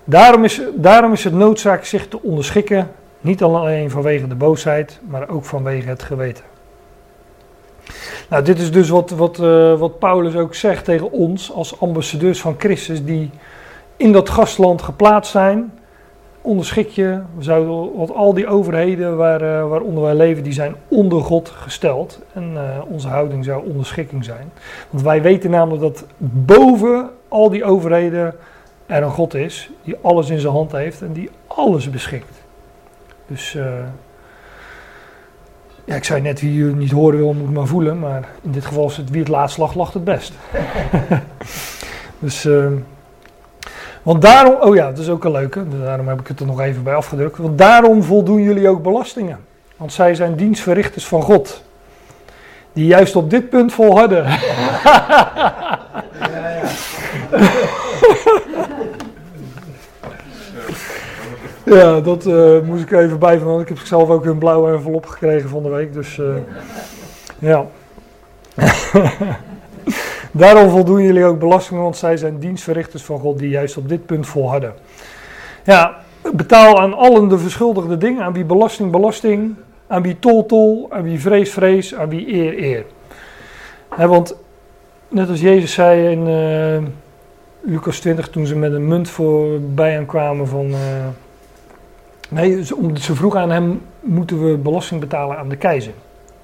[0.05, 2.91] Daarom is, daarom is het noodzaak zich te onderschikken,
[3.21, 6.45] niet alleen vanwege de boosheid, maar ook vanwege het geweten.
[8.29, 9.37] Nou, dit is dus wat, wat,
[9.79, 13.31] wat Paulus ook zegt tegen ons als ambassadeurs van Christus, die
[13.97, 15.71] in dat gastland geplaatst zijn
[16.47, 17.21] onderschik je.
[17.39, 22.21] Zouden, want al die overheden waar, uh, waaronder wij leven, die zijn onder God gesteld.
[22.33, 24.53] En uh, onze houding zou onderschikking zijn.
[24.91, 28.35] Want wij weten namelijk dat boven al die overheden
[28.87, 32.45] er een God is, die alles in zijn hand heeft en die alles beschikt.
[33.27, 33.65] Dus uh,
[35.85, 37.99] ja, ik zei net, wie jullie niet horen wil, moet maar voelen.
[37.99, 40.33] Maar in dit geval is het wie het laatst lag, lacht het best.
[42.19, 42.49] dus...
[44.07, 46.61] Want daarom, oh ja, dat is ook een leuke, daarom heb ik het er nog
[46.61, 47.39] even bij afgedrukt.
[47.39, 49.39] Want daarom voldoen jullie ook belastingen.
[49.77, 51.63] Want zij zijn dienstverrichters van God.
[52.73, 54.25] Die juist op dit punt volharden.
[54.25, 54.39] Ja,
[56.31, 56.63] ja.
[61.77, 63.61] ja, dat uh, moest ik even bij van.
[63.61, 65.93] Ik heb zelf ook een blauwe envelop gekregen van de week.
[65.93, 66.37] Dus uh,
[67.39, 67.67] ja.
[70.33, 74.07] Daarom voldoen jullie ook belastingen, want zij zijn dienstverrichters van God die juist op dit
[74.07, 74.75] punt volharden.
[75.65, 75.97] Ja,
[76.33, 79.55] betaal aan allen de verschuldigde dingen, aan wie belasting, belasting,
[79.87, 82.85] aan wie tol, tol, aan wie vrees, vrees, aan wie eer, eer.
[84.09, 84.37] want
[85.09, 86.89] net als Jezus zei in uh,
[87.61, 90.67] Lucas 20, toen ze met een munt voorbij hem kwamen van...
[90.67, 90.77] Uh,
[92.29, 95.93] nee, ze vroegen aan hem, moeten we belasting betalen aan de keizer?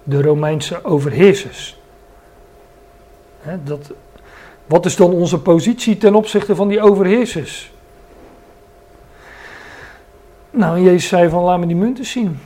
[0.02, 1.81] De Romeinse overheersers
[3.64, 3.92] dat,
[4.66, 7.72] wat is dan onze positie ten opzichte van die overheersers?
[10.50, 12.38] Nou, Jezus zei van laat me die munten zien.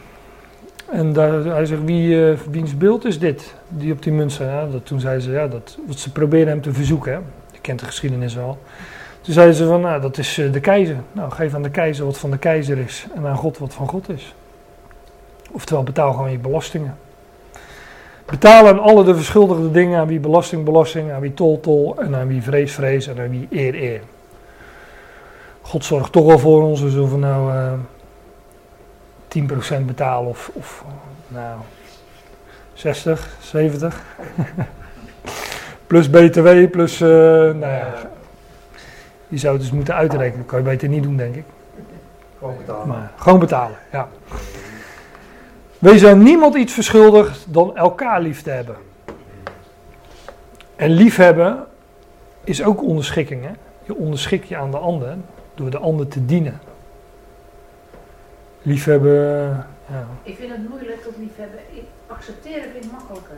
[0.90, 3.54] En daar, hij zegt, wie, uh, wiens beeld is dit?
[3.68, 4.34] Die op die munt.
[4.34, 7.12] Ja, dat, toen zeiden ze, ja, dat, wat ze probeerden hem te verzoeken.
[7.12, 7.18] Hè?
[7.52, 8.58] Je kent de geschiedenis wel.
[9.20, 10.96] Toen zeiden ze van, nou, dat is uh, de keizer.
[11.12, 13.06] Nou, geef aan de keizer wat van de keizer is.
[13.14, 14.34] En aan God wat van God is.
[15.50, 16.96] Oftewel, betaal gewoon je belastingen.
[18.26, 22.16] Betalen aan alle de verschuldigde dingen, aan wie belasting, belasting, aan wie tol, tol, en
[22.16, 24.00] aan wie vrees, vrees, en aan wie eer, eer.
[25.60, 27.72] God zorgt toch wel voor ons, dus of we nou uh,
[29.28, 30.84] eh, 10% betalen of, of
[31.28, 31.58] nou,
[32.72, 34.02] 60, 70.
[35.86, 37.94] plus BTW, plus, uh, nou ja,
[39.28, 40.38] je zou het dus moeten uitrekenen.
[40.38, 41.44] Dat kan je beter niet doen, denk ik.
[42.38, 42.88] Gewoon betalen.
[42.88, 44.08] Maar, gewoon betalen, ja.
[45.78, 48.76] Wees aan niemand iets verschuldigd dan elkaar lief te hebben.
[50.76, 51.66] En liefhebben
[52.44, 53.44] is ook onderschikking.
[53.44, 53.52] Hè?
[53.84, 55.16] Je onderschik je aan de ander
[55.54, 56.60] door de ander te dienen.
[58.62, 59.12] Liefhebben,
[59.90, 60.06] ja.
[60.22, 61.58] Ik vind het moeilijk tot liefhebben.
[61.70, 63.36] Ik accepteren vind ik makkelijker.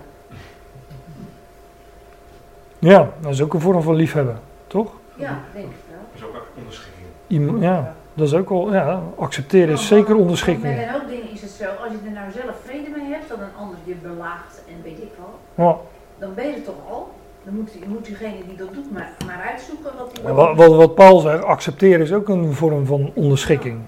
[2.78, 4.92] Ja, dat is ook een vorm van liefhebben, toch?
[5.14, 5.98] Ja, denk ik wel.
[6.12, 7.06] Dat is ook onderschikking.
[7.26, 10.76] Iemand, ja, dat is ook al, ja, accepteren is zeker onderschikking.
[10.76, 13.28] Met een hoop dingen is het zo, als je er nou zelf vrede mee hebt,
[13.28, 15.76] dat een ander je belaagt en weet ik wel, Ja.
[16.18, 17.08] dan ben je er toch al.
[17.44, 20.74] Dan moet, moet diegene die dat doet maar, maar uitzoeken wat hij En Wat, wat,
[20.74, 23.78] wat Paul zegt, accepteren is ook een vorm van onderschikking.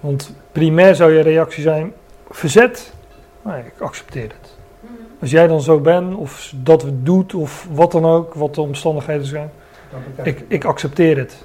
[0.00, 1.92] Want primair zou je reactie zijn,
[2.30, 2.92] verzet,
[3.42, 4.56] nee, ik accepteer het.
[4.80, 4.92] Mhm.
[5.20, 8.60] Als jij dan zo bent, of dat het doet, of wat dan ook, wat de
[8.60, 9.50] omstandigheden zijn,
[10.22, 11.44] ik, ik accepteer het.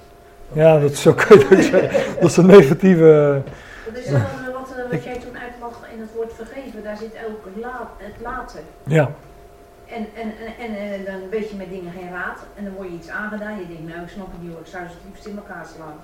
[0.54, 1.28] Ja, dat het ook.
[2.22, 3.42] Dat is een negatieve...
[3.86, 4.22] Dat is wat,
[4.78, 7.46] eh, wat jij toen uitlag in het woord vergeven, daar zit ook
[7.98, 8.60] het laten.
[8.84, 9.10] Ja,
[9.86, 12.88] En, en, en, en eh, dan weet je met dingen geen raad en dan word
[12.88, 13.60] je iets aangedaan.
[13.60, 15.66] Je denkt, nou ik snap het niet hoor, ik zou ze het liefst in elkaar
[15.76, 15.98] slaan.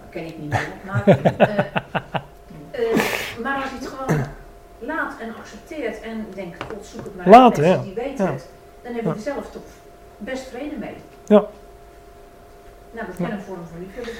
[0.00, 0.68] Dat ken ik niet meer.
[0.84, 1.02] Maar,
[2.70, 2.84] eh,
[3.42, 4.24] maar als je het gewoon
[4.78, 7.76] laat en accepteert en denkt, god zoek het maar ja.
[7.76, 8.32] die weten Ja.
[8.32, 8.46] het,
[8.82, 9.62] dan heb je er zelf toch
[10.18, 10.96] best vrede mee.
[11.26, 11.44] Ja.
[12.96, 14.12] Nou, dat kan een vorm van liefhebben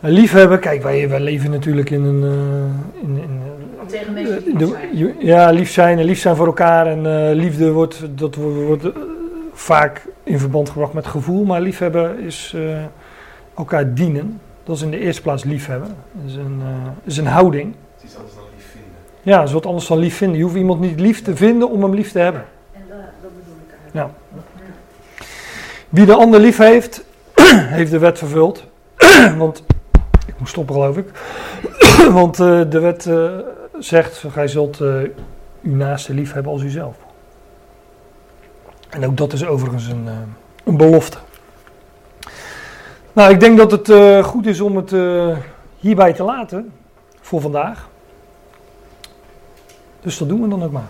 [0.00, 0.12] zijn.
[0.12, 2.22] liefhebben, kijk, wij, wij leven natuurlijk in een...
[2.22, 3.40] eh, in, in,
[3.80, 5.14] eh, Tegen mensen Eh, lief zijn.
[5.18, 6.86] Ja, lief zijn en lief zijn voor elkaar.
[6.86, 8.90] En eh, liefde wordt, dat wordt, wordt, eh,
[9.52, 11.44] vaak in verband gebracht met gevoel.
[11.44, 12.82] Maar liefhebben is eh,
[13.56, 14.40] elkaar dienen.
[14.64, 15.96] Dat is in de eerste plaats liefhebben.
[16.12, 17.74] Dat is een, eh, is een houding.
[17.94, 18.90] Het is iets anders dan lief vinden.
[19.22, 20.36] Ja, dat is wat anders dan lief vinden.
[20.36, 22.44] Je hoeft iemand niet lief te vinden om hem lief te hebben.
[22.72, 24.14] En dat, dat bedoel ik eigenlijk.
[24.34, 24.42] Ja.
[25.88, 27.04] Wie de ander lief heeft,
[27.76, 28.64] heeft de wet vervuld.
[29.38, 29.64] Want,
[30.26, 31.08] ik moet stoppen geloof ik.
[32.20, 33.30] Want eh, de wet eh,
[33.78, 34.88] zegt, gij zult eh,
[35.62, 36.96] uw naaste lief hebben als uzelf.
[38.88, 40.08] En ook dat is overigens een,
[40.64, 41.18] een belofte.
[43.12, 44.92] Nou, ik denk dat het goed is om het
[45.78, 46.72] hierbij te laten
[47.20, 47.88] voor vandaag.
[50.00, 50.88] Dus dat doen we dan ook maar.